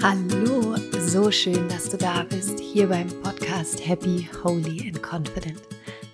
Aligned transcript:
Hallo, 0.00 0.76
so 1.00 1.28
schön, 1.28 1.68
dass 1.68 1.90
du 1.90 1.96
da 1.96 2.22
bist, 2.22 2.60
hier 2.60 2.88
beim 2.88 3.08
Podcast 3.20 3.84
Happy, 3.84 4.28
Holy 4.44 4.82
and 4.86 5.02
Confident, 5.02 5.60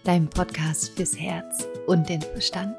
deinem 0.05 0.27
Podcast 0.27 0.97
fürs 0.97 1.15
Herz 1.21 1.69
und 1.87 2.09
den 2.09 2.23
Verstand. 2.23 2.75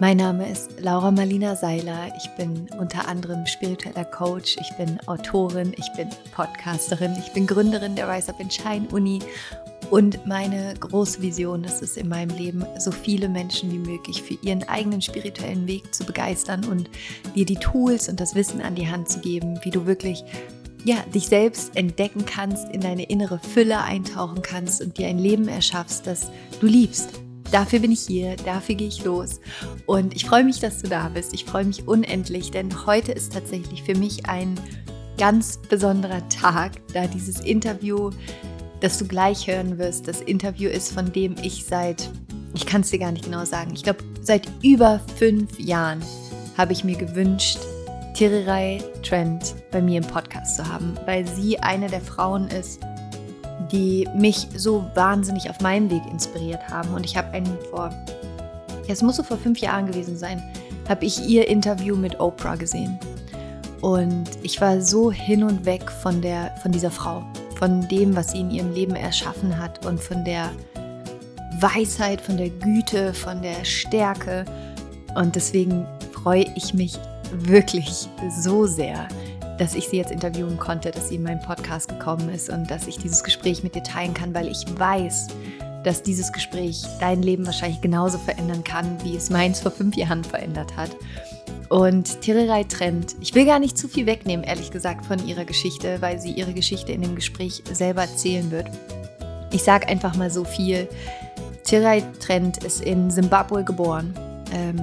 Mein 0.00 0.16
Name 0.16 0.50
ist 0.50 0.80
Laura 0.80 1.10
Marlina 1.10 1.54
Seiler. 1.54 2.10
Ich 2.16 2.30
bin 2.36 2.66
unter 2.78 3.06
anderem 3.06 3.44
spiritueller 3.46 4.06
Coach, 4.06 4.56
ich 4.58 4.76
bin 4.78 4.98
Autorin, 5.06 5.74
ich 5.76 5.92
bin 5.98 6.08
Podcasterin, 6.34 7.14
ich 7.18 7.30
bin 7.34 7.46
Gründerin 7.46 7.94
der 7.94 8.08
Rise 8.08 8.30
Up 8.30 8.40
in 8.40 8.50
Shine 8.50 8.88
Uni 8.90 9.18
und 9.92 10.26
meine 10.26 10.72
große 10.80 11.20
Vision 11.20 11.64
ist 11.64 11.82
es 11.82 11.98
in 11.98 12.08
meinem 12.08 12.34
Leben, 12.34 12.64
so 12.78 12.90
viele 12.90 13.28
Menschen 13.28 13.70
wie 13.70 13.90
möglich 13.90 14.22
für 14.22 14.38
ihren 14.40 14.66
eigenen 14.66 15.02
spirituellen 15.02 15.66
Weg 15.66 15.94
zu 15.94 16.04
begeistern 16.04 16.64
und 16.64 16.88
dir 17.34 17.44
die 17.44 17.56
Tools 17.56 18.08
und 18.08 18.18
das 18.18 18.34
Wissen 18.34 18.62
an 18.62 18.74
die 18.74 18.88
Hand 18.88 19.10
zu 19.10 19.20
geben, 19.20 19.60
wie 19.64 19.70
du 19.70 19.84
wirklich 19.84 20.24
ja, 20.86 20.96
dich 21.14 21.28
selbst 21.28 21.76
entdecken 21.76 22.24
kannst, 22.24 22.70
in 22.70 22.80
deine 22.80 23.02
innere 23.02 23.38
Fülle 23.38 23.82
eintauchen 23.82 24.40
kannst 24.40 24.80
und 24.80 24.96
dir 24.96 25.08
ein 25.08 25.18
Leben 25.18 25.46
erschaffst, 25.46 26.06
das 26.06 26.30
du 26.58 26.66
liebst. 26.66 27.10
Dafür 27.50 27.80
bin 27.80 27.92
ich 27.92 28.00
hier, 28.00 28.36
dafür 28.36 28.76
gehe 28.76 28.88
ich 28.88 29.04
los. 29.04 29.40
Und 29.84 30.16
ich 30.16 30.24
freue 30.24 30.44
mich, 30.44 30.58
dass 30.58 30.80
du 30.80 30.88
da 30.88 31.10
bist. 31.10 31.34
Ich 31.34 31.44
freue 31.44 31.66
mich 31.66 31.86
unendlich, 31.86 32.50
denn 32.50 32.86
heute 32.86 33.12
ist 33.12 33.34
tatsächlich 33.34 33.82
für 33.82 33.94
mich 33.94 34.24
ein 34.24 34.58
ganz 35.18 35.58
besonderer 35.68 36.26
Tag, 36.30 36.72
da 36.94 37.06
dieses 37.06 37.40
Interview 37.40 38.10
das 38.82 38.98
du 38.98 39.06
gleich 39.06 39.46
hören 39.46 39.78
wirst, 39.78 40.08
das 40.08 40.20
Interview 40.20 40.68
ist, 40.68 40.92
von 40.92 41.12
dem 41.12 41.36
ich 41.40 41.64
seit, 41.64 42.10
ich 42.52 42.66
kann 42.66 42.80
es 42.80 42.90
dir 42.90 42.98
gar 42.98 43.12
nicht 43.12 43.24
genau 43.24 43.44
sagen, 43.44 43.70
ich 43.72 43.84
glaube, 43.84 44.00
seit 44.20 44.48
über 44.62 45.00
fünf 45.16 45.58
Jahren 45.58 46.02
habe 46.58 46.72
ich 46.72 46.82
mir 46.82 46.96
gewünscht, 46.96 47.58
Tirirai 48.14 48.82
Trent 49.02 49.54
bei 49.70 49.80
mir 49.80 49.98
im 49.98 50.06
Podcast 50.06 50.56
zu 50.56 50.68
haben, 50.68 50.94
weil 51.06 51.26
sie 51.26 51.58
eine 51.60 51.86
der 51.88 52.00
Frauen 52.00 52.48
ist, 52.48 52.80
die 53.70 54.06
mich 54.16 54.48
so 54.56 54.84
wahnsinnig 54.94 55.48
auf 55.48 55.60
meinem 55.60 55.88
Weg 55.88 56.02
inspiriert 56.10 56.68
haben. 56.68 56.92
Und 56.92 57.06
ich 57.06 57.16
habe 57.16 57.30
einen 57.30 57.56
vor, 57.70 57.88
ja, 57.88 58.92
es 58.92 59.00
muss 59.00 59.16
so 59.16 59.22
vor 59.22 59.38
fünf 59.38 59.60
Jahren 59.60 59.86
gewesen 59.86 60.18
sein, 60.18 60.42
habe 60.88 61.06
ich 61.06 61.26
ihr 61.26 61.48
Interview 61.48 61.96
mit 61.96 62.18
Oprah 62.20 62.56
gesehen. 62.56 62.98
Und 63.80 64.28
ich 64.42 64.60
war 64.60 64.80
so 64.80 65.10
hin 65.10 65.42
und 65.44 65.64
weg 65.64 65.90
von, 65.90 66.20
der, 66.20 66.54
von 66.62 66.70
dieser 66.70 66.90
Frau 66.90 67.24
von 67.62 67.86
dem, 67.86 68.16
was 68.16 68.32
sie 68.32 68.40
in 68.40 68.50
ihrem 68.50 68.72
Leben 68.72 68.96
erschaffen 68.96 69.56
hat 69.56 69.86
und 69.86 70.00
von 70.00 70.24
der 70.24 70.50
Weisheit, 71.60 72.20
von 72.20 72.36
der 72.36 72.50
Güte, 72.50 73.14
von 73.14 73.40
der 73.40 73.64
Stärke. 73.64 74.44
Und 75.14 75.36
deswegen 75.36 75.86
freue 76.10 76.44
ich 76.56 76.74
mich 76.74 76.98
wirklich 77.30 78.08
so 78.36 78.66
sehr, 78.66 79.06
dass 79.58 79.76
ich 79.76 79.86
sie 79.86 79.98
jetzt 79.98 80.10
interviewen 80.10 80.58
konnte, 80.58 80.90
dass 80.90 81.10
sie 81.10 81.14
in 81.14 81.22
meinen 81.22 81.40
Podcast 81.40 81.88
gekommen 81.88 82.30
ist 82.30 82.50
und 82.50 82.68
dass 82.68 82.88
ich 82.88 82.98
dieses 82.98 83.22
Gespräch 83.22 83.62
mit 83.62 83.76
dir 83.76 83.84
teilen 83.84 84.12
kann, 84.12 84.34
weil 84.34 84.48
ich 84.48 84.64
weiß, 84.76 85.28
dass 85.84 86.02
dieses 86.02 86.32
Gespräch 86.32 86.82
dein 86.98 87.22
Leben 87.22 87.46
wahrscheinlich 87.46 87.80
genauso 87.80 88.18
verändern 88.18 88.64
kann, 88.64 88.98
wie 89.04 89.14
es 89.14 89.30
meins 89.30 89.60
vor 89.60 89.70
fünf 89.70 89.94
Jahren 89.94 90.24
verändert 90.24 90.76
hat. 90.76 90.90
Und 91.72 92.20
Tirerei 92.20 92.64
trennt. 92.64 93.16
Ich 93.22 93.34
will 93.34 93.46
gar 93.46 93.58
nicht 93.58 93.78
zu 93.78 93.88
viel 93.88 94.04
wegnehmen, 94.04 94.44
ehrlich 94.44 94.70
gesagt, 94.70 95.06
von 95.06 95.26
ihrer 95.26 95.46
Geschichte, 95.46 96.02
weil 96.02 96.20
sie 96.20 96.32
ihre 96.32 96.52
Geschichte 96.52 96.92
in 96.92 97.00
dem 97.00 97.14
Gespräch 97.14 97.62
selber 97.72 98.02
erzählen 98.02 98.50
wird. 98.50 98.66
Ich 99.52 99.62
sage 99.62 99.88
einfach 99.88 100.14
mal 100.14 100.30
so 100.30 100.44
viel. 100.44 100.86
Tirerei 101.64 102.02
Trent 102.20 102.62
ist 102.62 102.82
in 102.82 103.10
Simbabwe 103.10 103.64
geboren, 103.64 104.12
ähm, 104.52 104.82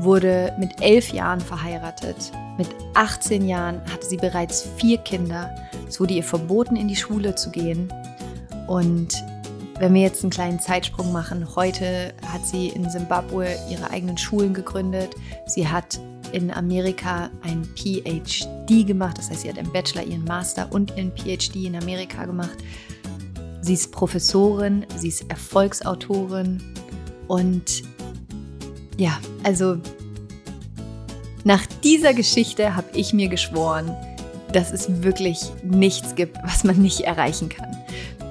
wurde 0.00 0.52
mit 0.58 0.80
elf 0.80 1.12
Jahren 1.12 1.40
verheiratet. 1.40 2.32
Mit 2.58 2.66
18 2.94 3.46
Jahren 3.46 3.80
hatte 3.84 4.04
sie 4.04 4.16
bereits 4.16 4.68
vier 4.76 4.98
Kinder. 4.98 5.54
Es 5.86 6.00
wurde 6.00 6.14
ihr 6.14 6.24
verboten, 6.24 6.74
in 6.74 6.88
die 6.88 6.96
Schule 6.96 7.36
zu 7.36 7.52
gehen. 7.52 7.92
Und 8.66 9.14
wenn 9.78 9.94
wir 9.94 10.02
jetzt 10.02 10.22
einen 10.22 10.30
kleinen 10.30 10.58
Zeitsprung 10.58 11.12
machen, 11.12 11.54
heute 11.54 12.12
hat 12.26 12.44
sie 12.44 12.68
in 12.68 12.90
Simbabwe 12.90 13.56
ihre 13.70 13.90
eigenen 13.90 14.18
Schulen 14.18 14.52
gegründet. 14.52 15.14
Sie 15.46 15.68
hat 15.68 16.00
in 16.32 16.50
Amerika 16.50 17.30
ein 17.42 17.64
PhD 17.76 18.86
gemacht, 18.86 19.18
das 19.18 19.30
heißt, 19.30 19.42
sie 19.42 19.48
hat 19.48 19.56
im 19.56 19.72
Bachelor 19.72 20.02
ihren 20.02 20.24
Master 20.24 20.68
und 20.72 20.96
ihren 20.96 21.12
PhD 21.16 21.66
in 21.66 21.76
Amerika 21.76 22.26
gemacht. 22.26 22.58
Sie 23.60 23.74
ist 23.74 23.92
Professorin, 23.92 24.84
sie 24.96 25.08
ist 25.08 25.30
Erfolgsautorin 25.30 26.60
und 27.28 27.82
ja, 28.96 29.18
also 29.44 29.76
nach 31.44 31.64
dieser 31.84 32.14
Geschichte 32.14 32.74
habe 32.74 32.88
ich 32.94 33.12
mir 33.12 33.28
geschworen, 33.28 33.94
dass 34.52 34.72
es 34.72 35.02
wirklich 35.02 35.40
nichts 35.62 36.14
gibt, 36.16 36.36
was 36.42 36.64
man 36.64 36.82
nicht 36.82 37.00
erreichen 37.00 37.48
kann. 37.48 37.77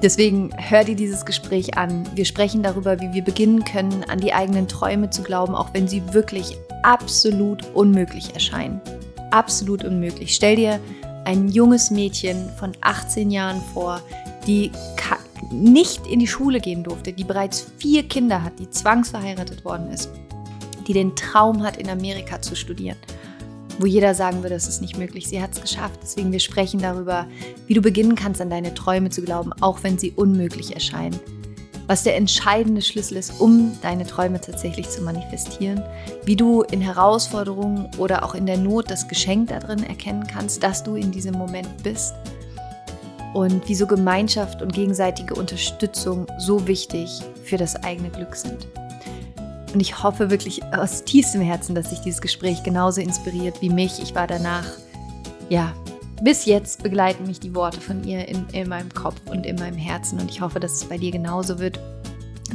Deswegen 0.04 0.52
hör 0.56 0.84
dir 0.84 0.96
dieses 0.96 1.26
Gespräch 1.26 1.76
an. 1.76 2.08
Wir 2.14 2.26
sprechen 2.26 2.62
darüber, 2.62 3.00
wie 3.00 3.14
wir 3.14 3.24
beginnen 3.24 3.64
können, 3.64 4.04
an 4.08 4.20
die 4.20 4.32
eigenen 4.32 4.68
Träume 4.68 5.10
zu 5.10 5.24
glauben, 5.24 5.56
auch 5.56 5.74
wenn 5.74 5.88
sie 5.88 6.14
wirklich 6.14 6.56
absolut 6.84 7.66
unmöglich 7.74 8.34
erscheinen. 8.36 8.80
Absolut 9.32 9.84
unmöglich. 9.84 10.36
Stell 10.36 10.56
dir 10.56 10.80
ein 11.26 11.50
junges 11.50 11.90
Mädchen 11.90 12.48
von 12.60 12.74
18 12.82 13.32
Jahren 13.32 13.60
vor, 13.74 14.00
die 14.46 14.72
nicht 15.52 16.06
in 16.06 16.20
die 16.20 16.28
Schule 16.28 16.60
gehen 16.60 16.84
durfte, 16.84 17.12
die 17.12 17.24
bereits 17.24 17.66
vier 17.78 18.04
Kinder 18.04 18.44
hat, 18.44 18.60
die 18.60 18.70
zwangsverheiratet 18.70 19.66
worden 19.66 19.90
ist, 19.90 20.12
die 20.88 20.94
den 20.94 21.16
Traum 21.16 21.64
hat, 21.64 21.78
in 21.78 21.90
Amerika 21.90 22.40
zu 22.42 22.56
studieren 22.56 22.98
wo 23.80 23.86
jeder 23.86 24.14
sagen 24.14 24.44
würde, 24.44 24.56
es 24.56 24.68
ist 24.68 24.82
nicht 24.82 24.98
möglich. 24.98 25.28
Sie 25.28 25.42
hat 25.42 25.54
es 25.54 25.62
geschafft. 25.62 26.00
Deswegen 26.02 26.32
wir 26.32 26.40
sprechen 26.40 26.82
darüber, 26.82 27.28
wie 27.68 27.74
du 27.74 27.82
beginnen 27.82 28.16
kannst, 28.16 28.42
an 28.42 28.50
deine 28.50 28.74
Träume 28.74 29.10
zu 29.10 29.22
glauben, 29.22 29.54
auch 29.62 29.84
wenn 29.84 29.98
sie 29.98 30.12
unmöglich 30.12 30.74
erscheinen. 30.74 31.20
Was 31.88 32.04
der 32.04 32.18
entscheidende 32.18 32.82
Schlüssel 32.82 33.16
ist, 33.16 33.40
um 33.40 33.72
deine 33.82 34.06
Träume 34.06 34.42
tatsächlich 34.42 34.90
zu 34.90 35.02
manifestieren. 35.02 35.82
Wie 36.26 36.36
du 36.36 36.64
in 36.64 36.82
Herausforderungen 36.82 37.90
oder 37.98 38.24
auch 38.24 38.36
in 38.36 38.46
der 38.46 38.58
Not 38.58 38.92
das 38.92 39.08
Geschenk 39.08 39.50
darin 39.50 39.84
erkennen 39.84 40.28
kannst, 40.28 40.64
dass 40.64 40.84
du 40.84 40.96
in 40.96 41.12
diesem 41.12 41.36
Moment 41.36 41.70
bist. 41.84 42.14
Und 43.34 43.64
wieso 43.68 43.88
Gemeinschaft 43.88 44.62
und 44.62 44.74
gegenseitige 44.74 45.36
Unterstützung 45.36 46.28
so 46.40 46.68
wichtig 46.68 47.22
für 47.44 47.58
das 47.58 47.82
eigene 47.84 48.10
Glück 48.10 48.36
sind. 48.36 48.68
Und 49.78 49.82
ich 49.82 50.02
hoffe 50.02 50.32
wirklich 50.32 50.64
aus 50.74 51.04
tiefstem 51.04 51.42
Herzen, 51.42 51.76
dass 51.76 51.92
sich 51.92 52.00
dieses 52.00 52.20
Gespräch 52.20 52.64
genauso 52.64 53.00
inspiriert 53.00 53.62
wie 53.62 53.70
mich. 53.70 54.02
Ich 54.02 54.16
war 54.16 54.26
danach, 54.26 54.66
ja, 55.50 55.72
bis 56.20 56.46
jetzt 56.46 56.82
begleiten 56.82 57.28
mich 57.28 57.40
die 57.40 57.54
Worte 57.54 57.80
von 57.80 58.04
ihr 58.04 58.28
in, 58.28 58.44
in 58.54 58.70
meinem 58.70 58.92
Kopf 58.92 59.22
und 59.30 59.46
in 59.46 59.56
meinem 59.58 59.78
Herzen. 59.78 60.20
Und 60.20 60.32
ich 60.32 60.42
hoffe, 60.42 60.60
dass 60.60 60.72
es 60.72 60.86
bei 60.86 60.98
dir 60.98 61.12
genauso 61.12 61.60
wird. 61.60 61.80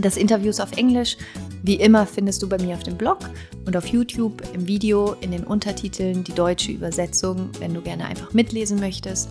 Das 0.00 0.16
Interview 0.16 0.50
ist 0.50 0.60
auf 0.60 0.72
Englisch. 0.72 1.16
Wie 1.62 1.76
immer 1.76 2.06
findest 2.06 2.42
du 2.42 2.48
bei 2.48 2.58
mir 2.58 2.74
auf 2.74 2.82
dem 2.82 2.96
Blog 2.96 3.18
und 3.66 3.76
auf 3.76 3.86
YouTube 3.86 4.42
im 4.52 4.66
Video 4.66 5.12
in 5.20 5.30
den 5.30 5.44
Untertiteln 5.44 6.24
die 6.24 6.32
deutsche 6.32 6.72
Übersetzung, 6.72 7.50
wenn 7.60 7.72
du 7.72 7.82
gerne 7.82 8.06
einfach 8.06 8.32
mitlesen 8.32 8.80
möchtest. 8.80 9.28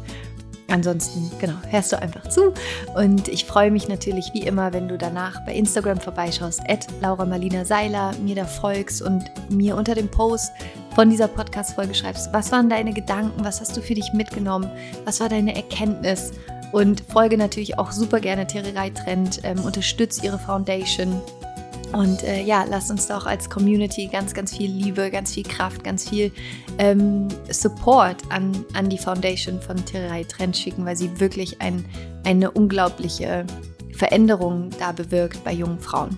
Ansonsten, 0.71 1.29
genau, 1.37 1.55
hörst 1.69 1.91
du 1.91 2.01
einfach 2.01 2.27
zu. 2.29 2.53
Und 2.95 3.27
ich 3.27 3.43
freue 3.45 3.71
mich 3.71 3.89
natürlich 3.89 4.31
wie 4.33 4.43
immer, 4.43 4.71
wenn 4.71 4.87
du 4.87 4.97
danach 4.97 5.43
bei 5.45 5.53
Instagram 5.53 5.99
vorbeischaust, 5.99 6.61
at 6.67 6.87
Laura 7.01 7.25
Marlina 7.25 7.65
Seiler, 7.65 8.13
mir 8.23 8.35
da 8.35 8.45
folgst 8.45 9.01
und 9.01 9.23
mir 9.49 9.75
unter 9.75 9.95
dem 9.95 10.09
Post 10.09 10.53
von 10.95 11.09
dieser 11.09 11.27
Podcast-Folge 11.27 11.93
schreibst, 11.93 12.31
was 12.31 12.51
waren 12.51 12.69
deine 12.69 12.93
Gedanken, 12.93 13.43
was 13.43 13.59
hast 13.59 13.75
du 13.75 13.81
für 13.81 13.95
dich 13.95 14.13
mitgenommen, 14.13 14.69
was 15.03 15.19
war 15.19 15.27
deine 15.27 15.55
Erkenntnis 15.55 16.31
und 16.71 17.01
folge 17.01 17.37
natürlich 17.37 17.77
auch 17.77 17.91
super 17.91 18.21
gerne 18.21 18.47
Tererei 18.47 18.91
Trend, 18.91 19.41
ähm, 19.43 19.59
unterstütze 19.63 20.25
ihre 20.25 20.39
Foundation 20.39 21.21
und 21.93 22.23
äh, 22.23 22.41
ja, 22.43 22.63
lasst 22.63 22.89
uns 22.89 23.07
doch 23.07 23.25
als 23.25 23.49
Community 23.49 24.07
ganz, 24.07 24.33
ganz 24.33 24.55
viel 24.55 24.71
Liebe, 24.71 25.11
ganz 25.11 25.33
viel 25.33 25.43
Kraft, 25.43 25.83
ganz 25.83 26.07
viel 26.07 26.31
ähm, 26.81 27.27
Support 27.49 28.23
an, 28.29 28.65
an 28.73 28.89
die 28.89 28.97
Foundation 28.97 29.61
von 29.61 29.77
Terrai 29.85 30.23
Trend 30.23 30.57
schicken, 30.57 30.83
weil 30.83 30.95
sie 30.95 31.19
wirklich 31.19 31.61
ein, 31.61 31.85
eine 32.25 32.49
unglaubliche 32.49 33.45
Veränderung 33.95 34.71
da 34.79 34.91
bewirkt 34.91 35.43
bei 35.43 35.53
jungen 35.53 35.79
Frauen. 35.79 36.17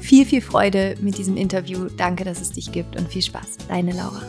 Viel, 0.00 0.26
viel 0.26 0.42
Freude 0.42 0.96
mit 1.00 1.16
diesem 1.16 1.38
Interview. 1.38 1.86
Danke, 1.96 2.24
dass 2.24 2.42
es 2.42 2.50
dich 2.50 2.70
gibt 2.70 2.94
und 3.00 3.08
viel 3.08 3.22
Spaß. 3.22 3.56
Deine 3.68 3.92
Laura. 3.92 4.22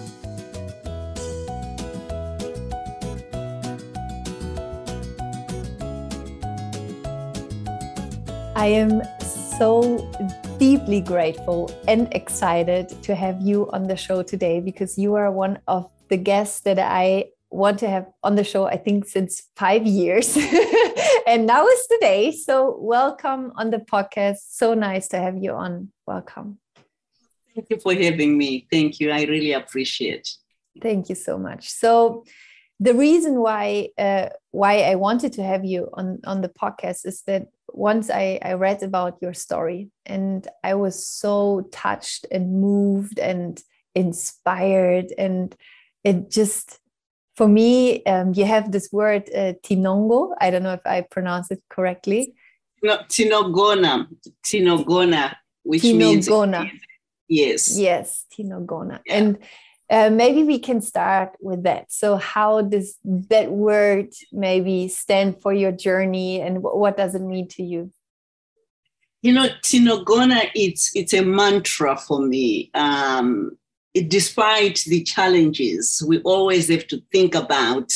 I 8.56 8.80
am 8.80 9.02
so 9.60 10.10
deeply 10.64 11.02
grateful 11.02 11.70
and 11.90 12.08
excited 12.14 12.88
to 13.04 13.14
have 13.14 13.42
you 13.42 13.70
on 13.72 13.84
the 13.86 13.98
show 13.98 14.24
today 14.24 14.62
because 14.62 14.98
you 14.98 15.14
are 15.14 15.30
one 15.30 15.60
of 15.68 15.92
the 16.08 16.16
guests 16.16 16.62
that 16.62 16.80
I 16.80 17.26
want 17.50 17.80
to 17.80 17.90
have 17.90 18.06
on 18.24 18.36
the 18.36 18.46
show, 18.46 18.64
I 18.66 18.78
think, 18.78 19.06
since 19.06 19.50
five 19.58 19.86
years. 19.86 20.38
and 21.28 21.46
now 21.46 21.68
is 21.68 21.86
the 21.90 21.98
day. 22.00 22.32
So, 22.32 22.78
welcome 22.80 23.52
on 23.58 23.72
the 23.72 23.80
podcast. 23.80 24.38
So 24.52 24.74
nice 24.74 25.10
to 25.10 25.18
have 25.18 25.36
you 25.36 25.52
on. 25.52 25.92
Welcome. 26.08 26.60
Thank 27.54 27.68
you 27.70 27.80
for 27.82 27.94
having 27.94 28.38
me. 28.38 28.66
Thank 28.72 29.02
you. 29.02 29.12
I 29.12 29.24
really 29.24 29.52
appreciate. 29.52 30.30
Thank 30.82 31.10
you 31.10 31.16
so 31.16 31.38
much. 31.38 31.70
So, 31.72 32.24
the 32.80 32.94
reason 32.94 33.42
why 33.42 33.90
uh, 33.98 34.30
why 34.52 34.84
I 34.84 34.96
wanted 34.96 35.34
to 35.34 35.44
have 35.44 35.66
you 35.66 35.90
on 35.92 36.22
on 36.24 36.40
the 36.40 36.54
podcast 36.62 37.06
is 37.06 37.22
that 37.28 37.48
once 37.84 38.10
I, 38.10 38.40
I 38.42 38.54
read 38.54 38.82
about 38.82 39.18
your 39.22 39.34
story 39.34 39.90
and 40.06 40.48
I 40.64 40.74
was 40.76 41.06
so 41.06 41.68
touched 41.70 42.26
and 42.32 42.62
moved 42.62 43.20
and 43.20 43.62
inspired 43.94 45.08
and 45.18 45.54
it 46.06 46.32
just 46.32 46.80
for 47.36 47.46
me 47.46 48.02
um, 48.06 48.32
you 48.34 48.46
have 48.46 48.72
this 48.72 48.88
word 48.94 49.24
uh, 49.36 49.54
tinongo. 49.66 50.34
I 50.40 50.50
don't 50.50 50.64
know 50.64 50.78
if 50.82 50.86
I 50.86 51.02
pronounce 51.02 51.52
it 51.52 51.62
correctly. 51.70 52.34
No, 52.82 53.00
tinogona. 53.10 54.08
Tinogona 54.46 55.36
which 55.64 55.82
tinogona. 55.82 56.62
means 56.64 56.82
yes. 57.28 57.78
Yes 57.78 58.26
tinogona. 58.34 59.02
Yeah. 59.06 59.18
and 59.18 59.38
uh, 59.94 60.10
maybe 60.10 60.44
we 60.44 60.58
can 60.58 60.82
start 60.82 61.38
with 61.40 61.62
that. 61.64 61.92
So, 61.92 62.16
how 62.16 62.62
does 62.62 62.98
that 63.04 63.52
word 63.52 64.08
maybe 64.32 64.88
stand 64.88 65.40
for 65.40 65.54
your 65.54 65.72
journey, 65.72 66.42
and 66.42 66.64
what 66.64 66.98
does 66.98 67.14
it 67.14 67.22
mean 67.22 67.48
to 67.50 67.64
you? 67.64 67.92
You 69.22 69.34
know, 69.34 69.50
Tinogona, 69.62 70.50
it's 70.56 70.96
it's 70.96 71.14
a 71.14 71.22
mantra 71.22 71.96
for 71.96 72.26
me. 72.26 72.72
Um, 72.74 73.56
it, 73.94 74.10
despite 74.10 74.80
the 74.88 75.04
challenges, 75.04 76.04
we 76.08 76.22
always 76.22 76.70
have 76.70 76.88
to 76.88 77.00
think 77.12 77.36
about: 77.36 77.94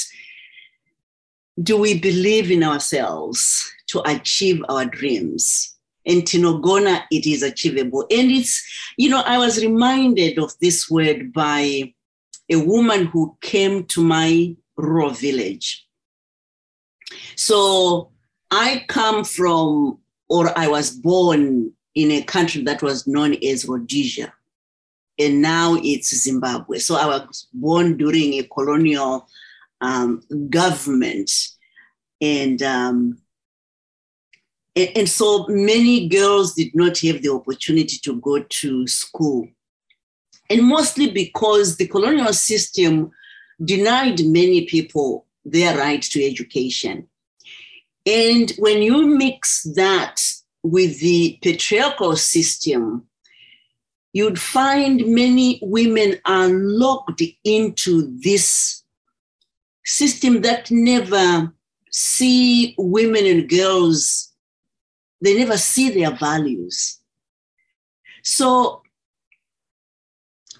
Do 1.60 1.78
we 1.78 2.00
believe 2.00 2.52
in 2.52 2.64
ourselves 2.64 3.74
to 3.88 4.08
achieve 4.08 4.64
our 4.70 4.86
dreams? 4.86 5.77
In 6.08 6.22
Tinogona, 6.22 7.04
it 7.12 7.28
is 7.28 7.44
achievable. 7.44 8.08
And 8.10 8.32
it's, 8.32 8.66
you 8.96 9.10
know, 9.10 9.22
I 9.26 9.38
was 9.38 9.62
reminded 9.62 10.40
of 10.40 10.58
this 10.60 10.90
word 10.90 11.34
by 11.34 11.94
a 12.50 12.56
woman 12.56 13.08
who 13.08 13.38
came 13.42 13.84
to 13.88 14.02
my 14.02 14.56
rural 14.78 15.10
village. 15.10 15.86
So 17.36 18.12
I 18.50 18.86
come 18.88 19.26
from, 19.26 20.00
or 20.30 20.58
I 20.58 20.70
was 20.70 20.92
born 20.92 21.74
in 21.94 22.12
a 22.12 22.24
country 22.24 22.64
that 22.64 22.82
was 22.82 23.06
known 23.06 23.36
as 23.44 23.68
Rhodesia. 23.68 24.34
And 25.20 25.42
now 25.42 25.76
it's 25.84 26.16
Zimbabwe. 26.16 26.80
So 26.80 26.96
I 26.96 27.06
was 27.06 27.48
born 27.54 27.98
during 27.98 28.36
a 28.36 28.44
colonial 28.44 29.28
um, 29.82 30.22
government. 30.50 31.32
And 32.22 32.62
um, 32.64 33.18
and 34.78 35.10
so 35.10 35.46
many 35.48 36.08
girls 36.08 36.54
did 36.54 36.76
not 36.76 37.00
have 37.00 37.22
the 37.22 37.30
opportunity 37.30 37.98
to 38.04 38.20
go 38.22 38.44
to 38.44 38.88
school. 38.88 39.48
And 40.50 40.64
mostly 40.64 41.12
because 41.12 41.78
the 41.78 41.88
colonial 41.88 42.34
system 42.34 43.12
denied 43.64 44.24
many 44.26 44.66
people 44.66 45.26
their 45.44 45.78
right 45.78 46.02
to 46.02 46.24
education. 46.24 47.08
And 48.06 48.52
when 48.60 48.82
you 48.82 49.06
mix 49.06 49.64
that 49.76 50.22
with 50.64 51.00
the 51.00 51.40
patriarchal 51.42 52.16
system, 52.16 53.08
you'd 54.14 54.40
find 54.40 55.06
many 55.08 55.60
women 55.62 56.20
are 56.26 56.50
locked 56.50 57.24
into 57.44 58.18
this 58.22 58.84
system 59.86 60.42
that 60.42 60.70
never 60.70 61.52
see 61.92 62.76
women 62.78 63.26
and 63.26 63.50
girls 63.50 64.34
they 65.22 65.38
never 65.38 65.58
see 65.58 65.90
their 65.90 66.16
values. 66.16 67.00
So 68.24 68.84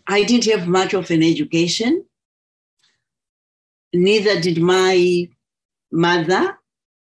I 0.08 0.24
didn't 0.24 0.52
have 0.52 0.68
much 0.68 0.94
of 0.94 1.12
an 1.12 1.22
education. 1.22 2.06
Neither 3.94 4.40
did 4.40 4.60
my 4.60 5.30
mother 5.92 6.58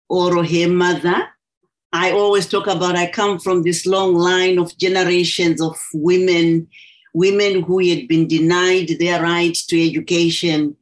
or 0.10 0.44
her 0.44 0.68
mother. 0.68 1.28
I 1.92 2.12
always 2.12 2.48
talk 2.48 2.68
about 2.68 2.96
I 2.96 3.12
come 3.12 3.40
from 3.40 3.64
this 3.64 3.86
long 3.86 4.16
line 4.16 4.58
of 4.58 4.78
generations 4.78 5.62
of 5.62 5.78
women, 5.94 6.68
women 7.14 7.62
who 7.62 7.80
had 7.88 8.08
been 8.08 8.28
denied 8.28 8.90
their 9.00 9.22
right 9.22 9.54
to 9.54 9.90
education, 9.90 10.76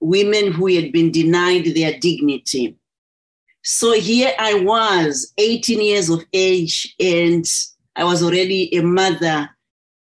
women 0.00 0.52
who 0.52 0.68
had 0.68 0.92
been 0.92 1.12
denied 1.12 1.66
their 1.66 1.98
dignity. 1.98 2.76
So 3.62 3.92
here 3.92 4.32
I 4.38 4.54
was, 4.54 5.32
18 5.38 5.80
years 5.80 6.10
of 6.10 6.24
age, 6.32 6.94
and 6.98 7.44
I 7.94 8.04
was 8.04 8.22
already 8.22 8.74
a 8.74 8.82
mother 8.82 9.50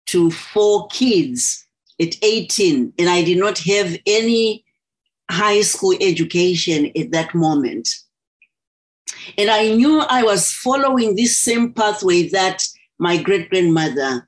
to 0.07 0.29
four 0.31 0.87
kids 0.87 1.65
at 1.99 2.15
18, 2.21 2.93
and 2.99 3.09
I 3.09 3.23
did 3.23 3.39
not 3.39 3.57
have 3.59 3.97
any 4.05 4.63
high 5.29 5.61
school 5.61 5.95
education 5.99 6.91
at 6.95 7.11
that 7.11 7.33
moment. 7.33 7.89
And 9.37 9.49
I 9.49 9.73
knew 9.73 9.99
I 10.01 10.23
was 10.23 10.51
following 10.51 11.15
this 11.15 11.37
same 11.37 11.73
pathway 11.73 12.29
that 12.29 12.63
my 12.99 13.17
great 13.17 13.49
grandmother 13.49 14.27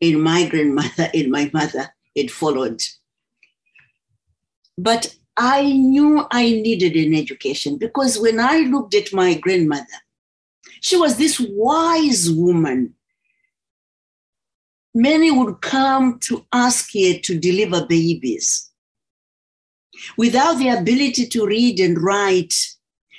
and 0.00 0.22
my 0.22 0.48
grandmother 0.48 1.10
and 1.14 1.30
my 1.30 1.50
mother 1.52 1.94
had 2.16 2.30
followed. 2.30 2.80
But 4.78 5.14
I 5.42 5.62
knew 5.62 6.26
I 6.30 6.50
needed 6.50 6.96
an 6.96 7.14
education 7.14 7.78
because 7.78 8.18
when 8.18 8.38
I 8.38 8.58
looked 8.58 8.94
at 8.94 9.10
my 9.14 9.32
grandmother, 9.38 9.86
she 10.82 10.98
was 10.98 11.16
this 11.16 11.40
wise 11.40 12.30
woman. 12.30 12.92
Many 14.94 15.30
would 15.30 15.62
come 15.62 16.18
to 16.24 16.44
ask 16.52 16.90
her 16.92 17.18
to 17.20 17.38
deliver 17.38 17.86
babies. 17.86 18.70
Without 20.18 20.58
the 20.58 20.68
ability 20.68 21.26
to 21.28 21.46
read 21.46 21.80
and 21.80 21.98
write, 22.02 22.54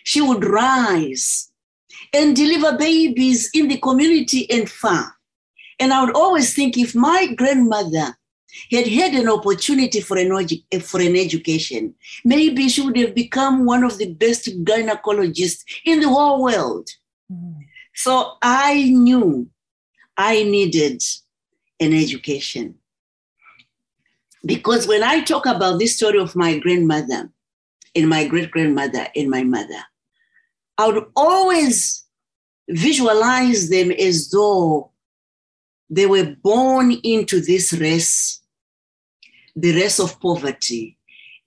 she 0.03 0.21
would 0.21 0.45
rise 0.45 1.51
and 2.13 2.35
deliver 2.35 2.77
babies 2.77 3.50
in 3.56 3.67
the 3.67 3.79
community 3.79 4.47
and 4.51 4.69
farm. 4.69 5.12
And 5.79 5.91
I 5.91 6.06
would 6.06 6.15
always 6.15 6.53
think 6.53 6.77
if 6.77 6.94
my 6.94 7.33
grandmother 7.33 8.15
he 8.69 8.77
had 8.77 8.88
had 8.88 9.13
an 9.13 9.30
opportunity 9.30 10.01
for 10.01 10.18
an, 10.18 10.30
for 10.81 11.01
an 11.01 11.15
education. 11.15 11.94
Maybe 12.25 12.69
she 12.69 12.81
would 12.81 12.98
have 12.98 13.15
become 13.15 13.65
one 13.65 13.83
of 13.83 13.98
the 13.98 14.13
best 14.13 14.45
gynecologists 14.63 15.63
in 15.86 16.00
the 16.00 16.09
whole 16.09 16.44
world. 16.44 16.89
Mm. 17.31 17.56
So 17.94 18.33
I 18.42 18.89
knew 18.89 19.50
I 20.18 20.44
needed 20.44 21.01
an 21.80 21.94
education. 21.94 22.75
Because 24.45 24.88
when 24.88 25.03
I 25.03 25.21
talk 25.21 25.45
about 25.45 25.80
this 25.80 25.95
story 25.98 26.19
of 26.19 26.36
my 26.36 26.57
grandmother 26.57 27.30
and 27.96 28.10
my 28.10 28.27
great 28.27 28.51
grandmother 28.51 29.08
and 29.15 29.29
my 29.29 29.43
mother, 29.43 29.84
I 30.77 30.88
would 30.88 31.05
always 31.15 32.05
visualize 32.70 33.70
them 33.70 33.91
as 33.91 34.31
though 34.31 34.91
they 35.89 36.05
were 36.05 36.36
born 36.41 36.93
into 37.03 37.41
this 37.41 37.74
race 37.74 38.40
the 39.55 39.74
race 39.74 40.00
of 40.00 40.20
poverty. 40.20 40.98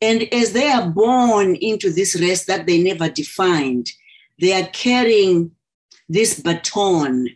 And 0.01 0.23
as 0.35 0.53
they 0.53 0.71
are 0.71 0.89
born 0.89 1.55
into 1.57 1.91
this 1.91 2.21
race 2.21 2.45
that 2.47 2.67
they 2.67 2.83
never 2.83 3.09
defined, 3.09 3.91
they 4.41 4.53
are 4.53 4.69
carrying 4.69 5.53
this 6.09 6.41
baton. 6.41 7.29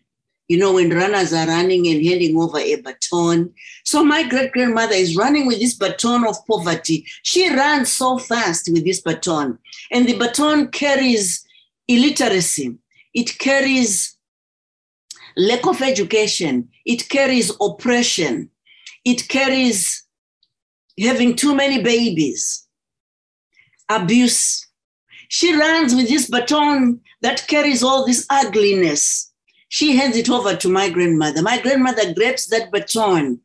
You 0.48 0.58
know, 0.58 0.74
when 0.74 0.90
runners 0.90 1.32
are 1.32 1.46
running 1.46 1.86
and 1.88 2.04
handing 2.04 2.36
over 2.38 2.58
a 2.58 2.76
baton. 2.76 3.52
So 3.84 4.02
my 4.02 4.26
great 4.26 4.52
grandmother 4.52 4.94
is 4.94 5.16
running 5.16 5.46
with 5.46 5.60
this 5.60 5.74
baton 5.74 6.26
of 6.26 6.36
poverty. 6.46 7.06
She 7.22 7.54
runs 7.54 7.92
so 7.92 8.16
fast 8.18 8.70
with 8.72 8.84
this 8.84 9.02
baton. 9.02 9.58
And 9.90 10.06
the 10.06 10.16
baton 10.16 10.68
carries 10.68 11.46
illiteracy, 11.86 12.76
it 13.14 13.38
carries 13.38 14.16
lack 15.36 15.66
of 15.66 15.80
education, 15.80 16.68
it 16.84 17.08
carries 17.08 17.50
oppression, 17.60 18.50
it 19.04 19.28
carries 19.28 20.04
having 21.00 21.34
too 21.36 21.54
many 21.54 21.82
babies, 21.82 22.66
abuse. 23.88 24.66
She 25.28 25.54
runs 25.54 25.94
with 25.94 26.08
this 26.08 26.28
baton 26.28 27.00
that 27.22 27.46
carries 27.46 27.82
all 27.82 28.06
this 28.06 28.26
ugliness. 28.30 29.32
She 29.68 29.96
hands 29.96 30.16
it 30.16 30.30
over 30.30 30.56
to 30.56 30.68
my 30.68 30.88
grandmother. 30.88 31.42
My 31.42 31.60
grandmother 31.60 32.14
grabs 32.14 32.46
that 32.48 32.70
baton, 32.72 33.40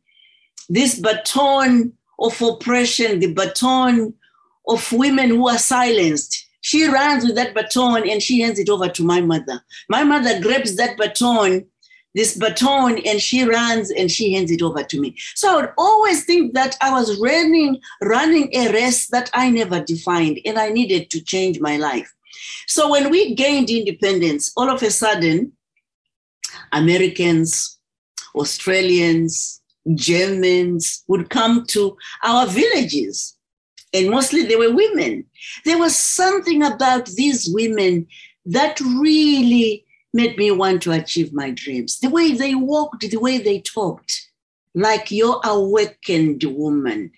this 0.68 0.98
baton 0.98 1.92
of 2.18 2.40
oppression, 2.40 3.20
the 3.20 3.32
baton 3.32 4.14
of 4.66 4.92
women 4.92 5.28
who 5.30 5.48
are 5.48 5.58
silenced. 5.58 6.46
She 6.62 6.86
runs 6.86 7.24
with 7.24 7.34
that 7.34 7.54
baton 7.54 8.08
and 8.08 8.22
she 8.22 8.40
hands 8.40 8.58
it 8.58 8.70
over 8.70 8.88
to 8.88 9.04
my 9.04 9.20
mother. 9.20 9.62
My 9.90 10.02
mother 10.02 10.40
grabs 10.40 10.76
that 10.76 10.96
baton 10.96 11.66
this 12.14 12.36
baton 12.36 12.98
and 13.04 13.20
she 13.20 13.44
runs 13.44 13.90
and 13.90 14.10
she 14.10 14.32
hands 14.32 14.50
it 14.50 14.62
over 14.62 14.82
to 14.84 15.00
me. 15.00 15.16
So 15.34 15.52
I 15.52 15.56
would 15.56 15.72
always 15.76 16.24
think 16.24 16.54
that 16.54 16.76
I 16.80 16.92
was 16.92 17.18
running, 17.20 17.80
running 18.02 18.54
a 18.54 18.72
race 18.72 19.08
that 19.08 19.30
I 19.34 19.50
never 19.50 19.80
defined 19.82 20.38
and 20.44 20.58
I 20.58 20.68
needed 20.68 21.10
to 21.10 21.20
change 21.20 21.60
my 21.60 21.76
life. 21.76 22.12
So 22.66 22.90
when 22.90 23.10
we 23.10 23.34
gained 23.34 23.70
independence, 23.70 24.52
all 24.56 24.70
of 24.70 24.82
a 24.82 24.90
sudden, 24.90 25.52
Americans, 26.72 27.78
Australians, 28.34 29.60
Germans 29.94 31.04
would 31.08 31.30
come 31.30 31.66
to 31.66 31.96
our 32.22 32.46
villages 32.46 33.36
And 33.94 34.10
mostly 34.10 34.42
they 34.42 34.56
were 34.56 34.74
women. 34.74 35.24
There 35.64 35.78
was 35.78 35.96
something 35.96 36.64
about 36.64 37.06
these 37.06 37.48
women 37.52 38.06
that 38.46 38.80
really 38.80 39.86
made 40.14 40.38
me 40.38 40.50
want 40.50 40.80
to 40.82 40.92
achieve 40.92 41.32
my 41.32 41.50
dreams. 41.50 41.98
The 41.98 42.08
way 42.08 42.32
they 42.32 42.54
walked, 42.54 43.00
the 43.00 43.16
way 43.18 43.38
they 43.38 43.60
talked, 43.60 44.30
like 44.74 45.10
your 45.10 45.40
awakened 45.44 46.44
woman, 46.44 47.10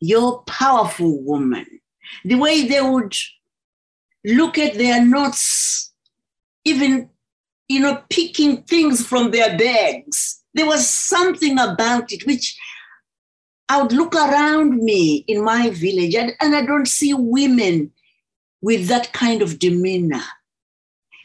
your 0.00 0.42
powerful 0.42 1.20
woman, 1.22 1.66
the 2.24 2.36
way 2.36 2.68
they 2.68 2.82
would 2.82 3.16
look 4.24 4.58
at 4.58 4.74
their 4.74 5.04
notes, 5.04 5.92
even, 6.64 7.08
you 7.68 7.80
know, 7.80 8.02
picking 8.10 8.62
things 8.62 9.04
from 9.04 9.30
their 9.30 9.56
bags. 9.56 10.42
There 10.52 10.66
was 10.66 10.86
something 10.86 11.58
about 11.58 12.12
it 12.12 12.26
which 12.26 12.56
I 13.68 13.80
would 13.80 13.92
look 13.92 14.14
around 14.14 14.76
me 14.82 15.24
in 15.26 15.42
my 15.42 15.70
village 15.70 16.14
and, 16.14 16.32
and 16.40 16.54
I 16.54 16.64
don't 16.64 16.86
see 16.86 17.14
women 17.14 17.90
with 18.60 18.88
that 18.88 19.12
kind 19.12 19.42
of 19.42 19.58
demeanor. 19.58 20.22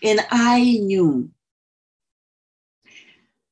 And 0.03 0.19
I 0.31 0.79
knew 0.81 1.29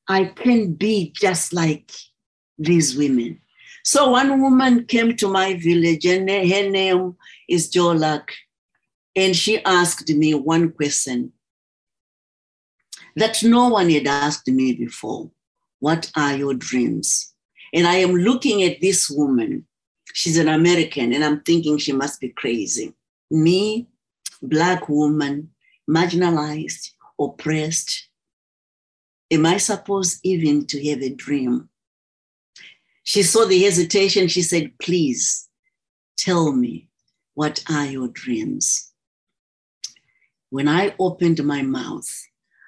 I 0.08 0.24
can 0.24 0.74
be 0.74 1.12
just 1.14 1.52
like 1.52 1.92
these 2.58 2.96
women. 2.96 3.40
So 3.84 4.10
one 4.10 4.40
woman 4.40 4.84
came 4.84 5.16
to 5.16 5.28
my 5.28 5.54
village, 5.54 6.04
and 6.06 6.28
her 6.28 6.70
name 6.70 7.16
is 7.48 7.70
Jo 7.70 7.88
Luck. 7.88 8.32
And 9.14 9.36
she 9.36 9.62
asked 9.64 10.08
me 10.10 10.34
one 10.34 10.72
question 10.72 11.32
that 13.16 13.42
no 13.42 13.68
one 13.68 13.90
had 13.90 14.06
asked 14.06 14.48
me 14.48 14.74
before 14.74 15.30
What 15.80 16.10
are 16.16 16.36
your 16.36 16.54
dreams? 16.54 17.34
And 17.74 17.86
I 17.86 17.96
am 17.96 18.14
looking 18.14 18.62
at 18.62 18.80
this 18.80 19.10
woman. 19.10 19.66
She's 20.14 20.38
an 20.38 20.48
American, 20.48 21.12
and 21.12 21.24
I'm 21.24 21.40
thinking 21.40 21.78
she 21.78 21.92
must 21.92 22.20
be 22.20 22.30
crazy. 22.30 22.94
Me, 23.30 23.88
Black 24.40 24.88
woman, 24.88 25.50
marginalized, 25.88 26.92
oppressed. 27.18 28.08
Am 29.30 29.46
I 29.46 29.56
supposed 29.56 30.20
even 30.22 30.66
to 30.66 30.88
have 30.88 31.02
a 31.02 31.14
dream? 31.14 31.68
She 33.04 33.22
saw 33.22 33.46
the 33.46 33.62
hesitation. 33.62 34.28
She 34.28 34.42
said, 34.42 34.78
Please 34.78 35.48
tell 36.16 36.52
me, 36.52 36.88
what 37.34 37.64
are 37.70 37.86
your 37.86 38.08
dreams? 38.08 38.92
When 40.50 40.68
I 40.68 40.94
opened 40.98 41.42
my 41.44 41.62
mouth, 41.62 42.08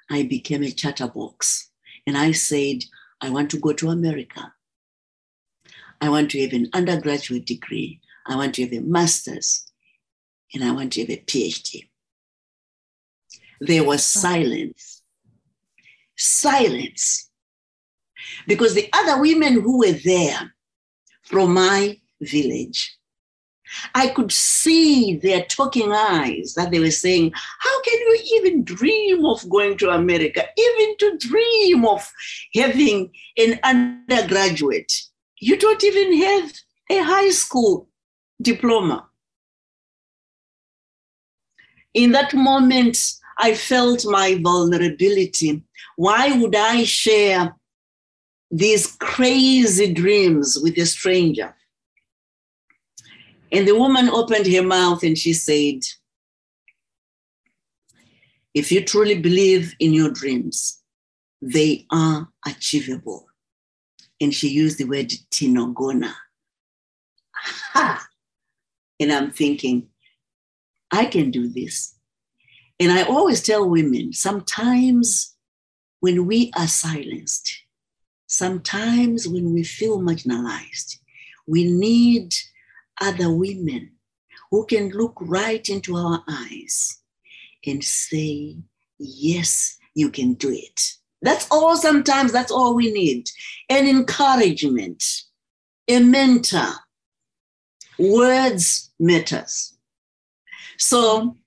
I 0.09 0.23
became 0.23 0.63
a 0.63 0.71
chatterbox. 0.71 1.69
And 2.07 2.17
I 2.17 2.31
said, 2.31 2.85
I 3.21 3.29
want 3.29 3.51
to 3.51 3.59
go 3.59 3.73
to 3.73 3.89
America. 3.89 4.53
I 5.99 6.09
want 6.09 6.31
to 6.31 6.41
have 6.41 6.53
an 6.53 6.69
undergraduate 6.73 7.45
degree. 7.45 8.01
I 8.25 8.35
want 8.35 8.55
to 8.55 8.63
have 8.63 8.73
a 8.73 8.81
master's. 8.81 9.71
And 10.53 10.63
I 10.63 10.71
want 10.71 10.93
to 10.93 11.01
have 11.01 11.09
a 11.11 11.17
PhD. 11.17 11.90
There 13.61 13.83
was 13.83 14.03
silence. 14.03 15.03
Silence. 16.17 17.29
Because 18.47 18.73
the 18.73 18.89
other 18.91 19.21
women 19.21 19.61
who 19.61 19.77
were 19.79 19.97
there 20.03 20.53
from 21.23 21.53
my 21.53 21.99
village, 22.19 22.97
I 23.93 24.07
could 24.07 24.31
see 24.31 25.17
their 25.17 25.45
talking 25.45 25.93
eyes 25.93 26.55
that 26.55 26.71
they 26.71 26.79
were 26.79 26.89
saying, 26.89 27.33
How 27.35 27.81
can 27.83 27.93
you 27.93 28.19
even 28.33 28.63
dream 28.63 29.25
of 29.25 29.47
going 29.47 29.77
to 29.77 29.91
America? 29.91 30.43
Even 30.57 30.97
to 30.97 31.17
dream 31.19 31.85
of 31.85 32.11
having 32.55 33.11
an 33.37 33.59
undergraduate? 33.63 34.91
You 35.39 35.57
don't 35.57 35.83
even 35.83 36.17
have 36.17 36.51
a 36.89 37.03
high 37.03 37.29
school 37.29 37.87
diploma. 38.41 39.07
In 41.93 42.11
that 42.13 42.33
moment, 42.33 42.97
I 43.37 43.53
felt 43.53 44.05
my 44.05 44.39
vulnerability. 44.41 45.63
Why 45.95 46.37
would 46.37 46.55
I 46.55 46.83
share 46.83 47.55
these 48.49 48.95
crazy 48.97 49.93
dreams 49.93 50.59
with 50.61 50.77
a 50.77 50.85
stranger? 50.85 51.55
And 53.51 53.67
the 53.67 53.77
woman 53.77 54.09
opened 54.09 54.47
her 54.47 54.63
mouth 54.63 55.03
and 55.03 55.17
she 55.17 55.33
said, 55.33 55.81
If 58.53 58.71
you 58.71 58.83
truly 58.83 59.19
believe 59.19 59.73
in 59.79 59.93
your 59.93 60.09
dreams, 60.09 60.81
they 61.41 61.85
are 61.91 62.29
achievable. 62.45 63.27
And 64.19 64.33
she 64.33 64.49
used 64.49 64.77
the 64.77 64.85
word 64.85 65.11
tinogona. 65.31 66.13
Ha! 67.33 68.07
And 68.99 69.11
I'm 69.11 69.31
thinking, 69.31 69.87
I 70.91 71.05
can 71.05 71.31
do 71.31 71.47
this. 71.47 71.95
And 72.81 72.91
I 72.91 73.03
always 73.03 73.43
tell 73.43 73.69
women 73.69 74.11
sometimes 74.11 75.35
when 75.99 76.25
we 76.25 76.51
are 76.57 76.67
silenced, 76.67 77.63
sometimes 78.25 79.27
when 79.27 79.53
we 79.53 79.63
feel 79.63 79.99
marginalized, 79.99 80.97
we 81.45 81.71
need 81.71 82.33
other 82.99 83.31
women 83.31 83.91
who 84.49 84.65
can 84.65 84.89
look 84.89 85.13
right 85.21 85.69
into 85.69 85.95
our 85.95 86.23
eyes 86.27 87.03
and 87.67 87.83
say, 87.83 88.57
Yes, 88.97 89.77
you 89.93 90.09
can 90.09 90.33
do 90.33 90.49
it. 90.49 90.93
That's 91.21 91.47
all, 91.51 91.77
sometimes 91.77 92.31
that's 92.31 92.51
all 92.51 92.73
we 92.73 92.91
need. 92.91 93.29
An 93.69 93.87
encouragement, 93.87 95.03
a 95.87 95.99
mentor. 95.99 96.73
Words 97.99 98.91
matters. 98.99 99.77
So 100.79 101.37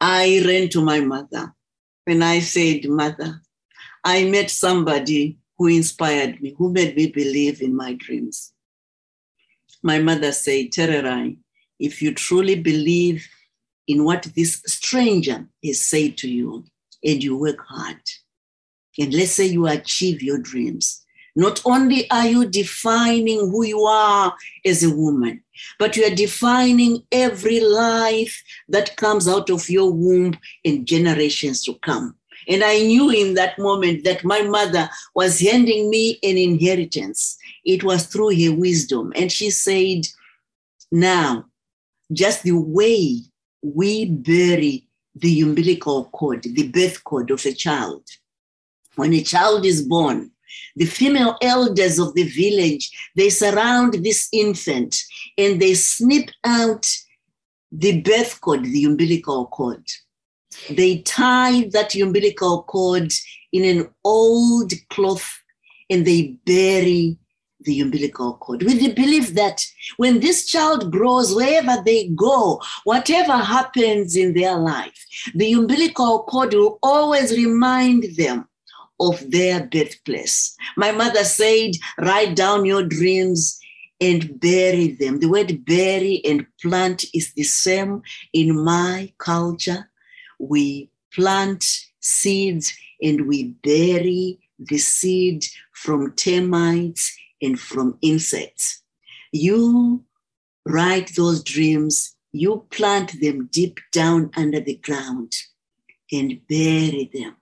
I 0.00 0.42
ran 0.46 0.68
to 0.70 0.80
my 0.80 1.00
mother 1.00 1.54
and 2.06 2.22
I 2.22 2.40
said, 2.40 2.88
Mother, 2.88 3.40
I 4.04 4.24
met 4.24 4.50
somebody 4.50 5.38
who 5.56 5.66
inspired 5.66 6.40
me, 6.40 6.54
who 6.56 6.72
made 6.72 6.96
me 6.96 7.08
believe 7.08 7.60
in 7.60 7.74
my 7.74 7.94
dreams. 7.94 8.52
My 9.82 9.98
mother 9.98 10.32
said, 10.32 10.70
Tererai, 10.70 11.36
if 11.78 12.00
you 12.00 12.14
truly 12.14 12.60
believe 12.60 13.28
in 13.86 14.04
what 14.04 14.22
this 14.36 14.62
stranger 14.66 15.48
has 15.64 15.80
said 15.80 16.16
to 16.18 16.28
you 16.28 16.64
and 17.04 17.22
you 17.22 17.36
work 17.36 17.60
hard, 17.66 18.00
and 18.98 19.14
let's 19.14 19.32
say 19.32 19.46
you 19.46 19.66
achieve 19.66 20.22
your 20.22 20.38
dreams, 20.38 21.04
not 21.38 21.62
only 21.64 22.10
are 22.10 22.26
you 22.26 22.48
defining 22.48 23.38
who 23.38 23.64
you 23.64 23.82
are 23.82 24.34
as 24.64 24.82
a 24.82 24.90
woman, 24.90 25.40
but 25.78 25.96
you 25.96 26.04
are 26.04 26.14
defining 26.14 27.04
every 27.12 27.60
life 27.60 28.42
that 28.68 28.96
comes 28.96 29.28
out 29.28 29.48
of 29.48 29.70
your 29.70 29.92
womb 29.92 30.36
in 30.64 30.84
generations 30.84 31.62
to 31.62 31.74
come. 31.74 32.16
And 32.48 32.64
I 32.64 32.80
knew 32.80 33.10
in 33.10 33.34
that 33.34 33.56
moment 33.56 34.02
that 34.02 34.24
my 34.24 34.42
mother 34.42 34.90
was 35.14 35.38
handing 35.38 35.90
me 35.90 36.18
an 36.24 36.36
inheritance. 36.36 37.38
It 37.64 37.84
was 37.84 38.06
through 38.06 38.34
her 38.34 38.56
wisdom. 38.56 39.12
And 39.14 39.30
she 39.30 39.50
said, 39.50 40.08
Now, 40.90 41.44
just 42.12 42.42
the 42.42 42.58
way 42.58 43.20
we 43.62 44.06
bury 44.06 44.88
the 45.14 45.42
umbilical 45.42 46.06
cord, 46.06 46.42
the 46.42 46.66
birth 46.66 47.04
cord 47.04 47.30
of 47.30 47.46
a 47.46 47.52
child, 47.52 48.02
when 48.96 49.12
a 49.12 49.22
child 49.22 49.64
is 49.64 49.82
born, 49.82 50.32
the 50.76 50.86
female 50.86 51.36
elders 51.42 51.98
of 51.98 52.14
the 52.14 52.24
village 52.24 52.90
they 53.16 53.30
surround 53.30 53.94
this 54.04 54.28
infant 54.32 54.96
and 55.36 55.60
they 55.60 55.74
snip 55.74 56.30
out 56.44 56.86
the 57.70 58.00
birth 58.00 58.40
cord 58.40 58.64
the 58.64 58.84
umbilical 58.84 59.46
cord. 59.46 59.84
They 60.70 60.98
tie 60.98 61.68
that 61.72 61.94
umbilical 61.94 62.62
cord 62.64 63.12
in 63.52 63.64
an 63.64 63.88
old 64.04 64.72
cloth 64.90 65.28
and 65.90 66.06
they 66.06 66.36
bury 66.44 67.18
the 67.60 67.80
umbilical 67.80 68.34
cord. 68.34 68.62
With 68.62 68.80
the 68.80 68.92
belief 68.92 69.34
that 69.34 69.64
when 69.96 70.20
this 70.20 70.46
child 70.46 70.92
grows, 70.92 71.34
wherever 71.34 71.82
they 71.84 72.08
go, 72.08 72.60
whatever 72.84 73.36
happens 73.36 74.16
in 74.16 74.34
their 74.34 74.56
life, 74.56 75.04
the 75.34 75.52
umbilical 75.52 76.22
cord 76.24 76.54
will 76.54 76.78
always 76.82 77.36
remind 77.36 78.16
them 78.16 78.48
of 79.00 79.30
their 79.30 79.66
birthplace. 79.66 80.56
My 80.76 80.92
mother 80.92 81.24
said, 81.24 81.72
Write 81.98 82.36
down 82.36 82.64
your 82.64 82.82
dreams 82.82 83.58
and 84.00 84.38
bury 84.40 84.92
them. 84.92 85.20
The 85.20 85.28
word 85.28 85.64
bury 85.64 86.22
and 86.24 86.46
plant 86.62 87.04
is 87.14 87.32
the 87.32 87.42
same 87.42 88.02
in 88.32 88.64
my 88.64 89.12
culture. 89.18 89.90
We 90.38 90.90
plant 91.12 91.64
seeds 92.00 92.76
and 93.02 93.26
we 93.26 93.54
bury 93.62 94.38
the 94.58 94.78
seed 94.78 95.44
from 95.72 96.14
termites 96.14 97.16
and 97.40 97.58
from 97.58 97.98
insects. 98.02 98.82
You 99.32 100.04
write 100.66 101.14
those 101.14 101.42
dreams, 101.42 102.14
you 102.32 102.66
plant 102.70 103.20
them 103.20 103.48
deep 103.52 103.80
down 103.92 104.30
under 104.36 104.60
the 104.60 104.76
ground 104.76 105.32
and 106.10 106.40
bury 106.48 107.10
them 107.12 107.36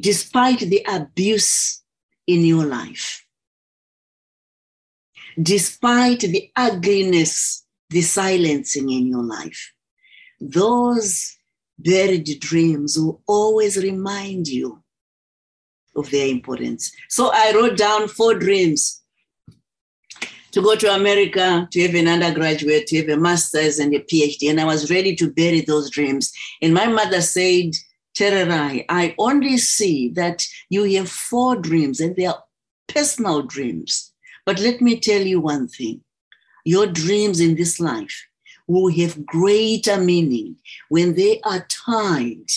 despite 0.00 0.60
the 0.60 0.84
abuse 0.88 1.82
in 2.26 2.44
your 2.44 2.64
life. 2.64 3.24
despite 5.40 6.20
the 6.20 6.50
ugliness, 6.56 7.64
the 7.90 8.02
silencing 8.02 8.90
in 8.90 9.06
your 9.06 9.22
life. 9.22 9.72
Those 10.40 11.36
buried 11.78 12.40
dreams 12.40 12.98
will 12.98 13.22
always 13.26 13.76
remind 13.76 14.48
you 14.48 14.82
of 15.96 16.10
their 16.10 16.28
importance. 16.28 16.92
So 17.08 17.30
I 17.32 17.52
wrote 17.54 17.76
down 17.76 18.08
four 18.08 18.34
dreams 18.34 19.02
to 20.52 20.62
go 20.62 20.74
to 20.74 20.94
America, 20.94 21.68
to 21.70 21.82
have 21.82 21.94
an 21.94 22.08
undergraduate, 22.08 22.86
to 22.88 22.98
have 22.98 23.08
a 23.08 23.16
master's 23.16 23.78
and 23.78 23.94
a 23.94 24.00
PhD. 24.00 24.50
And 24.50 24.60
I 24.60 24.64
was 24.64 24.90
ready 24.90 25.14
to 25.16 25.30
bury 25.30 25.60
those 25.60 25.90
dreams. 25.90 26.32
And 26.60 26.74
my 26.74 26.86
mother 26.86 27.20
said, 27.20 27.70
Tererai, 28.20 28.84
I 28.90 29.14
only 29.18 29.56
see 29.56 30.10
that 30.10 30.46
you 30.68 30.84
have 30.96 31.08
four 31.08 31.56
dreams 31.56 32.00
and 32.00 32.14
they 32.16 32.26
are 32.26 32.44
personal 32.86 33.40
dreams. 33.40 34.12
But 34.44 34.60
let 34.60 34.82
me 34.82 35.00
tell 35.00 35.22
you 35.22 35.40
one 35.40 35.68
thing 35.68 36.02
your 36.66 36.86
dreams 36.86 37.40
in 37.40 37.54
this 37.54 37.80
life 37.80 38.26
will 38.66 38.92
have 38.92 39.24
greater 39.24 39.98
meaning 39.98 40.56
when 40.90 41.14
they 41.14 41.40
are 41.44 41.66
tied 41.70 42.50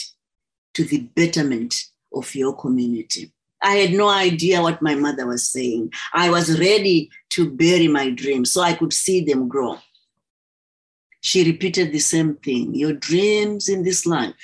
to 0.73 0.83
the 0.83 1.09
betterment 1.15 1.85
of 2.13 2.35
your 2.35 2.53
community. 2.57 3.31
I 3.61 3.75
had 3.75 3.93
no 3.93 4.09
idea 4.09 4.61
what 4.61 4.81
my 4.81 4.95
mother 4.95 5.25
was 5.25 5.49
saying. 5.49 5.93
I 6.11 6.29
was 6.29 6.59
ready 6.59 7.09
to 7.29 7.49
bury 7.49 7.87
my 7.87 8.09
dreams 8.09 8.51
so 8.51 8.59
I 8.61 8.73
could 8.73 8.91
see 8.91 9.23
them 9.23 9.47
grow. 9.47 9.77
She 11.21 11.45
repeated 11.45 11.93
the 11.93 11.99
same 11.99 12.35
thing. 12.35 12.75
Your 12.75 12.91
dreams 12.91 13.69
in 13.69 13.83
this 13.83 14.05
life 14.05 14.35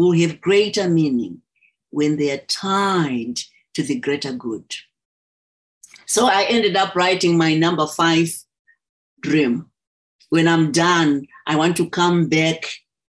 will 0.00 0.12
have 0.12 0.40
greater 0.40 0.88
meaning 0.88 1.42
when 1.90 2.16
they 2.16 2.30
are 2.30 2.44
tied 2.46 3.38
to 3.74 3.82
the 3.82 3.98
greater 3.98 4.32
good. 4.32 4.64
So 6.06 6.26
I 6.26 6.46
ended 6.48 6.76
up 6.76 6.96
writing 6.96 7.36
my 7.36 7.54
number 7.54 7.86
five 7.86 8.28
dream. 9.20 9.70
When 10.30 10.48
I'm 10.48 10.72
done, 10.72 11.26
I 11.46 11.56
want 11.56 11.76
to 11.76 11.90
come 11.90 12.28
back 12.28 12.64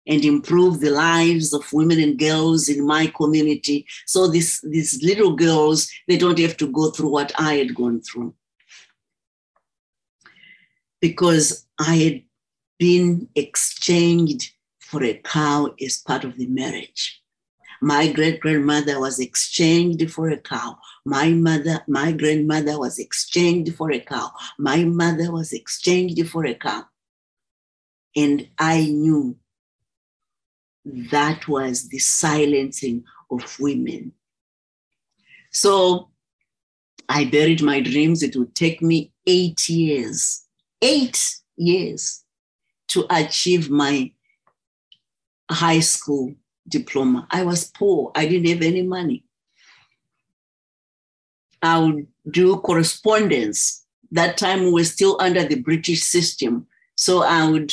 and 0.06 0.24
improve 0.24 0.80
the 0.80 0.90
lives 0.90 1.52
of 1.52 1.72
women 1.72 1.98
and 2.00 2.18
girls 2.18 2.68
in 2.68 2.86
my 2.86 3.06
community. 3.06 3.86
So 4.06 4.28
this, 4.28 4.60
these 4.60 5.02
little 5.02 5.34
girls, 5.34 5.90
they 6.06 6.18
don't 6.18 6.38
have 6.38 6.56
to 6.58 6.70
go 6.70 6.90
through 6.90 7.10
what 7.10 7.32
I 7.38 7.54
had 7.54 7.74
gone 7.74 8.02
through. 8.02 8.34
Because 11.00 11.66
I 11.78 11.96
had 11.96 12.22
been 12.78 13.28
exchanged 13.34 14.53
for 14.94 15.02
a 15.02 15.14
cow 15.14 15.74
as 15.84 15.96
part 15.96 16.22
of 16.22 16.36
the 16.36 16.46
marriage. 16.46 17.20
My 17.82 18.12
great 18.12 18.38
grandmother 18.38 19.00
was 19.00 19.18
exchanged 19.18 20.08
for 20.12 20.28
a 20.28 20.36
cow. 20.36 20.78
My 21.04 21.30
mother, 21.30 21.82
my 21.88 22.12
grandmother 22.12 22.78
was 22.78 23.00
exchanged 23.00 23.74
for 23.74 23.90
a 23.90 23.98
cow. 23.98 24.30
My 24.56 24.84
mother 24.84 25.32
was 25.32 25.52
exchanged 25.52 26.28
for 26.28 26.46
a 26.46 26.54
cow. 26.54 26.84
And 28.14 28.48
I 28.56 28.84
knew 28.84 29.36
that 30.84 31.48
was 31.48 31.88
the 31.88 31.98
silencing 31.98 33.02
of 33.32 33.58
women. 33.58 34.12
So 35.50 36.10
I 37.08 37.24
buried 37.24 37.62
my 37.62 37.80
dreams. 37.80 38.22
It 38.22 38.36
would 38.36 38.54
take 38.54 38.80
me 38.80 39.12
eight 39.26 39.68
years, 39.68 40.44
eight 40.80 41.34
years 41.56 42.22
to 42.88 43.06
achieve 43.10 43.70
my 43.70 44.13
high 45.50 45.80
school 45.80 46.34
diploma. 46.68 47.26
I 47.30 47.44
was 47.44 47.70
poor, 47.70 48.12
I 48.14 48.26
didn't 48.26 48.48
have 48.48 48.62
any 48.62 48.82
money. 48.82 49.24
I 51.62 51.78
would 51.78 52.06
do 52.30 52.56
correspondence. 52.58 53.84
That 54.10 54.36
time 54.36 54.64
we 54.64 54.72
were 54.72 54.84
still 54.84 55.16
under 55.20 55.44
the 55.44 55.60
British 55.60 56.02
system. 56.02 56.66
So 56.96 57.22
I 57.22 57.48
would 57.50 57.72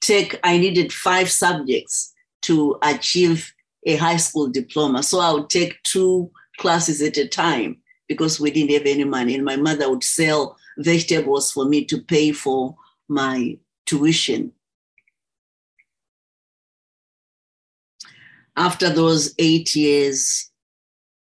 take, 0.00 0.38
I 0.44 0.56
needed 0.58 0.92
five 0.92 1.30
subjects 1.30 2.12
to 2.42 2.78
achieve 2.82 3.52
a 3.86 3.96
high 3.96 4.16
school 4.16 4.48
diploma. 4.48 5.02
So 5.02 5.20
I 5.20 5.32
would 5.32 5.50
take 5.50 5.82
two 5.82 6.30
classes 6.58 7.02
at 7.02 7.16
a 7.16 7.26
time 7.26 7.78
because 8.08 8.40
we 8.40 8.50
didn't 8.50 8.72
have 8.72 8.86
any 8.86 9.04
money. 9.04 9.34
And 9.34 9.44
my 9.44 9.56
mother 9.56 9.90
would 9.90 10.04
sell 10.04 10.56
vegetables 10.78 11.52
for 11.52 11.64
me 11.64 11.84
to 11.86 12.00
pay 12.02 12.32
for 12.32 12.76
my 13.08 13.58
tuition. 13.86 14.52
After 18.56 18.88
those 18.88 19.34
eight 19.38 19.74
years, 19.74 20.50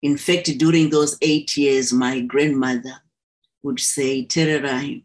in 0.01 0.17
fact, 0.17 0.57
during 0.57 0.89
those 0.89 1.17
eight 1.21 1.55
years, 1.55 1.93
my 1.93 2.21
grandmother 2.21 2.95
would 3.61 3.79
say, 3.79 4.25
Tererai, 4.25 5.03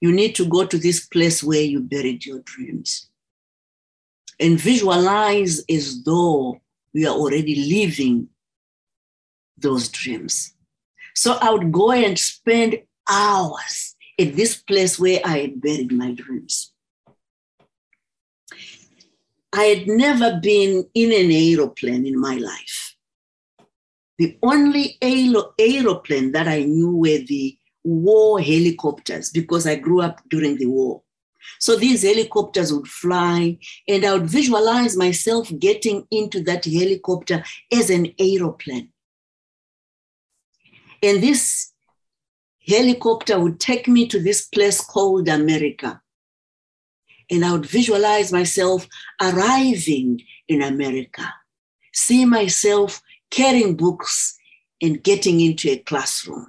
you 0.00 0.12
need 0.12 0.34
to 0.34 0.44
go 0.44 0.66
to 0.66 0.76
this 0.76 1.06
place 1.06 1.42
where 1.42 1.62
you 1.62 1.80
buried 1.80 2.26
your 2.26 2.40
dreams 2.40 3.08
and 4.38 4.60
visualize 4.60 5.64
as 5.70 6.04
though 6.04 6.60
we 6.92 7.06
are 7.06 7.14
already 7.14 7.54
living 7.54 8.28
those 9.56 9.88
dreams. 9.88 10.54
So 11.14 11.38
I 11.40 11.50
would 11.50 11.72
go 11.72 11.92
and 11.92 12.18
spend 12.18 12.82
hours 13.08 13.96
at 14.20 14.36
this 14.36 14.56
place 14.56 14.98
where 14.98 15.20
I 15.24 15.38
had 15.38 15.62
buried 15.62 15.92
my 15.92 16.12
dreams. 16.12 16.73
I 19.54 19.64
had 19.64 19.86
never 19.86 20.40
been 20.42 20.84
in 20.94 21.12
an 21.12 21.30
aeroplane 21.30 22.06
in 22.06 22.20
my 22.20 22.34
life. 22.34 22.96
The 24.18 24.36
only 24.42 24.98
aeroplane 25.00 26.32
that 26.32 26.48
I 26.48 26.64
knew 26.64 26.96
were 26.96 27.24
the 27.26 27.56
war 27.84 28.40
helicopters 28.40 29.30
because 29.30 29.66
I 29.66 29.76
grew 29.76 30.00
up 30.00 30.20
during 30.28 30.56
the 30.56 30.66
war. 30.66 31.02
So 31.60 31.76
these 31.76 32.02
helicopters 32.02 32.72
would 32.72 32.88
fly, 32.88 33.58
and 33.86 34.04
I 34.04 34.14
would 34.14 34.26
visualize 34.26 34.96
myself 34.96 35.52
getting 35.58 36.06
into 36.10 36.42
that 36.44 36.64
helicopter 36.64 37.44
as 37.72 37.90
an 37.90 38.12
aeroplane. 38.18 38.88
And 41.00 41.22
this 41.22 41.72
helicopter 42.66 43.38
would 43.38 43.60
take 43.60 43.86
me 43.86 44.08
to 44.08 44.20
this 44.20 44.46
place 44.46 44.80
called 44.80 45.28
America. 45.28 46.00
And 47.30 47.44
I 47.44 47.52
would 47.52 47.66
visualize 47.66 48.32
myself 48.32 48.86
arriving 49.20 50.22
in 50.48 50.62
America, 50.62 51.32
see 51.92 52.24
myself 52.24 53.00
carrying 53.30 53.76
books 53.76 54.36
and 54.82 55.02
getting 55.02 55.40
into 55.40 55.70
a 55.70 55.78
classroom 55.78 56.46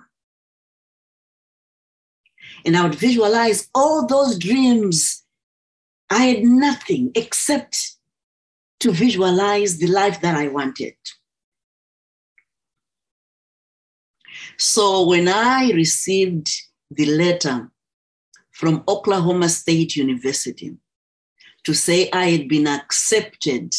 and 2.65 2.75
I 2.75 2.83
would 2.83 2.95
visualize 2.95 3.69
all 3.75 4.07
those 4.07 4.39
dreams. 4.39 5.23
I 6.09 6.23
had 6.23 6.43
nothing 6.43 7.11
except 7.15 7.93
to 8.79 8.91
visualize 8.91 9.77
the 9.77 9.87
life 9.87 10.19
that 10.21 10.35
I 10.35 10.47
wanted. 10.47 10.95
So 14.57 15.05
when 15.07 15.27
I 15.27 15.71
received 15.71 16.49
the 16.91 17.05
letter 17.05 17.71
from 18.55 18.85
Oklahoma 18.87 19.49
State 19.49 19.97
University 19.97 20.77
to 21.65 21.73
say 21.73 22.09
I 22.13 22.29
had 22.29 22.47
been 22.47 22.67
accepted 22.67 23.73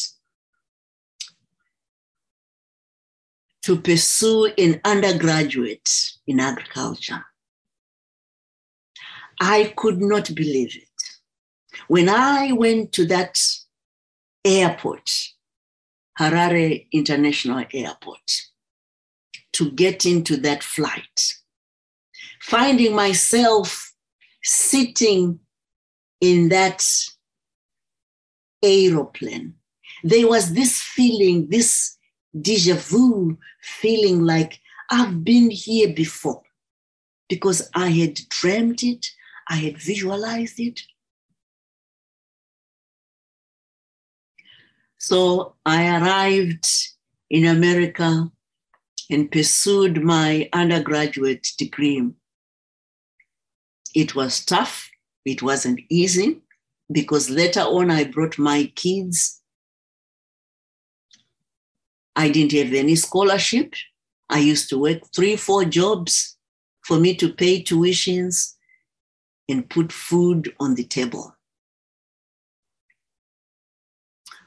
to 3.63 3.81
pursue 3.81 4.53
an 4.59 4.83
undergraduate 4.85 5.91
in 6.27 6.41
agriculture, 6.41 7.25
I 9.41 9.73
could 9.75 9.99
not 9.99 10.35
believe 10.35 10.77
it. 10.77 11.03
When 11.89 12.11
I 12.11 12.53
went 12.53 12.93
to 12.93 13.07
that 13.07 13.41
airport, 14.45 15.11
Harare 16.21 16.87
International 16.93 17.65
Airport, 17.73 18.31
to 19.55 19.71
get 19.71 20.05
into 20.05 20.37
that 20.37 20.63
flight, 20.63 21.33
finding 22.43 22.95
myself 22.95 23.96
sitting 24.47 25.41
in 26.21 26.49
that 26.49 26.85
aeroplane, 28.63 29.55
there 30.03 30.29
was 30.29 30.55
this 30.55 30.81
feeling, 30.81 31.49
this 31.51 31.97
deja 32.41 32.75
vu 32.75 33.37
feeling 33.61 34.23
like 34.23 34.61
I've 34.91 35.25
been 35.25 35.51
here 35.51 35.93
before 35.93 36.43
because 37.29 37.69
I 37.75 37.89
had 37.89 38.15
dreamt 38.29 38.83
it, 38.83 39.07
I 39.49 39.57
had 39.57 39.79
visualized 39.79 40.61
it. 40.61 40.81
So 44.99 45.57
I 45.65 45.99
arrived 45.99 46.67
in 47.31 47.47
America 47.47 48.31
and 49.11 49.31
pursued 49.31 50.03
my 50.03 50.49
undergraduate 50.53 51.49
degree. 51.59 52.11
It 53.97 54.15
was 54.15 54.45
tough, 54.45 54.91
it 55.25 55.41
wasn't 55.43 55.81
easy 55.89 56.43
because 56.93 57.31
later 57.31 57.63
on 57.63 57.91
I 57.91 58.05
brought 58.05 58.39
my 58.39 58.71
kids. 58.75 59.41
I 62.15 62.29
didn't 62.29 62.53
have 62.53 62.75
any 62.75 62.95
scholarship. 62.97 63.73
I 64.29 64.41
used 64.41 64.69
to 64.69 64.79
work 64.79 64.99
three, 65.15 65.35
four 65.37 65.65
jobs 65.65 66.37
for 66.85 67.01
me 67.01 67.15
to 67.15 67.33
pay 67.33 67.63
tuitions 67.63 68.57
and 69.49 69.71
put 69.71 69.91
food 69.91 70.55
on 70.61 70.75
the 70.75 70.85
table. 70.85 71.35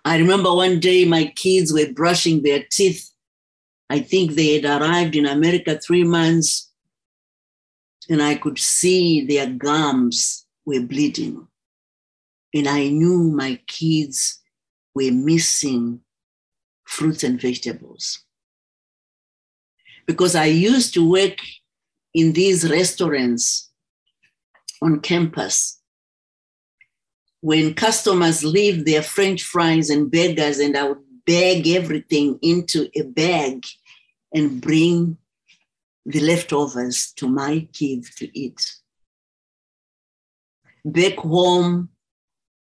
I 0.05 0.19
remember 0.19 0.53
one 0.53 0.79
day 0.79 1.05
my 1.05 1.25
kids 1.35 1.73
were 1.73 1.91
brushing 1.91 2.43
their 2.43 2.65
teeth. 2.69 3.09
I 3.89 4.01
think 4.01 4.33
they 4.33 4.59
had 4.59 4.65
arrived 4.65 5.15
in 5.15 5.25
America 5.25 5.79
three 5.79 6.03
months, 6.03 6.68
and 8.09 8.21
I 8.21 8.35
could 8.35 8.57
see 8.57 9.25
their 9.25 9.47
gums 9.47 10.45
were 10.65 10.81
bleeding. 10.81 11.47
And 12.53 12.67
I 12.67 12.87
knew 12.87 13.31
my 13.31 13.59
kids 13.67 14.41
were 14.95 15.11
missing 15.11 16.01
fruits 16.85 17.23
and 17.23 17.39
vegetables. 17.39 18.23
Because 20.07 20.35
I 20.35 20.45
used 20.45 20.95
to 20.95 21.07
work 21.07 21.37
in 22.13 22.33
these 22.33 22.69
restaurants 22.69 23.69
on 24.81 24.99
campus 25.01 25.79
when 27.41 27.73
customers 27.73 28.43
leave 28.43 28.85
their 28.85 29.01
french 29.01 29.43
fries 29.43 29.89
and 29.89 30.11
burgers 30.11 30.59
and 30.59 30.75
i 30.75 30.83
would 30.83 30.99
bag 31.25 31.67
everything 31.67 32.39
into 32.41 32.89
a 32.95 33.01
bag 33.03 33.63
and 34.33 34.61
bring 34.61 35.17
the 36.09 36.19
leftovers 36.19 37.11
to 37.13 37.27
my 37.27 37.67
kids 37.73 38.13
to 38.15 38.25
eat 38.37 38.59
back 40.83 41.17
home 41.17 41.89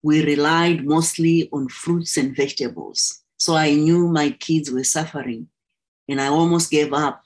we 0.02 0.24
relied 0.24 0.85
mostly 0.85 1.48
on 1.52 1.68
fruits 1.68 2.16
and 2.16 2.37
vegetables 2.37 3.22
so 3.37 3.54
i 3.54 3.70
knew 3.72 4.09
my 4.09 4.30
kids 4.30 4.70
were 4.70 4.85
suffering 4.85 5.48
and 6.09 6.20
i 6.20 6.28
almost 6.28 6.70
gave 6.70 6.92
up 6.92 7.22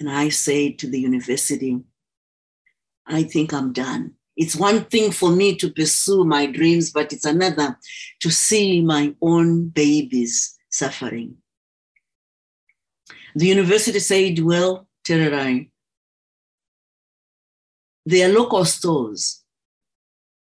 and 0.00 0.10
I 0.10 0.28
said 0.28 0.78
to 0.78 0.86
the 0.88 1.00
university, 1.00 1.80
I 3.06 3.24
think 3.24 3.52
I'm 3.52 3.72
done. 3.72 4.14
It's 4.36 4.54
one 4.54 4.84
thing 4.84 5.10
for 5.10 5.30
me 5.30 5.56
to 5.56 5.72
pursue 5.72 6.24
my 6.24 6.46
dreams, 6.46 6.90
but 6.90 7.12
it's 7.12 7.24
another 7.24 7.76
to 8.20 8.30
see 8.30 8.80
my 8.80 9.14
own 9.20 9.68
babies 9.68 10.56
suffering. 10.70 11.36
The 13.38 13.46
university 13.46 14.00
said, 14.00 14.40
Well, 14.40 14.88
Tererai, 15.06 15.70
they 18.04 18.24
are 18.24 18.36
local 18.36 18.64
stores. 18.64 19.44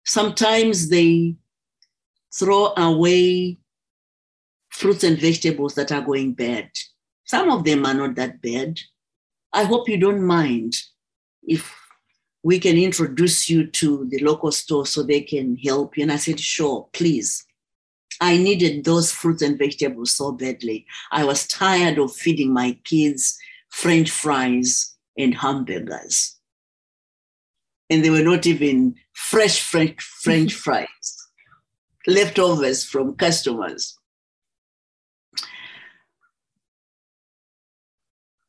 Sometimes 0.05 0.87
they 0.89 1.35
throw 2.31 2.75
away 2.77 3.57
fruits 4.69 5.03
and 5.03 5.17
vegetables 5.17 5.73
that 5.73 5.91
are 5.91 6.01
going 6.01 6.33
bad. 6.33 6.69
Some 7.23 7.49
of 7.49 7.63
them 7.63 7.87
are 7.87 7.95
not 7.95 8.13
that 8.17 8.39
bad. 8.39 8.79
I 9.51 9.63
hope 9.63 9.89
you 9.89 9.97
don't 9.97 10.21
mind 10.23 10.75
if 11.41 11.75
we 12.43 12.59
can 12.59 12.77
introduce 12.77 13.49
you 13.49 13.65
to 13.65 14.05
the 14.11 14.19
local 14.19 14.51
store 14.51 14.85
so 14.85 15.01
they 15.01 15.21
can 15.21 15.57
help 15.57 15.97
you. 15.97 16.03
And 16.03 16.11
I 16.11 16.17
said, 16.17 16.39
sure, 16.39 16.87
please. 16.93 17.47
I 18.21 18.37
needed 18.37 18.83
those 18.83 19.11
fruits 19.11 19.41
and 19.41 19.57
vegetables 19.57 20.11
so 20.11 20.31
badly. 20.31 20.85
I 21.11 21.23
was 21.25 21.47
tired 21.47 21.97
of 21.97 22.15
feeding 22.15 22.53
my 22.53 22.77
kids 22.83 23.37
French 23.69 24.09
fries 24.09 24.95
and 25.17 25.35
hamburgers. 25.35 26.37
And 27.89 28.03
they 28.03 28.09
were 28.09 28.23
not 28.23 28.45
even 28.47 28.95
fresh 29.13 29.61
French, 29.61 30.01
French 30.01 30.53
fries, 30.65 31.27
leftovers 32.07 32.83
from 32.85 33.15
customers. 33.15 33.97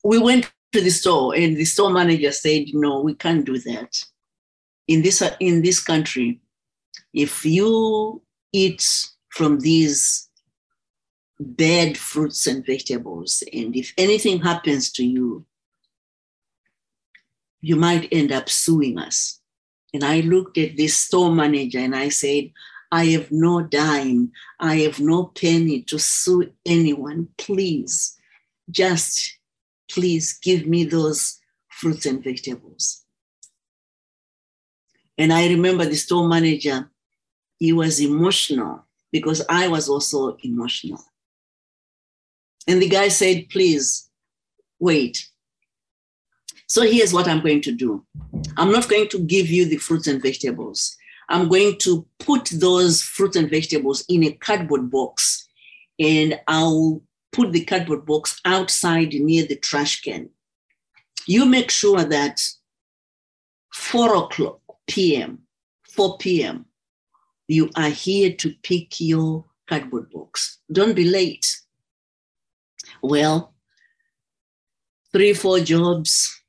We 0.04 0.18
went 0.18 0.50
to 0.72 0.80
the 0.82 0.90
store 0.90 1.34
and 1.34 1.56
the 1.56 1.64
store 1.64 1.90
manager 1.90 2.30
said 2.30 2.66
no 2.74 3.00
we 3.00 3.14
can't 3.14 3.46
do 3.46 3.58
that 3.58 4.04
in 4.88 5.00
this 5.00 5.22
in 5.40 5.62
this 5.62 5.80
country 5.80 6.38
if 7.14 7.46
you 7.46 8.20
eat 8.52 9.08
from 9.36 9.60
these 9.60 10.30
bad 11.38 11.98
fruits 11.98 12.46
and 12.46 12.64
vegetables. 12.64 13.42
And 13.52 13.76
if 13.76 13.92
anything 13.98 14.40
happens 14.40 14.90
to 14.92 15.04
you 15.04 15.44
you 17.60 17.74
might 17.74 18.08
end 18.12 18.30
up 18.30 18.48
suing 18.48 18.96
us. 18.96 19.40
And 19.92 20.04
i 20.04 20.20
looked 20.20 20.56
at 20.56 20.76
this 20.76 20.96
store 20.96 21.32
manager 21.32 21.80
and 21.80 21.96
i 21.96 22.08
said 22.08 22.50
i 22.92 23.06
have 23.06 23.32
no 23.32 23.62
dime. 23.62 24.30
I 24.60 24.76
have 24.86 25.00
no 25.00 25.24
penny 25.24 25.82
to 25.82 25.98
sue 25.98 26.52
anyone. 26.64 27.28
Please 27.36 28.16
just 28.70 29.38
please 29.90 30.38
give 30.38 30.66
me 30.66 30.84
those 30.84 31.40
fruits 31.68 32.06
and 32.06 32.22
vegetables. 32.22 33.04
And 35.18 35.32
I 35.32 35.48
remember 35.48 35.84
the 35.84 35.96
store 35.96 36.28
manager, 36.28 36.88
he 37.58 37.72
was 37.72 38.00
emotional 38.00 38.85
because 39.18 39.44
I 39.48 39.68
was 39.68 39.88
also 39.88 40.36
emotional. 40.42 41.02
And 42.66 42.82
the 42.82 42.88
guy 42.88 43.08
said, 43.08 43.48
please 43.48 44.10
wait. 44.78 45.28
So 46.66 46.82
here's 46.82 47.12
what 47.12 47.28
I'm 47.28 47.40
going 47.40 47.62
to 47.62 47.72
do 47.72 48.04
I'm 48.56 48.72
not 48.72 48.88
going 48.88 49.08
to 49.08 49.18
give 49.20 49.48
you 49.48 49.66
the 49.66 49.76
fruits 49.76 50.06
and 50.06 50.20
vegetables. 50.20 50.96
I'm 51.28 51.48
going 51.48 51.78
to 51.80 52.06
put 52.18 52.50
those 52.52 53.02
fruits 53.02 53.36
and 53.36 53.50
vegetables 53.50 54.04
in 54.08 54.24
a 54.24 54.32
cardboard 54.32 54.90
box 54.90 55.48
and 55.98 56.38
I'll 56.46 57.02
put 57.32 57.52
the 57.52 57.64
cardboard 57.64 58.06
box 58.06 58.40
outside 58.44 59.12
near 59.12 59.44
the 59.44 59.56
trash 59.56 60.02
can. 60.02 60.30
You 61.26 61.44
make 61.44 61.70
sure 61.70 62.04
that 62.04 62.40
4 63.72 64.16
o'clock 64.16 64.60
p.m., 64.86 65.40
4 65.88 66.18
p.m., 66.18 66.65
you 67.48 67.70
are 67.76 67.90
here 67.90 68.32
to 68.32 68.54
pick 68.62 69.00
your 69.00 69.44
cardboard 69.68 70.10
box. 70.10 70.58
Don't 70.70 70.94
be 70.94 71.04
late. 71.04 71.60
Well, 73.02 73.54
three, 75.12 75.32
four 75.32 75.60
jobs. 75.60 76.42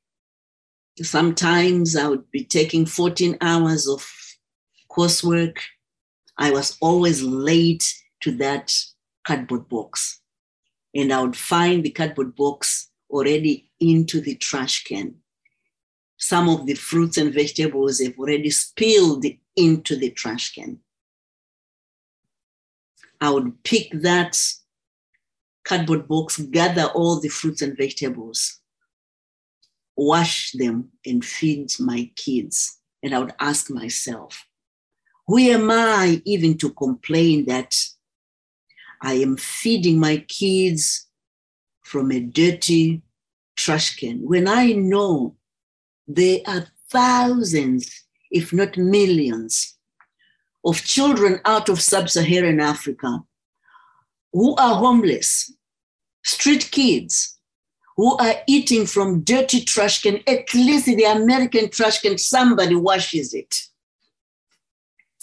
Sometimes 1.00 1.96
I 1.96 2.08
would 2.08 2.30
be 2.30 2.44
taking 2.44 2.84
14 2.84 3.38
hours 3.40 3.86
of 3.86 4.06
coursework. 4.90 5.58
I 6.36 6.50
was 6.50 6.76
always 6.80 7.22
late 7.22 7.94
to 8.20 8.32
that 8.38 8.76
cardboard 9.24 9.68
box 9.68 10.20
and 10.94 11.12
I 11.12 11.20
would 11.20 11.36
find 11.36 11.84
the 11.84 11.90
cardboard 11.90 12.34
box 12.34 12.90
already 13.10 13.70
into 13.80 14.20
the 14.20 14.34
trash 14.36 14.84
can. 14.84 15.14
Some 16.16 16.48
of 16.48 16.66
the 16.66 16.74
fruits 16.74 17.16
and 17.16 17.32
vegetables 17.32 18.00
have 18.00 18.18
already 18.18 18.50
spilled 18.50 19.24
into 19.54 19.96
the 19.96 20.10
trash 20.10 20.52
can. 20.52 20.80
I 23.20 23.30
would 23.30 23.62
pick 23.64 23.90
that 23.92 24.40
cardboard 25.64 26.08
box, 26.08 26.38
gather 26.38 26.86
all 26.86 27.20
the 27.20 27.28
fruits 27.28 27.62
and 27.62 27.76
vegetables, 27.76 28.60
wash 29.96 30.52
them, 30.52 30.90
and 31.04 31.24
feed 31.24 31.72
my 31.78 32.10
kids. 32.16 32.78
And 33.02 33.14
I 33.14 33.18
would 33.18 33.34
ask 33.38 33.70
myself, 33.70 34.44
who 35.26 35.38
am 35.38 35.70
I 35.70 36.22
even 36.24 36.56
to 36.58 36.70
complain 36.70 37.44
that 37.46 37.76
I 39.02 39.14
am 39.14 39.36
feeding 39.36 39.98
my 39.98 40.18
kids 40.28 41.06
from 41.82 42.10
a 42.10 42.20
dirty 42.20 43.02
trash 43.56 43.96
can 43.96 44.20
when 44.26 44.48
I 44.48 44.72
know 44.72 45.36
there 46.06 46.40
are 46.46 46.66
thousands, 46.90 48.04
if 48.30 48.52
not 48.52 48.76
millions, 48.76 49.77
of 50.64 50.82
children 50.84 51.40
out 51.44 51.68
of 51.68 51.80
sub 51.80 52.08
Saharan 52.08 52.60
Africa 52.60 53.22
who 54.32 54.54
are 54.56 54.74
homeless, 54.76 55.52
street 56.24 56.70
kids, 56.70 57.38
who 57.96 58.16
are 58.18 58.34
eating 58.46 58.86
from 58.86 59.22
dirty 59.22 59.64
trash 59.64 60.02
can, 60.02 60.20
at 60.26 60.52
least 60.54 60.86
the 60.86 61.04
American 61.04 61.68
trash 61.70 62.00
can, 62.00 62.16
somebody 62.18 62.74
washes 62.74 63.34
it. 63.34 63.54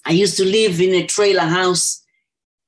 I 0.06 0.12
used 0.12 0.38
to 0.38 0.46
live 0.46 0.82
in 0.82 0.94
a 0.94 1.06
trailer 1.06 1.42
house 1.42 2.05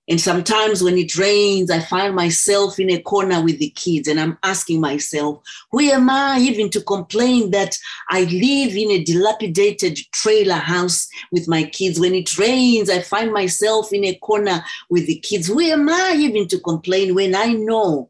and 0.10 0.22
sometimes 0.22 0.82
when 0.82 0.98
it 0.98 1.18
rains, 1.18 1.70
I 1.70 1.80
find 1.80 2.16
myself 2.16 2.80
in 2.80 2.90
a 2.90 3.02
corner 3.02 3.42
with 3.42 3.60
the 3.60 3.70
kids 3.72 4.08
and 4.08 4.20
I'm 4.20 4.38
asking 4.42 4.80
myself, 4.80 5.44
who 5.72 5.82
am 5.82 6.10
I 6.10 6.40
even 6.40 6.70
to 6.72 6.82
complain 6.82 7.52
that 7.52 7.78
I 8.10 8.22
live 8.22 8.76
in 8.76 8.92
a 8.92 9.04
dilapidated 9.04 9.98
trailer 10.14 10.56
house 10.56 11.10
with 11.32 11.50
my 11.50 11.64
kids? 11.64 12.00
When 12.00 12.14
it 12.14 12.38
rains, 12.38 12.90
I 12.90 13.02
find 13.02 13.34
myself 13.34 13.92
in 13.92 14.06
a 14.06 14.16
corner 14.16 14.64
with 14.90 15.08
the 15.08 15.20
kids. 15.20 15.48
Who 15.48 15.60
am 15.60 15.90
I 15.90 16.16
even 16.18 16.48
to 16.50 16.60
complain 16.60 17.14
when 17.14 17.36
I 17.36 17.54
know 17.54 18.10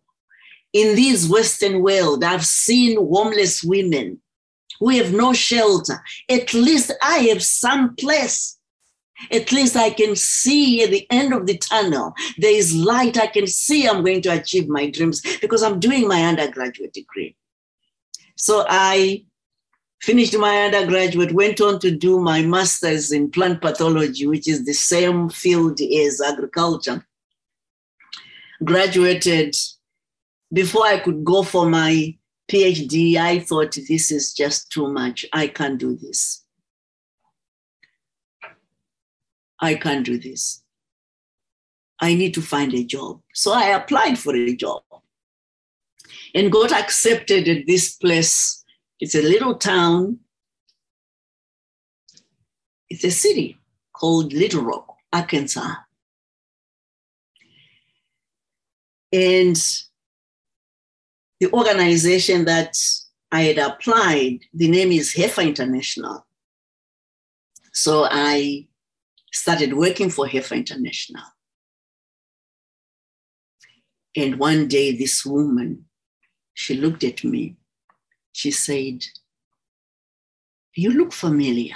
in 0.73 0.95
this 0.95 1.27
Western 1.27 1.81
world, 1.81 2.23
I've 2.23 2.45
seen 2.45 2.97
homeless 2.97 3.63
women 3.63 4.21
who 4.79 4.89
have 4.89 5.13
no 5.13 5.33
shelter. 5.33 6.03
At 6.29 6.53
least 6.53 6.91
I 7.01 7.19
have 7.29 7.41
some 7.41 7.95
place 7.95 8.56
at 9.31 9.51
least 9.51 9.75
I 9.75 9.89
can 9.89 10.15
see 10.15 10.83
at 10.83 10.91
the 10.91 11.07
end 11.09 11.33
of 11.33 11.45
the 11.45 11.57
tunnel, 11.57 12.13
there 12.37 12.53
is 12.53 12.75
light. 12.75 13.17
I 13.17 13.27
can 13.27 13.47
see 13.47 13.87
I'm 13.87 14.03
going 14.03 14.21
to 14.23 14.29
achieve 14.29 14.67
my 14.67 14.89
dreams 14.89 15.21
because 15.39 15.63
I'm 15.63 15.79
doing 15.79 16.07
my 16.07 16.23
undergraduate 16.23 16.93
degree. 16.93 17.35
So 18.35 18.65
I 18.69 19.25
finished 20.01 20.37
my 20.37 20.63
undergraduate, 20.63 21.31
went 21.31 21.59
on 21.59 21.79
to 21.79 21.91
do 21.91 22.19
my 22.19 22.41
master's 22.43 23.11
in 23.11 23.31
plant 23.31 23.61
pathology, 23.61 24.27
which 24.27 24.47
is 24.47 24.65
the 24.65 24.73
same 24.73 25.29
field 25.29 25.81
as 25.81 26.21
agriculture. 26.21 27.05
Graduated. 28.63 29.55
Before 30.53 30.85
I 30.85 30.99
could 30.99 31.25
go 31.25 31.43
for 31.43 31.67
my 31.67 32.15
PhD, 32.49 33.17
I 33.17 33.39
thought 33.39 33.77
this 33.89 34.11
is 34.11 34.33
just 34.33 34.71
too 34.71 34.87
much. 34.87 35.25
I 35.33 35.47
can't 35.47 35.77
do 35.77 35.95
this. 35.95 36.45
I 39.59 39.75
can't 39.75 40.05
do 40.05 40.17
this. 40.17 40.63
I 41.99 42.13
need 42.13 42.33
to 42.35 42.41
find 42.41 42.73
a 42.73 42.83
job. 42.83 43.21
So 43.33 43.53
I 43.53 43.69
applied 43.69 44.19
for 44.19 44.35
a 44.35 44.55
job 44.55 44.83
and 46.35 46.51
got 46.51 46.71
accepted 46.71 47.47
at 47.47 47.65
this 47.65 47.95
place. 47.95 48.63
It's 48.99 49.15
a 49.15 49.21
little 49.21 49.55
town. 49.55 50.19
It's 52.89 53.03
a 53.03 53.11
city 53.11 53.57
called 53.93 54.33
Little 54.33 54.63
Rock, 54.63 54.95
Arkansas. 55.11 55.73
And 59.11 59.55
the 61.39 61.51
organization 61.51 62.45
that 62.45 62.75
I 63.31 63.41
had 63.41 63.57
applied, 63.57 64.39
the 64.53 64.69
name 64.69 64.91
is 64.91 65.13
Heifer 65.13 65.41
International. 65.41 66.25
So 67.73 68.07
I 68.09 68.67
started 69.31 69.73
working 69.73 70.09
for 70.09 70.27
Heifer 70.27 70.55
International. 70.55 71.23
And 74.15 74.39
one 74.39 74.67
day, 74.67 74.95
this 74.97 75.25
woman, 75.25 75.85
she 76.53 76.75
looked 76.75 77.03
at 77.03 77.23
me. 77.23 77.55
She 78.31 78.51
said, 78.51 79.03
You 80.75 80.91
look 80.91 81.13
familiar. 81.13 81.75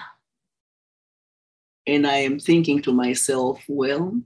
And 1.85 2.07
I 2.07 2.17
am 2.17 2.39
thinking 2.39 2.81
to 2.83 2.93
myself, 2.93 3.63
Well, 3.67 4.19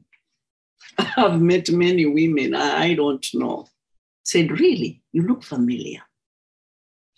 I've 1.17 1.41
met 1.41 1.69
many 1.71 2.05
women. 2.05 2.55
I 2.55 2.93
don't 2.93 3.25
know. 3.33 3.67
Said, 4.23 4.51
Really? 4.59 5.01
You 5.11 5.23
look 5.23 5.43
familiar. 5.43 6.01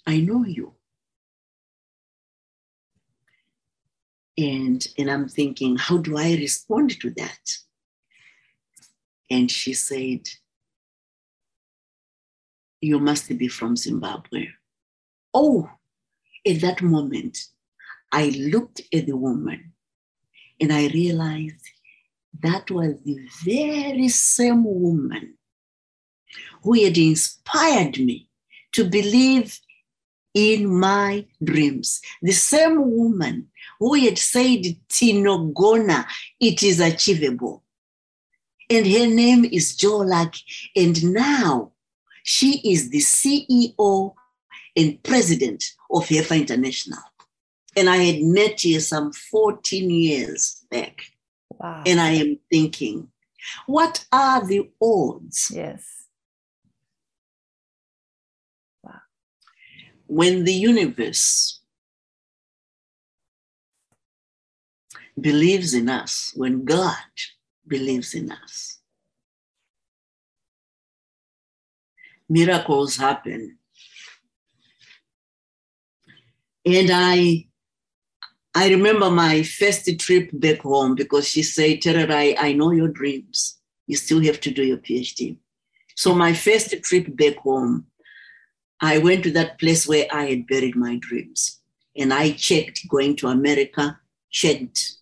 I 0.07 0.21
know 0.21 0.45
you. 0.45 0.76
And, 4.38 4.86
and 4.97 5.10
I'm 5.10 5.28
thinking, 5.28 5.78
how 5.78 5.97
do 5.97 6.17
I 6.17 6.36
respond 6.36 7.00
to 7.02 7.10
that? 7.12 7.39
And 9.30 9.52
she 9.52 9.73
said, 9.73 10.28
You 12.82 13.00
must 13.00 13.36
be 13.38 13.47
from 13.47 13.76
Zimbabwe. 13.76 14.47
Oh, 15.34 15.69
at 16.47 16.62
that 16.62 16.82
moment, 16.82 17.38
I 18.12 18.30
looked 18.30 18.82
at 18.93 19.06
the 19.06 19.17
woman 19.17 19.73
and 20.62 20.71
I 20.71 20.88
realized 20.88 21.65
that 22.41 22.69
was 22.71 23.02
the 23.04 23.19
very 23.43 24.08
same 24.08 24.63
woman 24.63 25.38
who 26.63 26.73
had 26.84 26.97
inspired 26.97 28.00
me 28.00 28.30
to 28.73 28.86
believe 28.86 29.60
in 30.34 30.67
my 30.67 31.26
dreams. 31.43 32.02
The 32.21 32.32
same 32.32 32.91
woman 32.91 33.47
who 33.79 33.93
had 33.95 34.17
said, 34.17 34.63
Tinogona, 34.89 36.05
it 36.39 36.63
is 36.63 36.79
achievable. 36.79 37.63
And 38.69 38.85
her 38.85 39.07
name 39.07 39.45
is 39.45 39.75
Jo 39.75 39.97
Lucky. 39.97 40.43
And 40.75 41.13
now 41.13 41.71
she 42.23 42.59
is 42.69 42.89
the 42.89 42.99
CEO 42.99 44.13
and 44.75 45.01
president 45.03 45.63
of 45.91 46.07
Heifer 46.09 46.35
International. 46.35 46.99
And 47.75 47.89
I 47.89 47.97
had 47.97 48.21
met 48.21 48.61
her 48.63 48.79
some 48.79 49.13
14 49.13 49.89
years 49.89 50.63
back. 50.69 51.01
Wow. 51.49 51.83
And 51.85 51.99
I 51.99 52.11
am 52.11 52.39
thinking, 52.49 53.09
what 53.65 54.05
are 54.11 54.45
the 54.45 54.69
odds 54.81 55.51
yes. 55.53 55.97
when 60.07 60.45
the 60.45 60.53
universe 60.53 61.56
believes 65.19 65.73
in 65.73 65.89
us, 65.89 66.32
when 66.36 66.63
God 66.63 66.95
believes 67.67 68.13
in 68.13 68.32
us, 68.32 68.80
miracles 72.30 72.97
happen. 72.97 73.58
And 76.65 76.89
I 76.91 77.47
I 78.58 78.69
remember 78.69 79.12
my 79.12 79.43
first 79.43 79.88
trip 79.99 80.32
back 80.34 80.62
home 80.62 80.95
because 80.95 81.27
she 81.27 81.43
said, 81.43 81.80
Tererai, 81.80 82.36
I 82.39 82.53
know 82.53 82.71
your 82.71 82.88
dreams. 82.88 83.60
You 83.86 83.95
still 83.95 84.19
have 84.23 84.39
to 84.41 84.51
do 84.51 84.63
your 84.63 84.77
PhD. 84.77 85.38
So 85.95 86.15
my 86.15 86.34
first 86.34 86.73
trip 86.84 87.15
back 87.15 87.38
home, 87.38 87.86
I 88.82 88.97
went 88.97 89.23
to 89.25 89.32
that 89.34 89.60
place 89.60 89.88
where 89.88 90.08
I 90.12 90.25
had 90.25 90.47
buried 90.47 90.75
my 90.75 90.97
dreams. 90.97 91.60
And 91.95 92.12
I 92.12 92.32
checked 92.32 92.88
going 92.89 93.15
to 93.17 93.27
America, 93.27 93.99
checked 94.32 94.96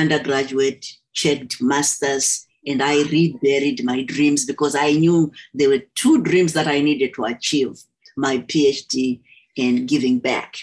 undergraduate, 0.00 0.86
checked 1.12 1.60
masters, 1.60 2.46
and 2.66 2.82
I 2.82 3.02
reburied 3.02 3.84
my 3.84 4.02
dreams 4.02 4.44
because 4.44 4.74
I 4.74 4.92
knew 4.92 5.32
there 5.54 5.70
were 5.70 5.82
two 5.94 6.22
dreams 6.22 6.52
that 6.54 6.66
I 6.66 6.80
needed 6.80 7.14
to 7.14 7.24
achieve 7.24 7.82
my 8.16 8.38
PhD 8.38 9.20
and 9.56 9.88
giving 9.88 10.18
back. 10.18 10.56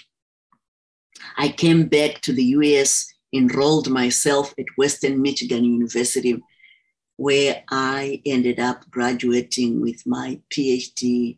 I 1.38 1.50
came 1.50 1.88
back 1.88 2.21
to 2.21 2.34
the 2.34 2.43
US, 2.58 3.08
enrolled 3.34 3.89
myself 3.89 4.54
at 4.58 4.65
Western 4.78 5.21
Michigan 5.21 5.63
University, 5.63 6.41
where 7.17 7.63
I 7.69 8.21
ended 8.26 8.60
up 8.60 8.89
graduating 8.91 9.82
with 9.82 10.06
my 10.06 10.39
PhD 10.52 11.38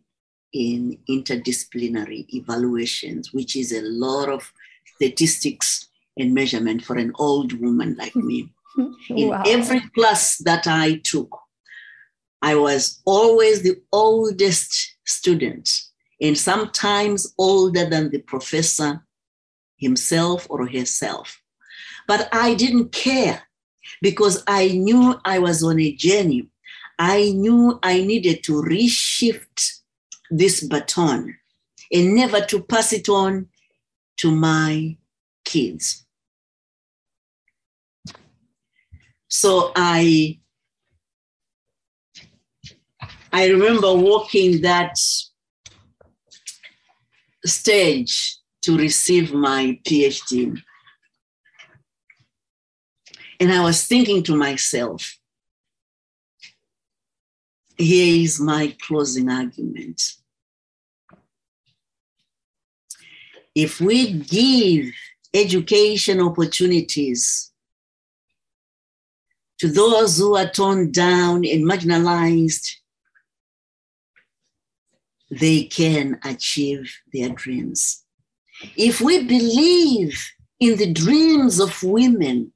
in 0.52 0.98
interdisciplinary 1.10 2.26
evaluations, 2.30 3.34
which 3.34 3.56
is 3.56 3.72
a 3.72 3.82
lot 3.82 4.30
of 4.30 4.52
statistics 4.96 5.89
and 6.18 6.34
measurement 6.34 6.84
for 6.84 6.98
an 6.98 7.12
old 7.16 7.54
woman 7.54 7.96
like 7.98 8.16
me. 8.16 8.52
In 9.10 9.30
Wow. 9.30 9.44
every 9.46 9.82
class 9.96 10.38
that 10.40 10.68
I 10.68 11.02
took, 11.04 11.30
I 12.42 12.56
was 12.56 13.02
always 13.06 13.62
the 13.62 13.78
oldest 13.92 14.96
student, 15.06 15.70
and 16.22 16.38
sometimes 16.38 17.34
older 17.38 17.90
than 17.90 18.10
the 18.12 18.20
professor 18.20 19.04
himself 19.78 20.46
or 20.50 20.68
herself. 20.68 21.42
But 22.08 22.30
I 22.32 22.54
didn't 22.56 22.92
care 22.92 23.42
because 24.02 24.44
I 24.48 24.70
knew 24.70 25.16
I 25.26 25.40
was 25.40 25.64
on 25.64 25.80
a 25.80 25.94
journey. 25.96 26.50
I 26.98 27.32
knew 27.32 27.80
I 27.82 28.02
needed 28.02 28.44
to 28.44 28.54
reshift 28.62 29.80
this 30.30 30.62
baton 30.62 31.36
and 31.92 32.14
never 32.16 32.42
to 32.42 32.62
pass 32.62 32.94
it 32.94 33.10
on 33.10 33.48
to 34.18 34.32
my 34.32 34.96
kids. 35.50 36.06
So 39.28 39.72
I 39.76 40.40
I 43.32 43.48
remember 43.48 43.94
walking 43.94 44.62
that 44.62 44.96
stage 47.46 48.38
to 48.64 48.78
receive 48.78 49.34
my 49.34 49.80
PhD. 49.86 50.60
And 53.40 53.52
I 53.52 53.64
was 53.64 53.86
thinking 53.86 54.24
to 54.24 54.36
myself, 54.36 55.18
here 57.78 58.24
is 58.24 58.40
my 58.40 58.76
closing 58.82 59.30
argument. 59.30 60.02
If 63.56 63.80
we 63.80 64.14
give 64.14 64.94
education 65.34 66.20
opportunities 66.20 67.52
to 69.60 69.68
those 69.68 70.18
who 70.18 70.36
are 70.36 70.50
torn 70.50 70.92
down 70.92 71.46
and 71.46 71.66
marginalized, 71.66 72.76
they 75.30 75.64
can 75.64 76.20
achieve 76.24 76.92
their 77.14 77.30
dreams. 77.30 78.04
If 78.76 79.02
we 79.02 79.24
believe 79.24 80.28
in 80.60 80.78
the 80.78 80.92
dreams 80.92 81.60
of 81.60 81.84
women, 81.84 82.52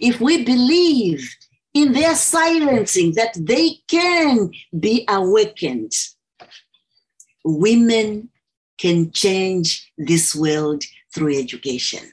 if 0.00 0.20
we 0.20 0.44
believe 0.44 1.28
in 1.74 1.92
their 1.92 2.14
silencing 2.14 3.12
that 3.14 3.36
they 3.38 3.78
can 3.88 4.50
be 4.78 5.04
awakened, 5.08 5.92
women 7.44 8.30
can 8.78 9.10
change 9.12 9.92
this 9.96 10.34
world 10.34 10.82
through 11.14 11.38
education. 11.38 12.12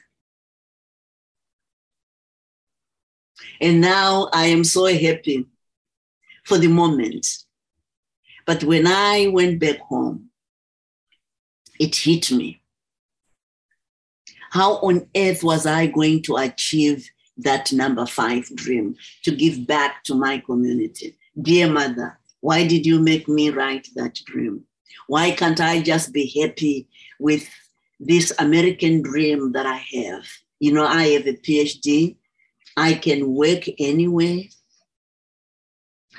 And 3.60 3.80
now 3.80 4.28
I 4.32 4.46
am 4.46 4.64
so 4.64 4.86
happy 4.86 5.46
for 6.44 6.58
the 6.58 6.68
moment. 6.68 7.26
But 8.46 8.64
when 8.64 8.86
I 8.86 9.28
went 9.28 9.60
back 9.60 9.78
home, 9.80 10.30
it 11.78 11.94
hit 11.94 12.30
me. 12.32 12.60
How 14.50 14.74
on 14.78 15.08
earth 15.16 15.42
was 15.42 15.64
I 15.64 15.86
going 15.86 16.22
to 16.24 16.36
achieve 16.36 17.08
that 17.38 17.72
number 17.72 18.04
five 18.04 18.44
dream 18.54 18.96
to 19.24 19.34
give 19.34 19.66
back 19.66 20.04
to 20.04 20.14
my 20.14 20.38
community? 20.38 21.16
Dear 21.40 21.70
mother, 21.70 22.18
why 22.40 22.66
did 22.66 22.84
you 22.84 23.00
make 23.00 23.28
me 23.28 23.50
write 23.50 23.88
that 23.94 24.14
dream? 24.26 24.64
Why 25.06 25.32
can't 25.32 25.60
I 25.60 25.80
just 25.80 26.12
be 26.12 26.26
happy 26.40 26.88
with 27.18 27.48
this 28.00 28.32
American 28.38 29.02
dream 29.02 29.52
that 29.52 29.66
I 29.66 29.84
have? 29.94 30.24
You 30.60 30.72
know, 30.72 30.86
I 30.86 31.08
have 31.08 31.26
a 31.26 31.34
PhD. 31.34 32.16
I 32.76 32.94
can 32.94 33.34
work 33.34 33.64
anywhere. 33.78 34.42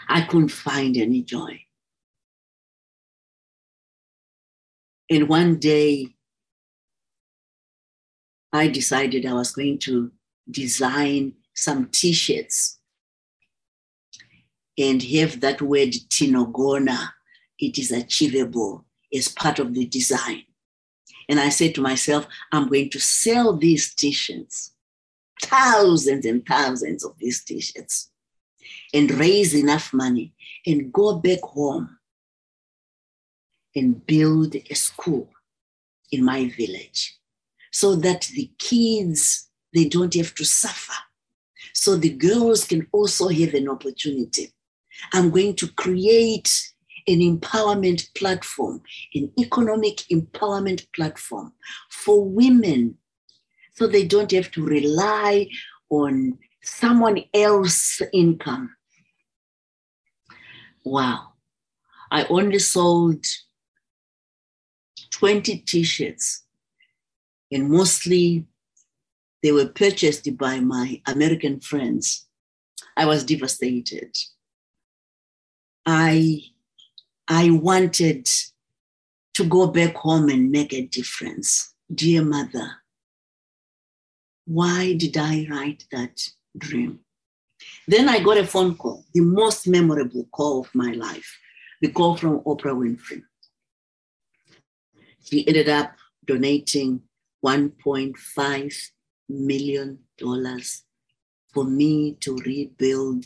I 0.08 0.22
couldn't 0.22 0.50
find 0.50 0.98
any 0.98 1.24
joy. 1.24 1.62
And 5.10 5.30
one 5.30 5.60
day, 5.60 6.16
I 8.52 8.68
decided 8.68 9.26
I 9.26 9.34
was 9.34 9.52
going 9.52 9.80
to 9.80 10.12
design 10.50 11.34
some 11.54 11.88
t 11.92 12.14
shirts 12.14 12.80
and 14.78 15.02
have 15.04 15.40
that 15.42 15.62
word 15.62 15.90
Tinogona. 16.10 17.10
It 17.60 17.78
is 17.78 17.92
achievable 17.92 18.86
as 19.14 19.28
part 19.28 19.60
of 19.60 19.74
the 19.74 19.86
design. 19.86 20.44
And 21.30 21.40
I 21.40 21.50
said 21.50 21.76
to 21.76 21.82
myself, 21.82 22.28
I'm 22.52 22.68
going 22.68 22.90
to 22.92 23.00
sell 23.00 23.56
these 23.56 23.94
t 23.94 24.12
shirts, 24.12 24.74
thousands 25.42 26.26
and 26.26 26.46
thousands 26.46 27.04
of 27.06 27.18
these 27.18 27.44
t 27.44 27.62
shirts, 27.62 28.12
and 28.94 29.12
raise 29.12 29.56
enough 29.56 29.94
money 29.94 30.34
and 30.66 30.92
go 30.92 31.18
back 31.18 31.42
home 31.42 31.98
and 33.76 34.06
build 34.06 34.56
a 34.56 34.76
school 34.76 35.30
in 36.12 36.24
my 36.24 36.50
village 36.50 37.18
so 37.72 37.96
that 37.96 38.30
the 38.34 38.52
kids 38.60 39.50
they 39.74 39.86
don't 39.86 40.14
have 40.14 40.34
to 40.36 40.46
suffer 40.46 40.94
so 41.74 41.96
the 41.96 42.12
girls 42.12 42.66
can 42.66 42.88
also 42.92 43.30
have 43.30 43.54
an 43.56 43.68
opportunity 43.68 44.54
i'm 45.12 45.32
going 45.32 45.56
to 45.56 45.68
create 45.70 46.73
an 47.08 47.20
empowerment 47.20 48.14
platform 48.16 48.82
an 49.16 49.32
economic 49.40 49.98
empowerment 50.12 50.86
platform 50.94 51.54
for 51.90 52.24
women 52.24 52.96
so 53.74 53.88
they 53.88 54.06
don't 54.06 54.32
have 54.32 54.52
to 54.52 54.64
rely 54.66 55.48
on 55.90 56.38
someone 56.62 57.24
else's 57.34 58.08
income 58.14 58.76
wow 60.84 61.34
i 62.12 62.26
only 62.26 62.60
sold 62.60 63.26
20 65.12 65.58
t-shirts 65.60 66.44
and 67.52 67.70
mostly 67.70 68.46
they 69.44 69.52
were 69.52 69.68
purchased 69.68 70.36
by 70.38 70.62
my 70.62 71.02
American 71.06 71.60
friends. 71.60 72.28
I 72.96 73.06
was 73.06 73.26
devastated. 73.26 74.16
I, 75.86 76.40
I 77.28 77.52
wanted 77.52 78.30
to 79.36 79.46
go 79.46 79.68
back 79.68 79.96
home 79.96 80.30
and 80.30 80.52
make 80.52 80.74
a 80.74 80.86
difference. 80.86 81.74
Dear 81.94 82.24
mother, 82.24 82.72
why 84.46 84.94
did 84.94 85.18
I 85.18 85.48
write 85.50 85.86
that 85.92 86.28
dream? 86.58 87.00
Then 87.88 88.10
I 88.10 88.20
got 88.20 88.38
a 88.38 88.46
phone 88.46 88.76
call, 88.76 89.06
the 89.14 89.22
most 89.22 89.68
memorable 89.68 90.28
call 90.32 90.62
of 90.62 90.76
my 90.76 90.92
life, 90.92 91.40
the 91.82 91.92
call 91.92 92.18
from 92.18 92.40
Oprah 92.42 92.76
Winfrey. 92.76 93.24
She 95.24 95.48
ended 95.48 95.70
up 95.70 95.96
donating 96.26 97.02
$1.5 97.46 98.92
million 99.30 100.00
for 101.54 101.64
me 101.64 102.18
to 102.20 102.36
rebuild 102.38 103.26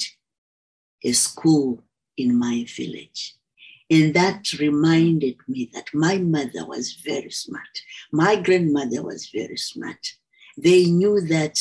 a 1.03 1.11
school 1.11 1.83
in 2.17 2.37
my 2.37 2.65
village. 2.75 3.36
And 3.89 4.13
that 4.13 4.51
reminded 4.59 5.37
me 5.47 5.69
that 5.73 5.93
my 5.93 6.17
mother 6.17 6.65
was 6.65 6.93
very 7.05 7.31
smart. 7.31 7.81
My 8.11 8.35
grandmother 8.35 9.01
was 9.01 9.29
very 9.33 9.57
smart. 9.57 10.13
They 10.57 10.85
knew 10.85 11.21
that 11.21 11.59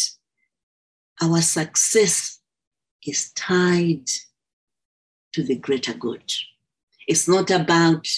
our 1.23 1.41
success 1.41 2.41
is 3.07 3.31
tied 3.33 4.09
to 5.33 5.43
the 5.43 5.57
greater 5.57 5.95
good. 5.95 6.33
It's 7.07 7.29
not 7.29 7.51
about 7.51 8.09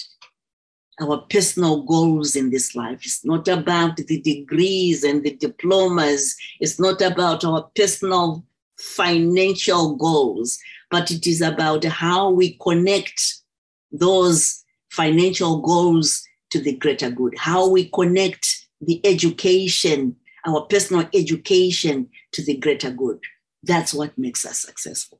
our 1.01 1.19
personal 1.29 1.83
goals 1.83 2.35
in 2.35 2.49
this 2.49 2.75
life. 2.75 3.01
It's 3.03 3.23
not 3.23 3.47
about 3.47 3.97
the 3.97 4.21
degrees 4.21 5.03
and 5.03 5.23
the 5.23 5.35
diplomas. 5.35 6.35
It's 6.59 6.79
not 6.79 7.01
about 7.01 7.45
our 7.45 7.69
personal 7.75 8.43
financial 8.77 9.95
goals, 9.95 10.57
but 10.89 11.11
it 11.11 11.27
is 11.27 11.41
about 11.41 11.83
how 11.85 12.31
we 12.31 12.57
connect 12.61 13.21
those 13.91 14.63
financial 14.91 15.61
goals 15.61 16.23
to 16.51 16.59
the 16.61 16.75
greater 16.75 17.09
good, 17.11 17.33
how 17.37 17.69
we 17.69 17.89
connect 17.89 18.67
the 18.81 18.99
education, 19.05 20.15
our 20.47 20.61
personal 20.61 21.07
education 21.13 22.09
to 22.31 22.43
the 22.43 22.57
greater 22.57 22.91
good. 22.91 23.19
That's 23.63 23.93
what 23.93 24.17
makes 24.17 24.45
us 24.45 24.59
successful. 24.59 25.19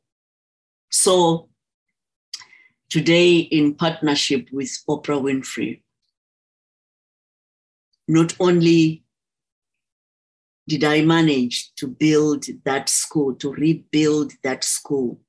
So 0.90 1.50
today 2.90 3.38
in 3.38 3.76
partnership 3.76 4.48
with 4.52 4.70
Oprah 4.90 5.22
Winfrey. 5.22 5.82
Not 8.08 8.36
only 8.40 9.04
did 10.68 10.84
I 10.84 11.02
manage 11.02 11.74
to 11.76 11.88
build 11.88 12.46
that 12.66 12.90
school, 12.90 13.36
to 13.36 13.54
rebuild 13.54 14.34
that 14.44 14.64
school, 14.64 15.20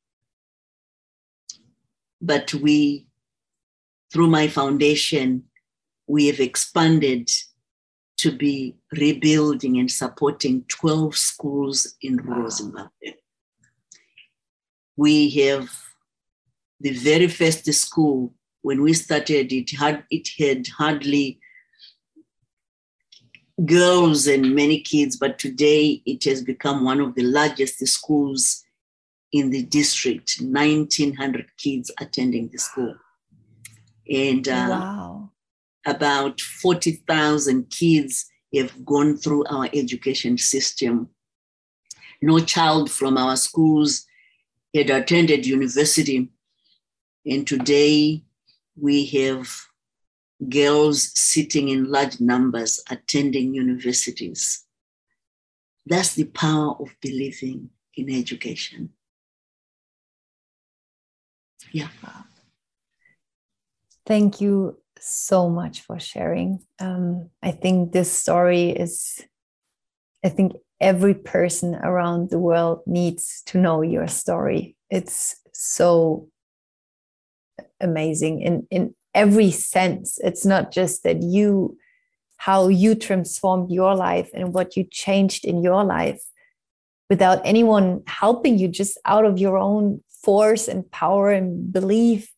but 2.21 2.53
we, 2.55 3.07
through 4.13 4.29
my 4.29 4.49
foundation, 4.49 5.45
we 6.07 6.27
have 6.27 6.41
expanded 6.41 7.31
to 8.19 8.33
be 8.33 8.77
rebuilding 8.93 9.79
and 9.79 9.91
supporting 9.91 10.65
12 10.69 11.17
schools 11.17 11.95
in 12.03 12.17
rural 12.19 12.51
Zimbabwe. 12.51 13.15
We 14.97 15.31
have 15.31 15.71
the 16.81 16.91
very 16.91 17.29
first 17.29 17.73
school 17.73 18.35
when 18.63 18.83
we 18.83 18.93
started 18.93 19.53
it 19.53 19.71
had 19.79 20.05
it 20.11 20.29
had 20.39 20.67
hardly 20.69 21.41
girls 23.65 24.27
and 24.27 24.55
many 24.55 24.81
kids 24.81 25.17
but 25.17 25.39
today 25.39 26.03
it 26.07 26.25
has 26.25 26.43
become 26.43 26.85
one 26.85 27.01
of 27.01 27.15
the 27.15 27.23
largest 27.23 27.87
schools 27.87 28.65
in 29.33 29.51
the 29.51 29.63
district 29.63 30.39
1900 30.41 31.47
kids 31.59 31.91
attending 32.01 32.49
the 32.49 32.59
school 32.59 32.95
and 34.11 34.49
uh, 34.49 34.67
wow. 34.69 35.31
about 35.87 36.41
40,000 36.41 37.71
kids 37.71 38.27
have 38.55 38.85
gone 38.85 39.17
through 39.17 39.45
our 39.47 39.69
education 39.73 40.37
system 40.37 41.09
no 42.21 42.39
child 42.41 42.91
from 42.91 43.17
our 43.17 43.37
schools 43.37 44.05
had 44.75 44.91
attended 44.91 45.47
university 45.47 46.29
and 47.25 47.47
today 47.47 48.23
we 48.77 49.07
have 49.07 49.49
girls 50.49 51.11
sitting 51.19 51.69
in 51.69 51.91
large 51.91 52.21
numbers 52.21 52.83
attending 52.91 53.55
universities. 53.55 54.65
That's 55.87 56.15
the 56.15 56.25
power 56.25 56.77
of 56.81 56.95
believing 57.01 57.71
in 57.95 58.11
education. 58.11 58.91
Yeah. 61.73 61.89
Thank 64.11 64.41
you 64.41 64.77
so 64.99 65.49
much 65.49 65.83
for 65.83 66.01
sharing. 66.01 66.59
Um, 66.81 67.31
I 67.45 67.53
think 67.53 67.93
this 67.93 68.11
story 68.11 68.71
is, 68.71 69.25
I 70.25 70.31
think 70.31 70.55
every 70.81 71.15
person 71.15 71.77
around 71.77 72.31
the 72.31 72.41
world 72.41 72.81
needs 72.87 73.41
to 73.47 73.59
know 73.59 73.83
your 73.83 74.09
story. 74.09 74.75
It's 74.91 75.37
so 75.53 76.29
amazing 77.81 78.43
in 78.43 78.67
in 78.71 78.95
every 79.15 79.51
sense 79.51 80.19
it's 80.25 80.45
not 80.45 80.73
just 80.73 81.03
that 81.05 81.23
you 81.23 81.77
how 82.37 82.69
you 82.69 82.95
transformed 82.95 83.71
your 83.71 83.95
life 83.95 84.31
and 84.35 84.53
what 84.53 84.77
you 84.77 84.85
changed 84.91 85.45
in 85.45 85.63
your 85.63 85.85
life 85.85 86.23
without 87.09 87.41
anyone 87.45 88.03
helping 88.07 88.59
you 88.59 88.69
just 88.69 88.99
out 89.05 89.25
of 89.25 89.39
your 89.39 89.57
own 89.57 90.03
force 90.25 90.69
and 90.69 90.91
power 90.91 91.31
and 91.31 91.73
belief 91.73 92.31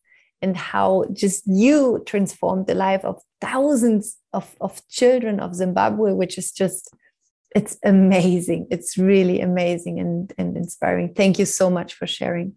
and 0.43 0.57
how 0.57 1.05
just 1.13 1.45
you 1.47 2.03
transformed 2.07 2.67
the 2.67 2.75
life 2.75 3.05
of 3.05 3.23
thousands 3.41 4.19
of, 4.33 4.55
of 4.61 4.87
children 4.89 5.41
of 5.41 5.55
zimbabwe 5.55 6.13
which 6.13 6.37
is 6.37 6.53
just 6.53 6.95
it's 7.55 7.77
amazing 7.85 8.67
it's 8.71 8.99
really 8.99 9.41
amazing 9.41 9.99
and, 10.01 10.33
and 10.39 10.57
inspiring 10.57 11.13
thank 11.15 11.39
you 11.39 11.47
so 11.47 11.71
much 11.71 11.95
for 11.95 12.07
sharing 12.07 12.57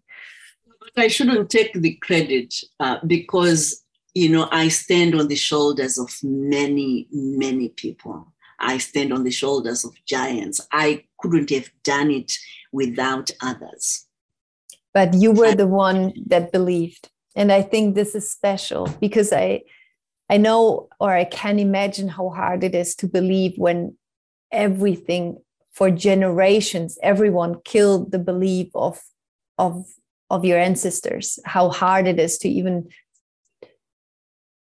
But 0.94 1.02
I 1.04 1.08
shouldn't 1.08 1.50
take 1.50 1.72
the 1.74 1.94
credit 1.96 2.54
uh, 2.80 2.98
because, 3.06 3.82
you 4.14 4.28
know, 4.28 4.48
I 4.52 4.68
stand 4.68 5.14
on 5.14 5.28
the 5.28 5.36
shoulders 5.36 5.98
of 5.98 6.10
many, 6.22 7.08
many 7.10 7.70
people. 7.70 8.32
I 8.58 8.78
stand 8.78 9.12
on 9.12 9.24
the 9.24 9.30
shoulders 9.30 9.84
of 9.84 9.92
giants. 10.06 10.60
I 10.72 11.04
couldn't 11.18 11.50
have 11.50 11.70
done 11.82 12.10
it 12.10 12.32
without 12.72 13.30
others. 13.42 14.06
But 14.94 15.14
you 15.14 15.32
were 15.32 15.54
the 15.54 15.66
one 15.66 16.14
that 16.26 16.52
believed. 16.52 17.10
And 17.36 17.52
I 17.52 17.62
think 17.62 17.94
this 17.94 18.14
is 18.14 18.30
special 18.30 18.88
because 19.00 19.32
I 19.32 19.62
I 20.28 20.38
know 20.38 20.88
or 20.98 21.12
I 21.12 21.24
can 21.24 21.58
imagine 21.58 22.08
how 22.08 22.30
hard 22.30 22.64
it 22.64 22.74
is 22.74 22.96
to 22.96 23.06
believe 23.06 23.52
when 23.56 23.96
everything 24.50 25.38
for 25.72 25.90
generations 25.90 26.98
everyone 27.02 27.60
killed 27.64 28.10
the 28.10 28.18
belief 28.18 28.68
of 28.74 29.00
of 29.58 29.86
of 30.30 30.44
your 30.44 30.58
ancestors 30.58 31.38
how 31.44 31.68
hard 31.68 32.06
it 32.06 32.18
is 32.18 32.38
to 32.38 32.48
even 32.48 32.88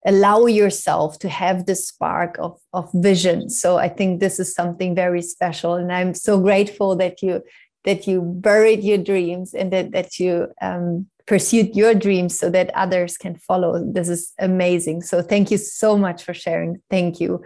allow 0.06 0.46
yourself 0.46 1.20
to 1.20 1.30
have 1.30 1.66
this 1.66 1.88
spark 1.88 2.36
of, 2.40 2.60
of 2.74 2.90
vision. 2.94 3.50
So 3.50 3.78
i 3.78 3.90
think 3.90 4.20
this 4.20 4.40
is 4.40 4.54
something 4.54 4.96
very 4.96 5.22
special. 5.22 5.76
And 5.76 5.92
i'm 5.92 6.14
so 6.14 6.40
grateful 6.40 6.96
that 6.96 7.22
you 7.22 7.44
that 7.84 8.08
you 8.08 8.22
buried 8.22 8.84
your 8.84 8.98
dreams 8.98 9.54
and 9.54 9.72
that, 9.74 9.92
that 9.92 10.20
you 10.20 10.48
um, 10.62 11.08
pursued 11.32 11.78
your 11.78 11.96
dreams 11.96 12.38
so 12.38 12.50
that 12.50 12.70
others 12.76 13.18
can 13.18 13.38
follow. 13.38 13.82
This 13.90 14.10
is 14.10 14.34
amazing. 14.38 15.02
So 15.02 15.22
thank 15.22 15.50
you 15.50 15.58
so 15.58 15.98
much 15.98 16.26
for 16.26 16.34
sharing. 16.34 16.82
Thank 16.90 17.22
you. 17.22 17.42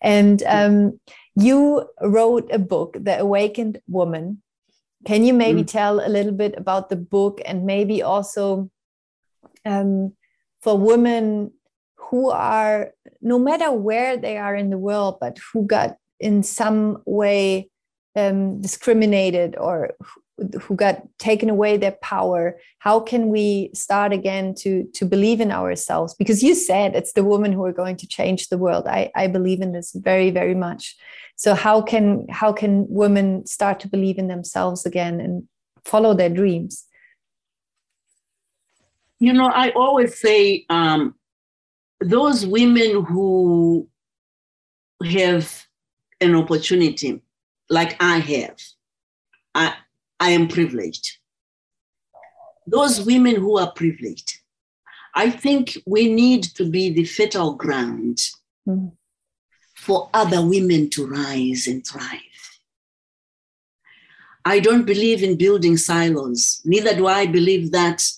And 0.00 0.42
um, 0.46 0.98
you 1.34 1.86
wrote 2.00 2.48
a 2.50 2.58
book 2.58 2.96
the 2.98 3.18
awakened 3.18 3.78
woman. 3.88 4.40
Can 5.04 5.22
you 5.22 5.34
maybe 5.34 5.64
mm. 5.64 5.68
tell 5.68 6.00
a 6.00 6.08
little 6.08 6.32
bit 6.32 6.54
about 6.56 6.88
the 6.88 6.96
book 6.96 7.42
and 7.44 7.66
maybe 7.66 8.02
also 8.02 8.70
um, 9.66 10.14
for 10.62 10.78
women 10.78 11.52
who 12.08 12.30
are, 12.30 12.94
no 13.20 13.38
matter 13.38 13.70
where 13.70 14.16
they 14.16 14.38
are 14.38 14.56
in 14.56 14.70
the 14.70 14.78
world, 14.78 15.18
but 15.20 15.36
who 15.52 15.66
got 15.66 15.98
in 16.18 16.42
some 16.42 17.02
way 17.04 17.68
um, 18.16 18.62
discriminated 18.62 19.56
or 19.58 19.90
who 20.60 20.76
got 20.76 21.02
taken 21.18 21.48
away 21.48 21.76
their 21.76 21.96
power 22.02 22.58
how 22.86 23.00
can 23.00 23.30
we 23.30 23.68
start 23.74 24.12
again 24.12 24.54
to 24.54 24.84
to 24.94 25.04
believe 25.04 25.40
in 25.40 25.50
ourselves? 25.50 26.14
Because 26.14 26.40
you 26.40 26.54
said 26.54 26.94
it's 26.94 27.14
the 27.14 27.24
women 27.24 27.50
who 27.52 27.64
are 27.64 27.72
going 27.72 27.96
to 27.96 28.06
change 28.06 28.46
the 28.46 28.58
world. 28.58 28.86
I 28.86 29.10
i 29.16 29.26
believe 29.26 29.60
in 29.60 29.72
this 29.72 29.90
very 29.92 30.30
very 30.30 30.54
much. 30.54 30.94
So 31.34 31.54
how 31.54 31.82
can 31.82 32.26
how 32.30 32.52
can 32.52 32.86
women 32.88 33.44
start 33.44 33.80
to 33.80 33.88
believe 33.88 34.18
in 34.18 34.28
themselves 34.28 34.86
again 34.86 35.20
and 35.20 35.48
follow 35.84 36.14
their 36.14 36.30
dreams? 36.30 36.84
You 39.18 39.32
know 39.32 39.50
i 39.64 39.70
always 39.70 40.20
say 40.20 40.64
um, 40.68 41.16
those 42.00 42.46
women 42.46 43.04
who 43.04 43.88
have 45.02 45.66
an 46.20 46.36
opportunity 46.36 47.20
like 47.68 47.96
i 48.00 48.18
have 48.18 48.58
I, 49.54 49.74
I 50.18 50.30
am 50.30 50.48
privileged. 50.48 51.18
Those 52.66 53.04
women 53.04 53.36
who 53.36 53.58
are 53.58 53.70
privileged, 53.70 54.38
I 55.14 55.30
think 55.30 55.78
we 55.86 56.12
need 56.12 56.44
to 56.56 56.68
be 56.68 56.90
the 56.90 57.04
fertile 57.04 57.54
ground 57.54 58.18
mm. 58.66 58.92
for 59.74 60.10
other 60.12 60.44
women 60.44 60.90
to 60.90 61.06
rise 61.06 61.66
and 61.66 61.86
thrive. 61.86 62.20
I 64.44 64.60
don't 64.60 64.84
believe 64.84 65.22
in 65.22 65.36
building 65.36 65.76
silos. 65.76 66.60
Neither 66.64 66.94
do 66.94 67.06
I 67.06 67.26
believe 67.26 67.72
that 67.72 68.08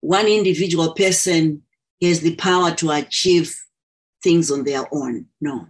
one 0.00 0.26
individual 0.26 0.94
person 0.94 1.62
has 2.02 2.20
the 2.20 2.34
power 2.36 2.70
to 2.76 2.90
achieve 2.90 3.54
things 4.22 4.50
on 4.50 4.64
their 4.64 4.86
own. 4.92 5.26
No. 5.40 5.66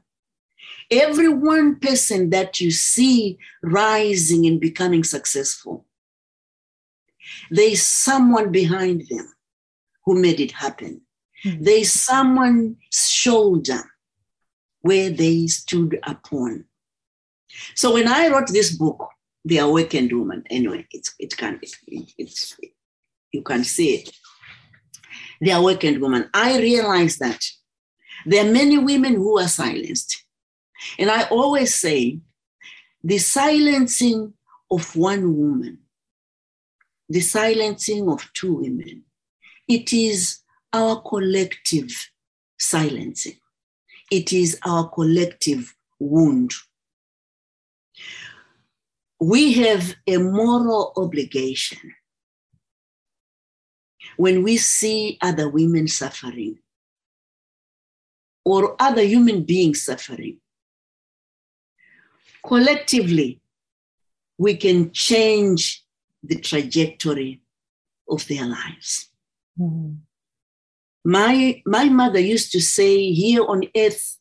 Every 0.91 1.29
one 1.29 1.79
person 1.79 2.31
that 2.31 2.61
you 2.61 2.71
see 2.71 3.39
rising 3.63 4.47
and 4.47 4.61
becoming 4.61 5.05
successful, 5.05 5.87
there's 7.51 7.83
someone 7.83 8.51
behind 8.51 9.07
them 9.09 9.33
who 10.05 10.21
made 10.21 10.41
it 10.41 10.53
happen. 10.53 11.03
Mm-hmm. 11.45 11.63
There's 11.63 11.93
someone's 11.93 12.77
shoulder 12.91 13.83
where 14.83 15.11
they 15.11 15.47
stood 15.47 15.99
upon. 16.03 16.65
So 17.75 17.95
when 17.95 18.09
I 18.09 18.29
wrote 18.29 18.49
this 18.49 18.73
book, 18.77 19.09
The 19.45 19.59
Awakened 19.59 20.13
Woman, 20.13 20.45
anyway, 20.51 20.87
it's 20.91 21.15
it 21.19 21.37
can 21.37 21.59
it, 21.63 21.73
it's 22.19 22.57
you 23.33 23.43
can 23.43 23.65
see 23.65 23.95
it. 23.97 24.11
The 25.41 25.51
Awakened 25.53 26.01
Woman. 26.01 26.29
I 26.35 26.59
realized 26.59 27.19
that 27.21 27.43
there 28.27 28.47
are 28.47 28.53
many 28.53 28.79
women 28.79 29.15
who 29.15 29.39
are 29.39 29.49
silenced. 29.49 30.25
And 30.99 31.11
I 31.11 31.25
always 31.25 31.75
say 31.75 32.21
the 33.03 33.19
silencing 33.19 34.35
of 34.71 34.95
one 34.97 35.37
woman, 35.37 35.79
the 37.09 37.21
silencing 37.21 38.09
of 38.09 38.31
two 38.35 38.55
women, 38.55 39.05
it 39.69 39.93
is 39.93 40.41
our 40.73 41.01
collective 41.03 41.91
silencing. 42.59 43.37
It 44.11 44.33
is 44.33 44.59
our 44.65 44.89
collective 44.89 45.75
wound. 45.99 46.53
We 49.21 49.53
have 49.55 49.95
a 50.07 50.17
moral 50.17 50.93
obligation 50.97 51.95
when 54.17 54.43
we 54.43 54.57
see 54.57 55.19
other 55.21 55.49
women 55.49 55.89
suffering 55.89 56.59
or 58.45 58.77
other 58.81 59.03
human 59.03 59.45
beings 59.45 59.83
suffering 59.83 60.39
collectively, 62.47 63.41
we 64.39 64.57
can 64.57 64.93
change 64.93 65.85
the 66.23 66.37
trajectory 66.37 67.41
of 68.09 68.27
their 68.29 68.47
lives. 68.47 69.11
Mm-hmm. 69.59 69.95
My, 71.05 71.63
my 71.65 71.85
mother 71.89 72.21
used 72.21 72.53
to 72.53 72.61
say, 72.61 73.13
here 73.13 73.45
on 73.45 73.63
earth, 73.77 74.19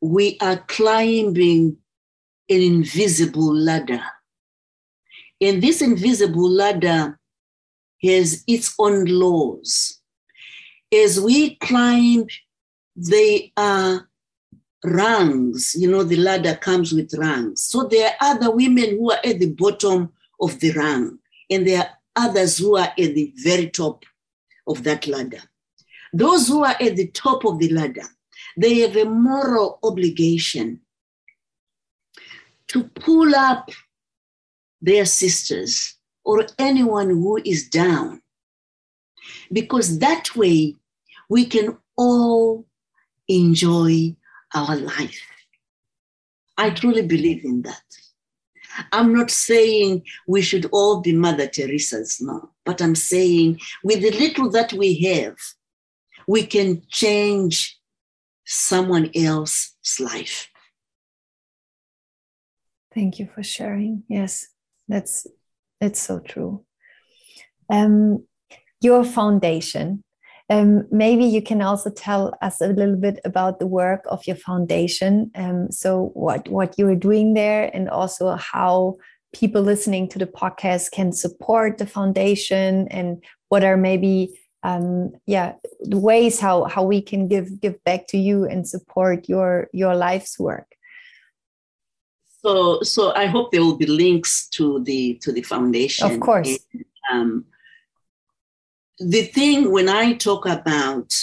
we 0.00 0.36
are 0.40 0.58
climbing 0.68 1.76
an 2.48 2.60
invisible 2.60 3.54
ladder. 3.54 4.02
And 5.40 5.62
this 5.62 5.82
invisible 5.82 6.50
ladder 6.50 7.18
has 8.02 8.42
its 8.46 8.74
own 8.78 9.04
laws. 9.04 10.00
As 10.92 11.20
we 11.20 11.56
climb, 11.56 12.26
they 12.96 13.52
are 13.56 14.08
rungs. 14.84 15.74
You 15.76 15.90
know, 15.90 16.02
the 16.02 16.16
ladder 16.16 16.54
comes 16.54 16.92
with 16.92 17.14
rungs. 17.14 17.62
So 17.62 17.84
there 17.84 18.10
are 18.20 18.32
other 18.32 18.50
women 18.50 18.90
who 18.90 19.10
are 19.10 19.20
at 19.24 19.38
the 19.38 19.52
bottom 19.52 20.12
of 20.40 20.58
the 20.60 20.72
rung, 20.72 21.18
and 21.50 21.66
there 21.66 21.80
are 21.80 22.26
others 22.28 22.58
who 22.58 22.76
are 22.76 22.88
at 22.88 22.94
the 22.96 23.32
very 23.42 23.68
top 23.70 24.04
of 24.66 24.82
that 24.84 25.06
ladder. 25.06 25.42
Those 26.12 26.48
who 26.48 26.64
are 26.64 26.76
at 26.80 26.96
the 26.96 27.08
top 27.08 27.44
of 27.44 27.58
the 27.58 27.68
ladder, 27.70 28.06
they 28.56 28.80
have 28.80 28.96
a 28.96 29.04
moral 29.04 29.78
obligation 29.82 30.80
to 32.68 32.84
pull 32.84 33.34
up 33.34 33.70
their 34.80 35.04
sisters 35.04 35.94
or 36.24 36.46
anyone 36.58 37.08
who 37.08 37.40
is 37.44 37.68
down. 37.68 38.22
Because 39.52 39.98
that 39.98 40.34
way 40.36 40.76
we 41.28 41.46
can 41.46 41.76
all 41.96 42.66
enjoy 43.28 44.14
our 44.54 44.76
life. 44.76 45.20
I 46.56 46.70
truly 46.70 47.02
believe 47.02 47.44
in 47.44 47.62
that. 47.62 47.82
I'm 48.92 49.12
not 49.12 49.30
saying 49.30 50.02
we 50.26 50.42
should 50.42 50.66
all 50.72 51.00
be 51.00 51.12
Mother 51.12 51.46
Teresa's, 51.46 52.20
now, 52.20 52.50
but 52.64 52.80
I'm 52.80 52.94
saying 52.94 53.60
with 53.82 54.02
the 54.02 54.10
little 54.10 54.50
that 54.50 54.72
we 54.72 55.00
have, 55.00 55.36
we 56.26 56.44
can 56.44 56.82
change 56.88 57.78
someone 58.44 59.10
else's 59.14 60.00
life. 60.00 60.48
Thank 62.94 63.18
you 63.18 63.28
for 63.34 63.42
sharing. 63.42 64.04
Yes, 64.08 64.46
that's 64.88 65.26
it's 65.80 66.00
so 66.00 66.18
true. 66.18 66.64
Um, 67.70 68.24
your 68.80 69.04
foundation 69.04 70.02
um, 70.50 70.86
maybe 70.90 71.24
you 71.24 71.42
can 71.42 71.60
also 71.60 71.90
tell 71.90 72.34
us 72.40 72.60
a 72.60 72.68
little 72.68 72.96
bit 72.96 73.20
about 73.24 73.58
the 73.58 73.66
work 73.66 74.04
of 74.08 74.26
your 74.26 74.36
foundation. 74.36 75.30
Um, 75.34 75.70
so, 75.70 76.10
what 76.14 76.48
what 76.48 76.78
you 76.78 76.88
are 76.88 76.96
doing 76.96 77.34
there, 77.34 77.70
and 77.74 77.88
also 77.90 78.34
how 78.36 78.96
people 79.34 79.60
listening 79.60 80.08
to 80.08 80.18
the 80.18 80.26
podcast 80.26 80.90
can 80.90 81.12
support 81.12 81.76
the 81.76 81.86
foundation, 81.86 82.88
and 82.88 83.22
what 83.50 83.62
are 83.62 83.76
maybe 83.76 84.40
um, 84.62 85.12
yeah 85.26 85.52
the 85.82 85.98
ways 85.98 86.40
how 86.40 86.64
how 86.64 86.82
we 86.82 87.02
can 87.02 87.28
give 87.28 87.60
give 87.60 87.82
back 87.84 88.06
to 88.08 88.18
you 88.18 88.44
and 88.44 88.66
support 88.66 89.28
your 89.28 89.68
your 89.74 89.94
life's 89.94 90.38
work. 90.38 90.74
So, 92.40 92.80
so 92.82 93.12
I 93.14 93.26
hope 93.26 93.50
there 93.50 93.62
will 93.62 93.76
be 93.76 93.86
links 93.86 94.48
to 94.50 94.82
the 94.84 95.18
to 95.22 95.30
the 95.30 95.42
foundation. 95.42 96.10
Of 96.10 96.20
course. 96.20 96.58
And, 96.72 96.84
um, 97.12 97.44
the 99.00 99.22
thing 99.22 99.70
when 99.70 99.88
I 99.88 100.14
talk 100.14 100.46
about 100.46 101.14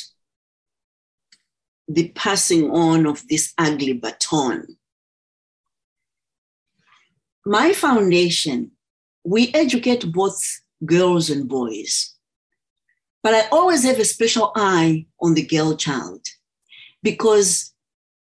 the 1.87 2.09
passing 2.09 2.71
on 2.71 3.05
of 3.05 3.27
this 3.27 3.53
ugly 3.57 3.93
baton, 3.93 4.77
my 7.45 7.73
foundation, 7.73 8.71
we 9.23 9.51
educate 9.53 10.11
both 10.11 10.41
girls 10.85 11.29
and 11.29 11.47
boys. 11.47 12.15
But 13.21 13.33
I 13.33 13.47
always 13.51 13.83
have 13.83 13.99
a 13.99 14.05
special 14.05 14.51
eye 14.55 15.05
on 15.19 15.33
the 15.33 15.45
girl 15.45 15.75
child 15.75 16.21
because 17.01 17.73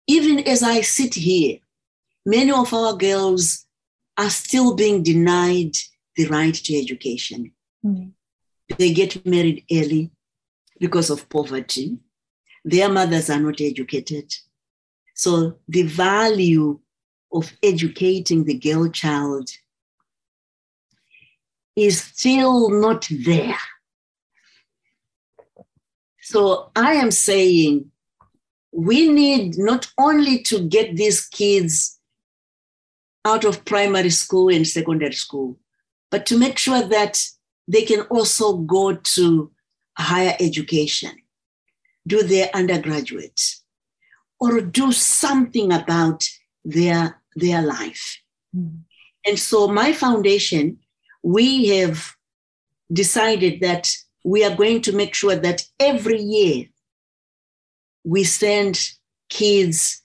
even 0.06 0.40
as 0.40 0.62
I 0.62 0.80
sit 0.80 1.14
here, 1.14 1.58
many 2.24 2.52
of 2.52 2.72
our 2.72 2.96
girls 2.96 3.66
are 4.16 4.30
still 4.30 4.74
being 4.74 5.02
denied 5.02 5.72
the 6.16 6.26
right 6.26 6.54
to 6.54 6.78
education. 6.78 7.52
Mm. 7.84 8.12
They 8.78 8.92
get 8.92 9.24
married 9.24 9.64
early 9.70 10.10
because 10.78 11.10
of 11.10 11.28
poverty. 11.28 11.98
Their 12.64 12.88
mothers 12.88 13.30
are 13.30 13.40
not 13.40 13.60
educated. 13.60 14.34
So 15.14 15.58
the 15.68 15.82
value 15.82 16.78
of 17.32 17.52
educating 17.62 18.44
the 18.44 18.54
girl 18.58 18.88
child 18.88 19.48
is 21.74 22.00
still 22.00 22.70
not 22.70 23.06
there. 23.10 23.58
So 26.20 26.70
I 26.74 26.94
am 26.94 27.10
saying 27.10 27.90
we 28.72 29.08
need 29.08 29.56
not 29.58 29.90
only 29.96 30.42
to 30.42 30.66
get 30.68 30.96
these 30.96 31.24
kids 31.26 31.98
out 33.24 33.44
of 33.44 33.64
primary 33.64 34.10
school 34.10 34.48
and 34.48 34.66
secondary 34.66 35.12
school, 35.12 35.58
but 36.10 36.26
to 36.26 36.38
make 36.38 36.58
sure 36.58 36.82
that 36.82 37.24
they 37.68 37.82
can 37.82 38.02
also 38.02 38.58
go 38.58 38.94
to 38.94 39.50
higher 39.98 40.36
education, 40.40 41.12
do 42.06 42.22
their 42.22 42.50
undergraduate, 42.54 43.56
or 44.38 44.60
do 44.60 44.92
something 44.92 45.72
about 45.72 46.24
their, 46.64 47.20
their 47.34 47.62
life. 47.62 48.20
Mm. 48.54 48.80
And 49.26 49.38
so, 49.38 49.68
my 49.68 49.92
foundation, 49.92 50.78
we 51.22 51.68
have 51.68 52.14
decided 52.92 53.60
that 53.60 53.92
we 54.24 54.44
are 54.44 54.54
going 54.54 54.82
to 54.82 54.92
make 54.92 55.14
sure 55.14 55.34
that 55.34 55.64
every 55.80 56.20
year 56.20 56.66
we 58.04 58.22
send 58.22 58.90
kids 59.28 60.00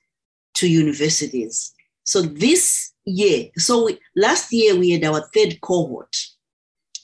to 0.56 0.68
universities. 0.68 1.74
So, 2.04 2.24
this 2.24 2.94
year, 3.06 3.50
so 3.58 3.86
we, 3.86 4.00
last 4.16 4.52
year 4.52 4.76
we 4.76 4.92
had 4.92 5.04
our 5.04 5.22
third 5.34 5.62
cohort. 5.62 6.16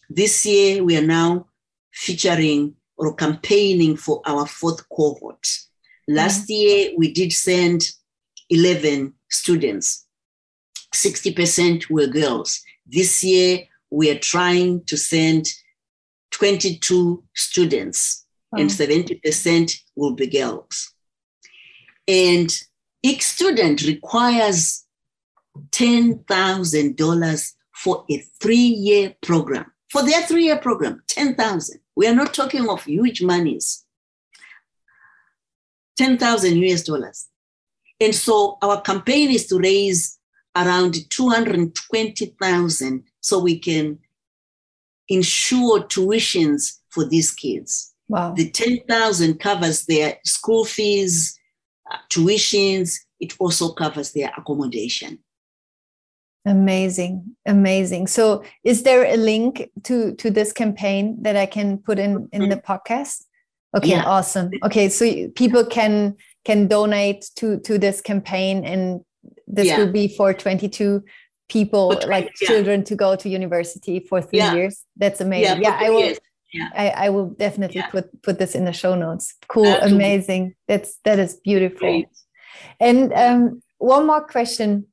This 0.09 0.45
year 0.45 0.83
we 0.83 0.97
are 0.97 1.05
now 1.05 1.47
featuring 1.91 2.75
or 2.97 3.13
campaigning 3.15 3.97
for 3.97 4.21
our 4.25 4.45
fourth 4.45 4.87
cohort. 4.89 5.45
Last 6.07 6.43
mm-hmm. 6.43 6.53
year, 6.53 6.91
we 6.97 7.11
did 7.11 7.31
send 7.33 7.83
11 8.49 9.13
students. 9.29 10.05
60% 10.95 11.89
were 11.89 12.07
girls. 12.07 12.61
This 12.85 13.23
year, 13.23 13.65
we 13.91 14.09
are 14.09 14.19
trying 14.19 14.83
to 14.85 14.97
send 14.97 15.47
22 16.31 17.23
students, 17.35 18.25
and 18.53 18.69
70% 18.69 19.79
will 19.95 20.13
be 20.13 20.27
girls. 20.27 20.93
And 22.07 22.49
each 23.03 23.23
student 23.23 23.83
requires 23.83 24.85
$10,000 25.71 27.51
for 27.75 28.05
a 28.09 28.17
three 28.39 28.55
year 28.55 29.15
program. 29.21 29.71
For 29.89 30.03
their 30.03 30.21
three 30.21 30.45
year 30.45 30.57
program, 30.57 31.03
10,000. 31.07 31.79
We 31.95 32.07
are 32.07 32.15
not 32.15 32.33
talking 32.33 32.69
of 32.69 32.83
huge 32.83 33.21
monies. 33.21 33.85
10,000 35.97 36.57
US 36.57 36.83
dollars. 36.83 37.27
And 37.99 38.13
so 38.13 38.57
our 38.61 38.81
campaign 38.81 39.31
is 39.31 39.47
to 39.47 39.57
raise 39.57 40.19
around 40.55 41.09
220,000 41.09 43.03
so 43.21 43.39
we 43.39 43.57
can 43.59 43.97
ensure 45.09 45.81
tuitions 45.83 46.79
for 46.89 47.05
these 47.05 47.31
kids. 47.31 47.93
Wow. 48.09 48.33
The 48.33 48.49
10,000 48.49 49.39
covers 49.39 49.85
their 49.85 50.17
school 50.23 50.65
fees, 50.65 51.37
uh, 51.91 51.97
tuitions, 52.09 52.97
it 53.19 53.33
also 53.39 53.73
covers 53.73 54.11
their 54.13 54.31
accommodation. 54.37 55.19
Amazing, 56.45 57.35
amazing. 57.45 58.07
So, 58.07 58.43
is 58.63 58.83
there 58.83 59.05
a 59.05 59.17
link 59.17 59.69
to 59.83 60.15
to 60.15 60.31
this 60.31 60.53
campaign 60.53 61.21
that 61.23 61.35
I 61.35 61.45
can 61.45 61.77
put 61.77 61.99
in 61.99 62.29
in 62.31 62.49
the 62.49 62.57
podcast? 62.57 63.23
Okay, 63.75 63.89
yeah. 63.89 64.05
awesome. 64.05 64.51
Okay, 64.63 64.87
so 64.89 65.29
people 65.35 65.65
can 65.65 66.15
can 66.45 66.67
donate 66.67 67.29
to 67.35 67.59
to 67.59 67.77
this 67.77 67.99
campaign, 67.99 68.63
and 68.63 69.01
this 69.45 69.67
yeah. 69.67 69.77
will 69.77 69.91
be 69.91 70.07
for 70.07 70.33
twenty 70.33 70.69
two 70.69 71.03
people, 71.49 71.91
20, 71.91 72.07
like 72.07 72.31
yeah. 72.41 72.47
children, 72.47 72.83
to 72.85 72.95
go 72.95 73.15
to 73.15 73.29
university 73.29 73.99
for 73.99 74.21
three 74.21 74.41
years. 74.51 74.83
That's 74.95 75.21
amazing. 75.21 75.61
Yeah, 75.61 75.77
I 75.79 75.89
will. 75.89 75.99
Years. 75.99 76.19
Yeah. 76.53 76.69
I, 76.73 76.89
I 76.89 77.09
will 77.09 77.31
definitely 77.31 77.83
put 77.91 78.21
put 78.21 78.39
this 78.39 78.55
in 78.55 78.63
the 78.63 78.71
show 78.71 78.95
notes. 78.95 79.35
Cool, 79.49 79.67
Absolutely. 79.67 79.97
amazing. 79.97 80.55
That's 80.67 80.97
that 81.03 81.19
is 81.19 81.35
beautiful. 81.43 81.79
Great. 81.79 82.07
And 82.79 83.11
um, 83.13 83.61
one 83.79 84.07
more 84.07 84.25
question 84.25 84.87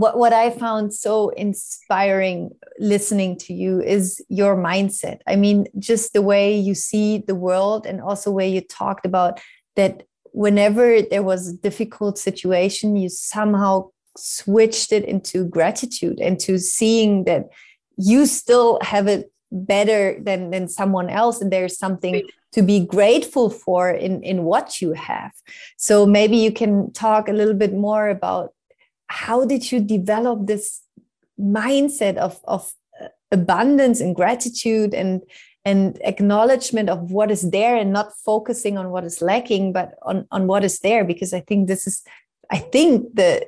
what 0.00 0.16
what 0.16 0.32
I 0.32 0.48
found 0.48 0.94
so 0.94 1.28
inspiring 1.30 2.50
listening 2.78 3.36
to 3.44 3.52
you 3.52 3.82
is 3.82 4.24
your 4.28 4.56
mindset. 4.56 5.18
I 5.26 5.36
mean, 5.36 5.66
just 5.78 6.14
the 6.14 6.22
way 6.22 6.56
you 6.58 6.74
see 6.74 7.18
the 7.18 7.34
world, 7.34 7.84
and 7.84 8.00
also 8.00 8.30
where 8.30 8.48
you 8.48 8.62
talked 8.62 9.04
about 9.06 9.40
that. 9.76 10.04
Whenever 10.32 11.02
there 11.02 11.24
was 11.24 11.48
a 11.48 11.56
difficult 11.56 12.16
situation, 12.16 12.94
you 12.94 13.08
somehow 13.08 13.90
switched 14.16 14.92
it 14.92 15.04
into 15.04 15.44
gratitude 15.44 16.20
and 16.20 16.38
to 16.38 16.56
seeing 16.56 17.24
that 17.24 17.48
you 17.96 18.26
still 18.26 18.78
have 18.80 19.08
it 19.08 19.32
better 19.50 20.16
than 20.22 20.50
than 20.50 20.68
someone 20.68 21.10
else 21.10 21.40
and 21.40 21.52
there's 21.52 21.76
something 21.76 22.22
to 22.52 22.62
be 22.62 22.78
grateful 22.86 23.50
for 23.50 23.90
in 23.90 24.22
in 24.22 24.44
what 24.44 24.80
you 24.80 24.92
have 24.92 25.32
so 25.76 26.06
maybe 26.06 26.36
you 26.36 26.52
can 26.52 26.92
talk 26.92 27.28
a 27.28 27.32
little 27.32 27.58
bit 27.64 27.74
more 27.74 28.08
about 28.08 28.54
how 29.10 29.44
did 29.44 29.72
you 29.72 29.80
develop 29.80 30.46
this 30.46 30.82
mindset 31.38 32.16
of, 32.16 32.40
of 32.44 32.72
abundance 33.32 34.00
and 34.00 34.14
gratitude 34.14 34.94
and 34.94 35.22
and 35.66 36.00
acknowledgement 36.04 36.88
of 36.88 37.10
what 37.10 37.30
is 37.30 37.50
there 37.50 37.76
and 37.76 37.92
not 37.92 38.12
focusing 38.24 38.78
on 38.78 38.90
what 38.90 39.04
is 39.04 39.20
lacking 39.20 39.72
but 39.72 39.94
on 40.02 40.26
on 40.30 40.46
what 40.46 40.64
is 40.64 40.78
there? 40.78 41.04
Because 41.04 41.32
i 41.34 41.40
think 41.40 41.68
this 41.68 41.86
is 41.86 42.02
i 42.50 42.58
think 42.58 43.14
the 43.14 43.46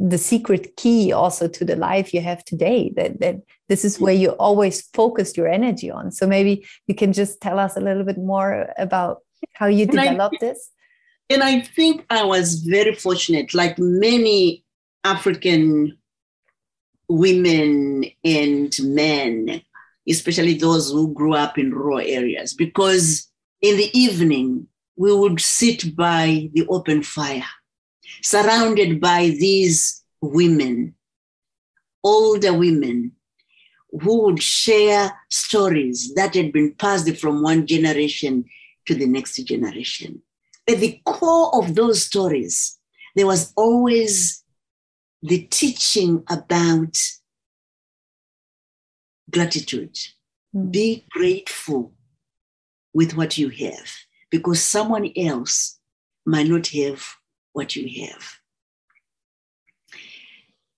the 0.00 0.18
secret 0.18 0.76
key 0.76 1.12
also 1.12 1.46
to 1.46 1.64
the 1.64 1.76
life 1.76 2.12
you 2.12 2.20
have 2.20 2.44
today 2.44 2.92
that 2.96 3.20
that 3.20 3.36
this 3.68 3.84
is 3.84 4.00
where 4.00 4.14
you 4.14 4.30
always 4.30 4.82
focus 4.92 5.36
your 5.36 5.48
energy 5.48 5.90
on. 5.90 6.10
So 6.10 6.26
maybe 6.26 6.66
you 6.86 6.94
can 6.94 7.12
just 7.12 7.40
tell 7.40 7.58
us 7.58 7.76
a 7.76 7.80
little 7.80 8.04
bit 8.04 8.18
more 8.18 8.72
about 8.76 9.18
how 9.52 9.66
you 9.66 9.86
developed 9.86 10.40
this 10.40 10.70
and 11.30 11.42
I 11.42 11.60
think 11.60 12.04
I 12.10 12.24
was 12.24 12.56
very 12.56 12.94
fortunate, 12.94 13.54
like 13.54 13.78
many 13.78 14.64
African 15.04 15.98
women 17.08 18.04
and 18.22 18.74
men, 18.80 19.62
especially 20.08 20.54
those 20.54 20.90
who 20.90 21.14
grew 21.14 21.34
up 21.34 21.58
in 21.58 21.72
rural 21.72 22.00
areas, 22.00 22.52
because 22.52 23.30
in 23.62 23.76
the 23.76 23.90
evening 23.98 24.66
we 24.96 25.14
would 25.14 25.40
sit 25.40 25.96
by 25.96 26.50
the 26.52 26.66
open 26.68 27.02
fire, 27.02 27.42
surrounded 28.22 29.00
by 29.00 29.28
these 29.28 30.04
women, 30.20 30.94
older 32.02 32.52
women, 32.52 33.12
who 34.02 34.24
would 34.24 34.42
share 34.42 35.12
stories 35.30 36.12
that 36.14 36.34
had 36.34 36.52
been 36.52 36.74
passed 36.74 37.16
from 37.16 37.42
one 37.42 37.66
generation 37.66 38.44
to 38.86 38.94
the 38.94 39.06
next 39.06 39.36
generation 39.44 40.20
at 40.68 40.78
the 40.78 41.00
core 41.04 41.54
of 41.54 41.74
those 41.74 42.04
stories, 42.04 42.78
there 43.14 43.26
was 43.26 43.52
always 43.56 44.42
the 45.22 45.42
teaching 45.46 46.22
about 46.28 46.98
gratitude. 49.30 49.96
Mm. 50.54 50.70
Be 50.70 51.06
grateful 51.10 51.92
with 52.92 53.16
what 53.16 53.36
you 53.36 53.48
have 53.48 53.90
because 54.30 54.62
someone 54.62 55.10
else 55.16 55.78
might 56.26 56.46
not 56.46 56.68
have 56.68 57.04
what 57.52 57.76
you 57.76 58.06
have. 58.06 58.24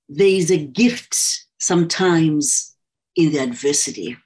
There 0.09 0.27
is 0.27 0.51
a 0.51 0.65
gift 0.65 1.47
sometimes 1.59 2.77
in 3.17 3.33
the 3.33 3.39
adversity. 3.39 4.17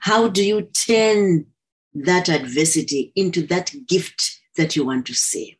How 0.00 0.28
do 0.28 0.44
you 0.44 0.62
turn 0.62 1.46
that 1.94 2.28
adversity 2.28 3.12
into 3.14 3.46
that 3.46 3.72
gift 3.86 4.40
that 4.56 4.76
you 4.76 4.84
want 4.84 5.06
to 5.06 5.14
see. 5.14 5.58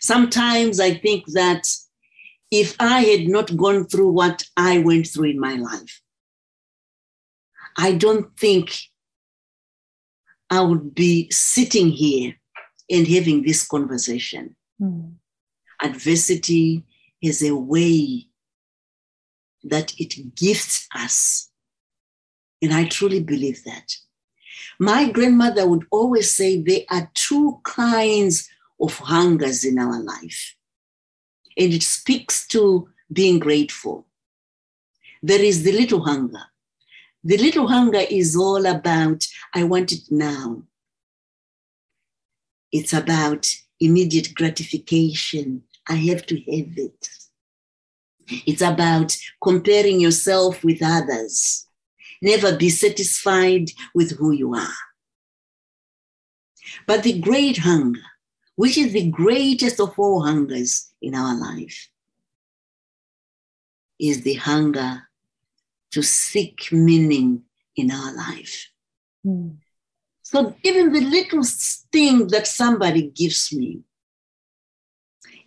Sometimes 0.00 0.80
I 0.80 0.94
think 0.94 1.26
that 1.32 1.66
if 2.50 2.74
I 2.80 3.00
had 3.02 3.28
not 3.28 3.56
gone 3.56 3.86
through 3.86 4.10
what 4.10 4.44
I 4.56 4.78
went 4.78 5.06
through 5.06 5.30
in 5.30 5.40
my 5.40 5.54
life, 5.54 6.02
I 7.76 7.92
don't 7.92 8.36
think 8.38 8.76
I 10.50 10.60
would 10.60 10.94
be 10.94 11.30
sitting 11.30 11.90
here 11.90 12.34
and 12.90 13.06
having 13.06 13.42
this 13.42 13.66
conversation. 13.66 14.56
Mm. 14.80 15.14
Adversity 15.80 16.84
is 17.22 17.42
a 17.42 17.54
way 17.54 18.26
that 19.62 19.94
it 19.98 20.34
gifts 20.34 20.88
us. 20.94 21.50
And 22.60 22.74
I 22.74 22.84
truly 22.84 23.22
believe 23.22 23.62
that. 23.64 23.94
My 24.82 25.10
grandmother 25.10 25.68
would 25.68 25.86
always 25.90 26.34
say 26.34 26.58
there 26.58 26.86
are 26.90 27.10
two 27.12 27.60
kinds 27.64 28.48
of 28.80 28.96
hungers 28.96 29.62
in 29.62 29.78
our 29.78 30.00
life. 30.02 30.56
And 31.58 31.74
it 31.74 31.82
speaks 31.82 32.46
to 32.48 32.88
being 33.12 33.38
grateful. 33.38 34.06
There 35.22 35.42
is 35.42 35.64
the 35.64 35.72
little 35.72 36.00
hunger. 36.00 36.44
The 37.22 37.36
little 37.36 37.68
hunger 37.68 38.00
is 38.10 38.34
all 38.34 38.64
about, 38.64 39.26
I 39.54 39.64
want 39.64 39.92
it 39.92 40.10
now. 40.10 40.62
It's 42.72 42.94
about 42.94 43.54
immediate 43.80 44.34
gratification. 44.34 45.64
I 45.90 45.96
have 45.96 46.24
to 46.24 46.36
have 46.36 46.78
it. 46.78 47.08
It's 48.46 48.62
about 48.62 49.14
comparing 49.42 50.00
yourself 50.00 50.64
with 50.64 50.80
others. 50.82 51.66
Never 52.22 52.56
be 52.56 52.70
satisfied 52.70 53.70
with 53.94 54.16
who 54.18 54.32
you 54.32 54.54
are. 54.54 54.74
But 56.86 57.02
the 57.02 57.18
great 57.18 57.58
hunger, 57.58 58.02
which 58.56 58.76
is 58.76 58.92
the 58.92 59.10
greatest 59.10 59.80
of 59.80 59.98
all 59.98 60.22
hungers 60.22 60.92
in 61.00 61.14
our 61.14 61.38
life, 61.38 61.88
is 63.98 64.22
the 64.22 64.34
hunger 64.34 65.02
to 65.92 66.02
seek 66.02 66.70
meaning 66.72 67.42
in 67.76 67.90
our 67.90 68.14
life. 68.14 68.70
Mm. 69.26 69.56
So 70.22 70.54
even 70.62 70.92
the 70.92 71.00
little 71.00 71.42
thing 71.92 72.28
that 72.28 72.46
somebody 72.46 73.10
gives 73.10 73.52
me, 73.52 73.80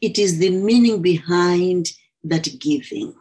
it 0.02 0.20
is 0.20 0.40
the 0.40 0.50
meaning 0.50 1.02
behind 1.02 1.92
that 2.24 2.60
giving. 2.60 3.16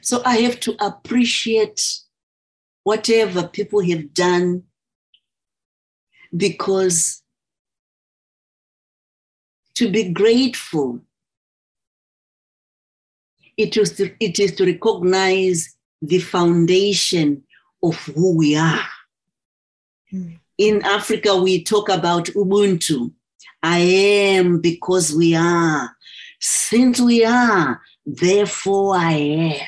So 0.00 0.22
I 0.24 0.38
have 0.38 0.60
to 0.60 0.76
appreciate 0.84 2.00
whatever 2.84 3.46
people 3.48 3.80
have 3.80 4.14
done 4.14 4.64
because 6.36 7.22
to 9.74 9.90
be 9.90 10.10
grateful, 10.12 11.00
it 13.56 13.76
is 13.76 13.96
to, 13.96 14.10
it 14.20 14.38
is 14.38 14.54
to 14.56 14.66
recognize 14.66 15.76
the 16.02 16.18
foundation 16.18 17.42
of 17.82 17.96
who 18.06 18.36
we 18.36 18.56
are. 18.56 18.86
Mm. 20.12 20.38
In 20.58 20.82
Africa, 20.84 21.36
we 21.36 21.62
talk 21.64 21.88
about 21.88 22.26
Ubuntu. 22.26 23.12
I 23.62 23.78
am 23.78 24.60
because 24.60 25.14
we 25.14 25.34
are. 25.34 25.96
Since 26.40 27.00
we 27.00 27.24
are, 27.24 27.80
therefore 28.06 28.96
I 28.96 29.12
am. 29.12 29.66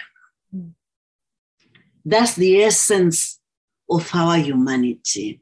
That's 2.04 2.34
the 2.34 2.62
essence 2.62 3.40
of 3.88 4.08
our 4.14 4.38
humanity. 4.38 5.40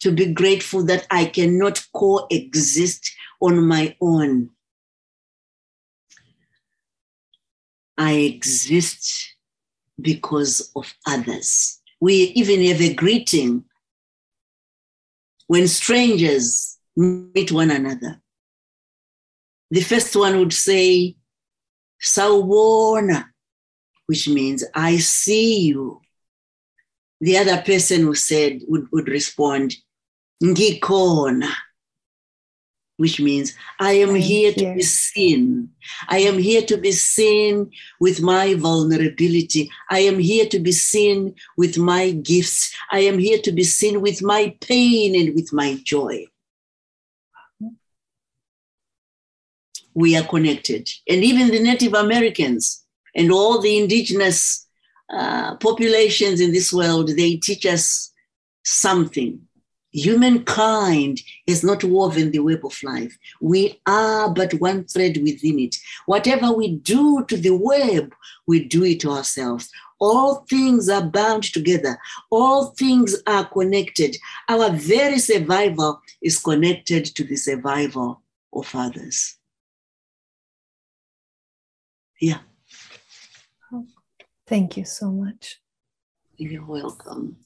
To 0.00 0.12
be 0.12 0.32
grateful 0.32 0.84
that 0.84 1.06
I 1.10 1.26
cannot 1.26 1.80
coexist 1.94 3.10
on 3.40 3.66
my 3.66 3.96
own. 4.00 4.50
I 7.96 8.12
exist 8.12 9.36
because 10.00 10.72
of 10.74 10.92
others. 11.06 11.80
We 12.00 12.14
even 12.34 12.64
have 12.66 12.80
a 12.80 12.94
greeting 12.94 13.64
when 15.46 15.68
strangers 15.68 16.78
meet 16.96 17.52
one 17.52 17.70
another. 17.70 18.20
The 19.70 19.82
first 19.82 20.16
one 20.16 20.38
would 20.38 20.52
say, 20.52 21.16
Sawubona, 22.02 23.31
which 24.12 24.28
means 24.28 24.62
I 24.74 24.98
see 24.98 25.60
you. 25.60 26.02
The 27.22 27.38
other 27.38 27.62
person 27.62 28.02
who 28.02 28.14
said 28.14 28.60
would, 28.68 28.88
would 28.92 29.08
respond, 29.08 29.74
Ngikhona, 30.44 31.50
which 32.98 33.18
means 33.22 33.54
I 33.80 33.92
am 33.92 34.14
here 34.14 34.52
to 34.52 34.74
be 34.74 34.82
seen. 34.82 35.70
I 36.10 36.18
am 36.18 36.36
here 36.36 36.60
to 36.60 36.76
be 36.76 36.92
seen 36.92 37.70
with 38.00 38.20
my 38.20 38.52
vulnerability. 38.52 39.70
I 39.88 40.00
am 40.00 40.18
here 40.18 40.44
to 40.44 40.58
be 40.58 40.72
seen 40.72 41.34
with 41.56 41.78
my 41.78 42.10
gifts. 42.10 42.76
I 42.90 42.98
am 43.10 43.18
here 43.18 43.38
to 43.38 43.50
be 43.50 43.64
seen 43.64 44.02
with 44.02 44.20
my 44.20 44.54
pain 44.60 45.18
and 45.18 45.34
with 45.34 45.54
my 45.54 45.80
joy. 45.82 46.26
We 49.94 50.18
are 50.18 50.24
connected. 50.24 50.86
And 51.08 51.24
even 51.24 51.48
the 51.48 51.62
Native 51.62 51.94
Americans 51.94 52.81
and 53.14 53.30
all 53.30 53.60
the 53.60 53.78
indigenous 53.78 54.66
uh, 55.12 55.56
populations 55.56 56.40
in 56.40 56.52
this 56.52 56.72
world, 56.72 57.08
they 57.08 57.36
teach 57.36 57.66
us 57.66 58.12
something 58.64 59.40
Humankind 59.92 61.20
is 61.46 61.62
not 61.62 61.84
woven 61.84 62.30
the 62.30 62.38
web 62.38 62.64
of 62.64 62.82
life. 62.82 63.16
We 63.40 63.80
are 63.86 64.32
but 64.32 64.54
one 64.54 64.84
thread 64.84 65.18
within 65.18 65.58
it. 65.58 65.76
Whatever 66.06 66.50
we 66.50 66.76
do 66.76 67.24
to 67.26 67.36
the 67.36 67.54
web, 67.54 68.14
we 68.46 68.64
do 68.64 68.84
it 68.84 69.00
to 69.00 69.10
ourselves. 69.10 69.70
All 70.00 70.46
things 70.48 70.88
are 70.88 71.04
bound 71.04 71.44
together, 71.44 71.98
all 72.30 72.66
things 72.66 73.16
are 73.26 73.44
connected. 73.44 74.16
Our 74.48 74.70
very 74.70 75.18
survival 75.18 76.00
is 76.22 76.38
connected 76.38 77.04
to 77.04 77.24
the 77.24 77.36
survival 77.36 78.22
of 78.52 78.68
others. 78.74 79.36
Yeah. 82.18 82.38
Thank 84.52 84.76
you 84.76 84.84
so 84.84 85.10
much. 85.10 85.62
You're 86.36 86.66
welcome. 86.66 87.36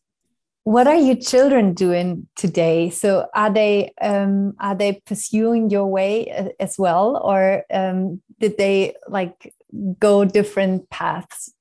What 0.64 0.88
are 0.88 0.96
your 0.96 1.14
children 1.14 1.72
doing 1.72 2.26
today? 2.34 2.90
So 2.90 3.28
are 3.32 3.48
they 3.48 3.92
um, 4.00 4.56
are 4.58 4.74
they 4.74 5.00
pursuing 5.06 5.70
your 5.70 5.86
way 5.86 6.28
uh, 6.32 6.48
as 6.58 6.76
well? 6.76 7.22
Or 7.22 7.62
um, 7.72 8.22
did 8.40 8.58
they 8.58 8.96
like 9.06 9.54
go 10.00 10.24
different 10.24 10.90
paths? 10.90 11.54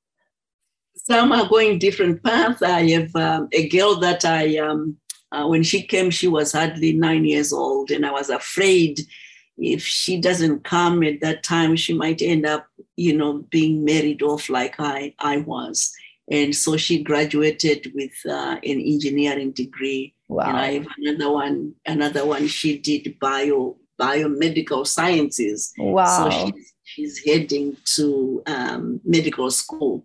Some 0.96 1.32
are 1.32 1.48
going 1.48 1.78
different 1.78 2.24
paths. 2.24 2.64
I 2.64 2.90
have 2.90 3.16
um, 3.16 3.48
a 3.52 3.70
girl 3.70 4.00
that 4.00 4.26
i 4.26 4.58
um, 4.58 4.98
uh, 5.32 5.46
when 5.46 5.62
she 5.62 5.84
came 5.84 6.10
she 6.10 6.28
was 6.28 6.54
hardly 6.54 6.94
nine 6.94 7.26
years 7.26 7.52
old 7.52 7.92
and 7.92 8.06
i 8.06 8.12
was 8.12 8.30
afraid 8.30 9.02
if 9.58 9.82
she 9.82 10.20
doesn't 10.20 10.64
come 10.64 11.04
at 11.04 11.22
that 11.22 11.44
time 11.44 11.76
she 11.76 11.94
might 11.94 12.22
end 12.22 12.46
up 12.46 12.68
you 12.96 13.16
know 13.16 13.46
being 13.50 13.84
married 13.86 14.22
off 14.22 14.50
like 14.50 14.76
i 14.80 15.14
i 15.20 15.38
was 15.38 15.94
and 16.30 16.56
so 16.56 16.76
she 16.76 17.04
graduated 17.04 17.92
with 17.94 18.14
uh, 18.28 18.58
an 18.64 18.82
engineering 18.82 19.52
degree. 19.52 20.14
Wow. 20.28 20.46
And 20.48 20.58
I 20.58 20.74
have 20.74 20.88
another 20.98 21.32
one, 21.32 21.76
another 21.86 22.26
one 22.26 22.48
she 22.48 22.78
did 22.78 23.20
bio 23.20 23.78
biomedical 24.00 24.86
sciences. 24.86 25.72
Wow. 25.78 26.30
So 26.30 26.52
she's, 26.52 26.74
she's 26.84 27.26
heading 27.26 27.78
to 27.96 28.44
um, 28.48 29.00
medical 29.06 29.52
school. 29.52 30.04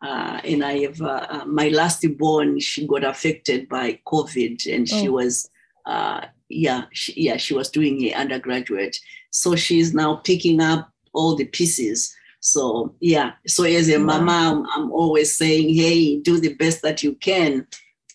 Uh, 0.00 0.40
and 0.44 0.64
I 0.64 0.80
have 0.80 1.00
uh, 1.00 1.26
uh 1.28 1.44
my 1.46 1.68
last 1.68 2.04
born, 2.18 2.60
she 2.60 2.86
got 2.86 3.04
affected 3.04 3.68
by 3.68 3.98
COVID 4.06 4.72
and 4.72 4.86
oh. 4.92 5.00
she 5.00 5.08
was, 5.08 5.48
uh, 5.86 6.26
yeah, 6.48 6.84
she, 6.92 7.14
yeah, 7.16 7.36
she 7.36 7.54
was 7.54 7.70
doing 7.70 8.02
a 8.04 8.14
undergraduate. 8.14 8.98
So 9.30 9.56
she's 9.56 9.94
now 9.94 10.16
picking 10.16 10.60
up 10.60 10.90
all 11.12 11.34
the 11.36 11.46
pieces 11.46 12.14
so 12.44 12.92
yeah, 12.98 13.34
so 13.46 13.62
as 13.62 13.88
a 13.88 14.00
mama, 14.00 14.32
I'm, 14.32 14.66
I'm 14.74 14.92
always 14.92 15.36
saying, 15.36 15.72
hey, 15.76 16.18
do 16.18 16.40
the 16.40 16.54
best 16.54 16.82
that 16.82 17.00
you 17.00 17.14
can. 17.14 17.68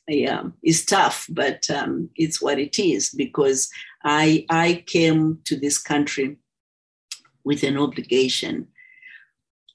Yeah, 0.05 0.43
it's 0.61 0.83
tough, 0.83 1.27
but 1.29 1.69
um, 1.69 2.09
it's 2.17 2.41
what 2.41 2.59
it 2.59 2.77
is 2.77 3.09
because 3.09 3.69
I 4.03 4.45
I 4.49 4.83
came 4.85 5.39
to 5.45 5.57
this 5.57 5.77
country 5.77 6.37
with 7.45 7.63
an 7.63 7.77
obligation 7.77 8.67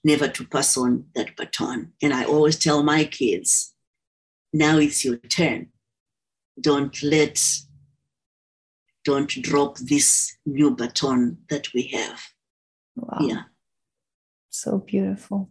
never 0.04 0.28
to 0.28 0.44
pass 0.44 0.76
on 0.76 1.06
that 1.14 1.34
baton. 1.34 1.92
And 2.02 2.12
I 2.12 2.24
always 2.24 2.58
tell 2.58 2.82
my 2.82 3.04
kids, 3.04 3.72
now 4.52 4.76
it's 4.76 5.02
your 5.02 5.16
turn. 5.16 5.68
Don't 6.60 7.02
let, 7.02 7.40
don't 9.04 9.30
drop 9.42 9.78
this 9.78 10.36
new 10.46 10.70
baton 10.70 11.38
that 11.50 11.72
we 11.74 11.82
have. 11.88 12.20
Wow. 12.96 13.18
Yeah 13.20 13.42
so 14.52 14.78
beautiful. 14.78 15.50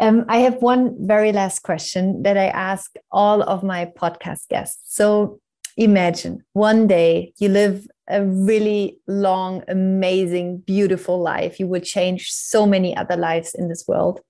Um, 0.00 0.24
I 0.28 0.38
have 0.38 0.62
one 0.62 1.06
very 1.06 1.32
last 1.32 1.62
question 1.62 2.22
that 2.22 2.38
I 2.38 2.46
ask 2.46 2.94
all 3.10 3.42
of 3.42 3.62
my 3.62 3.84
podcast 3.84 4.48
guests. 4.48 4.96
So 4.96 5.40
imagine 5.76 6.44
one 6.54 6.86
day 6.86 7.34
you 7.38 7.48
live 7.48 7.86
a 8.08 8.24
really 8.24 8.98
long, 9.06 9.62
amazing, 9.68 10.58
beautiful 10.58 11.20
life. 11.20 11.60
You 11.60 11.66
will 11.66 11.80
change 11.80 12.30
so 12.32 12.66
many 12.66 12.96
other 12.96 13.16
lives 13.16 13.54
in 13.54 13.68
this 13.68 13.84
world. 13.86 14.20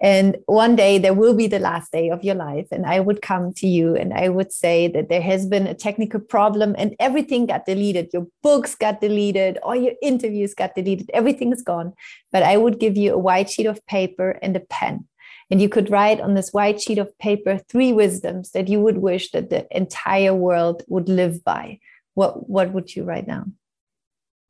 And 0.00 0.36
one 0.46 0.76
day 0.76 0.98
there 0.98 1.14
will 1.14 1.34
be 1.34 1.46
the 1.46 1.58
last 1.58 1.90
day 1.90 2.08
of 2.08 2.22
your 2.22 2.36
life. 2.36 2.68
And 2.70 2.86
I 2.86 3.00
would 3.00 3.22
come 3.22 3.52
to 3.54 3.66
you 3.66 3.96
and 3.96 4.14
I 4.14 4.28
would 4.28 4.52
say 4.52 4.88
that 4.88 5.08
there 5.08 5.22
has 5.22 5.46
been 5.46 5.66
a 5.66 5.74
technical 5.74 6.20
problem 6.20 6.76
and 6.78 6.94
everything 7.00 7.46
got 7.46 7.66
deleted. 7.66 8.10
Your 8.12 8.26
books 8.42 8.74
got 8.74 9.00
deleted, 9.00 9.58
all 9.62 9.76
your 9.76 9.94
interviews 10.02 10.54
got 10.54 10.74
deleted, 10.74 11.10
everything 11.12 11.52
is 11.52 11.62
gone. 11.62 11.94
But 12.30 12.44
I 12.44 12.56
would 12.56 12.78
give 12.78 12.96
you 12.96 13.12
a 13.12 13.18
white 13.18 13.50
sheet 13.50 13.66
of 13.66 13.84
paper 13.86 14.38
and 14.40 14.56
a 14.56 14.60
pen. 14.60 15.06
And 15.50 15.62
you 15.62 15.68
could 15.68 15.90
write 15.90 16.20
on 16.20 16.34
this 16.34 16.52
white 16.52 16.80
sheet 16.80 16.98
of 16.98 17.16
paper 17.18 17.60
three 17.68 17.92
wisdoms 17.92 18.50
that 18.50 18.68
you 18.68 18.80
would 18.80 18.98
wish 18.98 19.30
that 19.30 19.50
the 19.50 19.66
entire 19.76 20.34
world 20.34 20.82
would 20.88 21.08
live 21.08 21.44
by 21.44 21.78
what 22.16 22.48
what 22.48 22.72
would 22.72 22.96
you 22.96 23.04
write 23.04 23.26
down? 23.26 23.56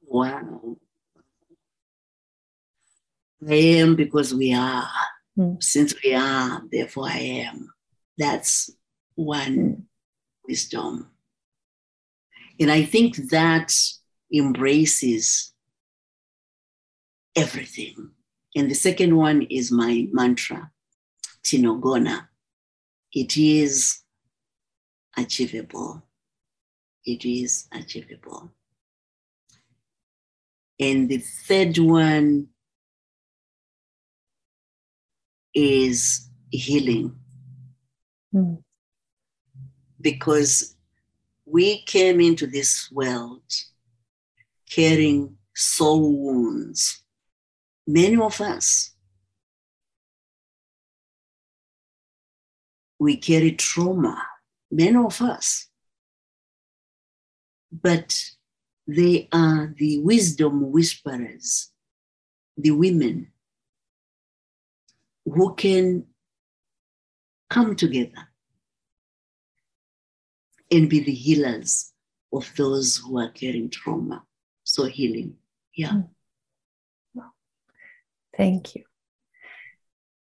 Wow. 0.02 0.76
I 3.46 3.54
am 3.54 3.96
because 3.96 4.32
we 4.32 4.54
are. 4.54 4.88
Hmm. 5.34 5.54
Since 5.60 5.94
we 6.02 6.14
are, 6.14 6.62
therefore 6.70 7.08
I 7.08 7.18
am. 7.48 7.74
That's 8.16 8.70
one 9.16 9.54
hmm. 9.54 9.80
wisdom. 10.46 11.10
And 12.60 12.70
I 12.70 12.84
think 12.84 13.16
that 13.30 13.74
embraces 14.32 15.52
everything. 17.34 18.12
And 18.54 18.70
the 18.70 18.74
second 18.74 19.16
one 19.16 19.42
is 19.50 19.72
my 19.72 20.06
mantra, 20.12 20.70
Tinogona. 21.42 22.28
It 23.12 23.36
is 23.36 24.02
achievable 25.16 26.06
it 27.06 27.24
is 27.24 27.68
achievable. 27.72 28.50
And 30.78 31.08
the 31.08 31.18
third 31.18 31.78
one 31.78 32.48
is 35.54 36.28
healing. 36.50 37.14
Mm. 38.34 38.62
Because 40.00 40.76
we 41.46 41.82
came 41.84 42.20
into 42.20 42.46
this 42.46 42.90
world 42.92 43.42
carrying 44.68 45.36
soul 45.54 46.12
wounds. 46.12 47.02
Many 47.86 48.16
of 48.16 48.40
us, 48.40 48.90
we 52.98 53.16
carry 53.16 53.52
trauma. 53.52 54.22
Many 54.70 54.96
of 54.96 55.22
us, 55.22 55.68
but 57.72 58.30
they 58.86 59.28
are 59.32 59.74
the 59.76 59.98
wisdom 60.00 60.70
whisperers, 60.70 61.70
the 62.56 62.70
women 62.70 63.32
who 65.24 65.54
can 65.54 66.04
come 67.50 67.74
together 67.74 68.28
and 70.70 70.88
be 70.88 71.00
the 71.00 71.12
healers 71.12 71.92
of 72.32 72.50
those 72.56 72.96
who 72.96 73.18
are 73.18 73.30
carrying 73.30 73.70
trauma. 73.70 74.22
So, 74.64 74.84
healing. 74.84 75.36
Yeah. 75.74 75.92
Hmm. 75.92 76.00
Thank 78.36 78.74
you. 78.74 78.84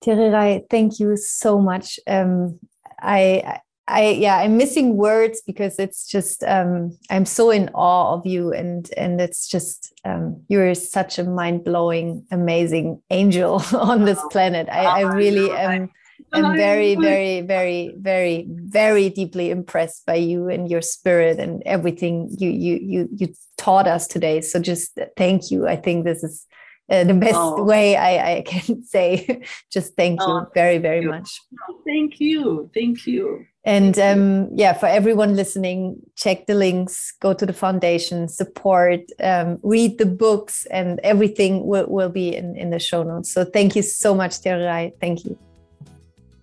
Tererai, 0.04 0.64
thank 0.70 1.00
you 1.00 1.16
so 1.16 1.58
much. 1.58 1.98
Um, 2.06 2.60
I 3.00 3.60
I 3.86 4.10
yeah, 4.10 4.38
I'm 4.38 4.56
missing 4.56 4.96
words 4.96 5.42
because 5.46 5.78
it's 5.78 6.06
just 6.06 6.42
um, 6.44 6.96
I'm 7.10 7.26
so 7.26 7.50
in 7.50 7.68
awe 7.74 8.14
of 8.14 8.26
you, 8.26 8.52
and 8.52 8.90
and 8.96 9.20
it's 9.20 9.46
just 9.46 9.92
um, 10.04 10.42
you're 10.48 10.74
such 10.74 11.18
a 11.18 11.24
mind 11.24 11.64
blowing, 11.64 12.26
amazing 12.30 13.02
angel 13.10 13.62
on 13.74 14.04
this 14.04 14.20
planet. 14.30 14.68
I, 14.70 14.84
I 14.84 15.00
really 15.02 15.50
am. 15.50 15.90
am 16.32 16.56
very, 16.56 16.94
very, 17.00 17.42
very, 17.42 17.94
very, 17.98 18.46
very 18.48 19.10
deeply 19.10 19.50
impressed 19.50 20.06
by 20.06 20.14
you 20.14 20.48
and 20.48 20.70
your 20.70 20.80
spirit 20.80 21.38
and 21.38 21.62
everything 21.66 22.34
you 22.38 22.48
you 22.48 22.78
you 22.82 23.08
you 23.14 23.34
taught 23.58 23.86
us 23.86 24.06
today. 24.06 24.40
So 24.40 24.60
just 24.60 24.98
thank 25.18 25.50
you. 25.50 25.68
I 25.68 25.76
think 25.76 26.04
this 26.06 26.24
is 26.24 26.46
uh, 26.88 27.04
the 27.04 27.14
best 27.14 27.36
oh. 27.36 27.62
way 27.62 27.96
I, 27.96 28.36
I 28.36 28.42
can 28.42 28.82
say. 28.86 29.42
just 29.70 29.94
thank 29.94 30.20
you 30.20 30.26
oh, 30.26 30.46
very, 30.54 30.78
very 30.78 31.02
you. 31.02 31.10
much. 31.10 31.40
Thank 31.86 32.18
you. 32.18 32.70
Thank 32.74 33.06
you. 33.06 33.44
And 33.66 33.98
um, 33.98 34.50
yeah, 34.52 34.74
for 34.74 34.86
everyone 34.86 35.36
listening, 35.36 35.96
check 36.16 36.46
the 36.46 36.54
links, 36.54 37.12
go 37.20 37.32
to 37.32 37.46
the 37.46 37.54
foundation, 37.54 38.28
support, 38.28 39.00
um, 39.22 39.58
read 39.62 39.96
the 39.96 40.04
books, 40.04 40.66
and 40.66 41.00
everything 41.02 41.66
will, 41.66 41.86
will 41.88 42.10
be 42.10 42.36
in, 42.36 42.56
in 42.56 42.68
the 42.68 42.78
show 42.78 43.02
notes. 43.02 43.32
So 43.32 43.42
thank 43.42 43.74
you 43.74 43.80
so 43.80 44.14
much, 44.14 44.32
Tererai. 44.42 44.92
Thank 45.00 45.24
you. 45.24 45.38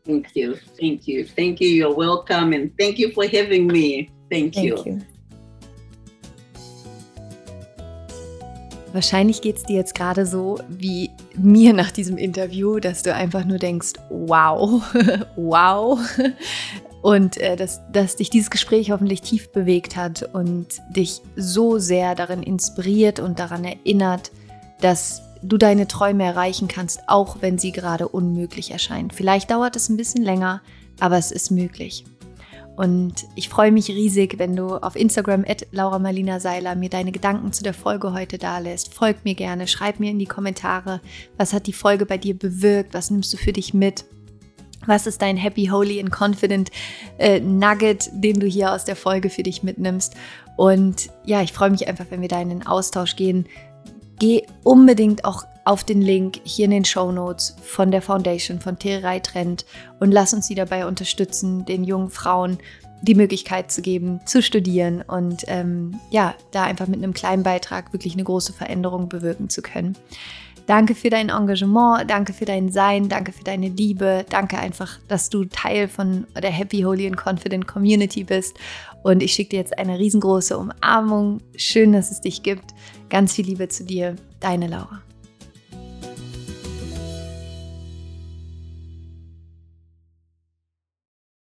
Thank 0.03 0.35
you. 0.35 0.55
Thank 0.79 1.07
you. 1.07 1.25
Thank 1.25 1.61
you. 1.61 1.69
You're 1.69 1.93
welcome. 1.93 2.53
And 2.53 2.75
thank 2.79 2.97
you 2.97 3.11
for 3.11 3.27
having 3.27 3.67
me. 3.67 4.09
Thank, 4.31 4.55
thank 4.55 4.65
you. 4.65 4.83
you. 4.83 5.01
Wahrscheinlich 8.93 9.41
geht 9.41 9.57
es 9.57 9.63
dir 9.63 9.77
jetzt 9.77 9.95
gerade 9.95 10.25
so 10.25 10.59
wie 10.67 11.11
mir 11.37 11.71
nach 11.71 11.91
diesem 11.91 12.17
Interview, 12.17 12.79
dass 12.79 13.03
du 13.03 13.13
einfach 13.13 13.45
nur 13.45 13.57
denkst, 13.57 13.93
wow, 14.09 14.81
wow. 15.37 15.99
Und 17.01 17.37
äh, 17.37 17.55
dass, 17.55 17.81
dass 17.91 18.15
dich 18.15 18.29
dieses 18.29 18.49
Gespräch 18.49 18.91
hoffentlich 18.91 19.21
tief 19.21 19.51
bewegt 19.51 19.95
hat 19.95 20.29
und 20.33 20.67
dich 20.89 21.21
so 21.35 21.79
sehr 21.79 22.15
darin 22.15 22.43
inspiriert 22.43 23.19
und 23.19 23.39
daran 23.39 23.63
erinnert, 23.63 24.31
dass 24.81 25.21
du 25.41 25.57
deine 25.57 25.87
Träume 25.87 26.23
erreichen 26.23 26.67
kannst, 26.67 27.01
auch 27.07 27.37
wenn 27.41 27.57
sie 27.57 27.71
gerade 27.71 28.07
unmöglich 28.07 28.71
erscheinen. 28.71 29.11
Vielleicht 29.11 29.49
dauert 29.49 29.75
es 29.75 29.89
ein 29.89 29.97
bisschen 29.97 30.23
länger, 30.23 30.61
aber 30.99 31.17
es 31.17 31.31
ist 31.31 31.49
möglich. 31.49 32.05
Und 32.75 33.25
ich 33.35 33.49
freue 33.49 33.71
mich 33.71 33.89
riesig, 33.89 34.39
wenn 34.39 34.55
du 34.55 34.75
auf 34.75 34.95
Instagram 34.95 35.43
at 35.47 35.67
Laura 35.71 35.99
Marlina 35.99 36.39
Seiler 36.39 36.75
mir 36.75 36.89
deine 36.89 37.11
Gedanken 37.11 37.51
zu 37.51 37.63
der 37.63 37.73
Folge 37.73 38.13
heute 38.13 38.37
dalässt. 38.37 38.93
Folg 38.93 39.25
mir 39.25 39.35
gerne, 39.35 39.67
schreib 39.67 39.99
mir 39.99 40.11
in 40.11 40.19
die 40.19 40.25
Kommentare, 40.25 41.01
was 41.37 41.53
hat 41.53 41.67
die 41.67 41.73
Folge 41.73 42.05
bei 42.05 42.17
dir 42.17 42.37
bewirkt, 42.37 42.93
was 42.93 43.11
nimmst 43.11 43.33
du 43.33 43.37
für 43.37 43.51
dich 43.51 43.73
mit. 43.73 44.05
Was 44.85 45.07
ist 45.07 45.21
dein 45.21 45.37
Happy, 45.37 45.67
Holy 45.67 45.99
and 45.99 46.11
Confident 46.11 46.71
äh, 47.19 47.39
Nugget, 47.39 48.09
den 48.13 48.39
du 48.39 48.47
hier 48.47 48.73
aus 48.73 48.83
der 48.83 48.95
Folge 48.95 49.29
für 49.29 49.43
dich 49.43 49.63
mitnimmst? 49.63 50.15
Und 50.57 51.09
ja, 51.23 51.41
ich 51.41 51.53
freue 51.53 51.69
mich 51.69 51.87
einfach, 51.87 52.05
wenn 52.09 52.21
wir 52.21 52.27
da 52.27 52.41
in 52.41 52.49
den 52.49 52.65
Austausch 52.65 53.15
gehen. 53.15 53.47
Geh 54.19 54.43
unbedingt 54.63 55.25
auch 55.25 55.45
auf 55.65 55.83
den 55.83 56.01
Link 56.01 56.39
hier 56.43 56.65
in 56.65 56.71
den 56.71 56.85
Show 56.85 57.11
Notes 57.11 57.55
von 57.61 57.91
der 57.91 58.01
Foundation 58.01 58.59
von 58.59 58.79
Tererei 58.79 59.19
Trend 59.19 59.65
und 59.99 60.11
lass 60.11 60.33
uns 60.33 60.47
sie 60.47 60.55
dabei 60.55 60.87
unterstützen, 60.87 61.65
den 61.65 61.83
jungen 61.83 62.09
Frauen 62.09 62.57
die 63.01 63.15
Möglichkeit 63.15 63.71
zu 63.71 63.81
geben, 63.81 64.21
zu 64.25 64.41
studieren 64.41 65.01
und 65.01 65.43
ähm, 65.47 65.99
ja, 66.11 66.35
da 66.51 66.63
einfach 66.63 66.87
mit 66.87 66.99
einem 67.01 67.13
kleinen 67.13 67.43
Beitrag 67.43 67.93
wirklich 67.93 68.13
eine 68.13 68.23
große 68.23 68.53
Veränderung 68.53 69.09
bewirken 69.09 69.49
zu 69.49 69.61
können. 69.61 69.97
Danke 70.71 70.95
für 70.95 71.09
dein 71.09 71.27
Engagement, 71.27 72.09
danke 72.09 72.31
für 72.31 72.45
dein 72.45 72.71
Sein, 72.71 73.09
danke 73.09 73.33
für 73.33 73.43
deine 73.43 73.67
Liebe, 73.67 74.25
danke 74.29 74.57
einfach, 74.57 74.99
dass 75.09 75.27
du 75.27 75.43
Teil 75.43 75.89
von 75.89 76.25
der 76.41 76.49
Happy, 76.49 76.83
Holy 76.83 77.07
and 77.07 77.17
Confident 77.17 77.67
Community 77.67 78.23
bist. 78.23 78.57
Und 79.03 79.21
ich 79.21 79.33
schicke 79.33 79.49
dir 79.49 79.57
jetzt 79.57 79.77
eine 79.77 79.99
riesengroße 79.99 80.57
Umarmung. 80.57 81.41
Schön, 81.57 81.91
dass 81.91 82.09
es 82.09 82.21
dich 82.21 82.41
gibt. 82.41 82.73
Ganz 83.09 83.33
viel 83.33 83.47
Liebe 83.47 83.67
zu 83.67 83.83
dir, 83.83 84.15
deine 84.39 84.67
Laura. 84.67 85.01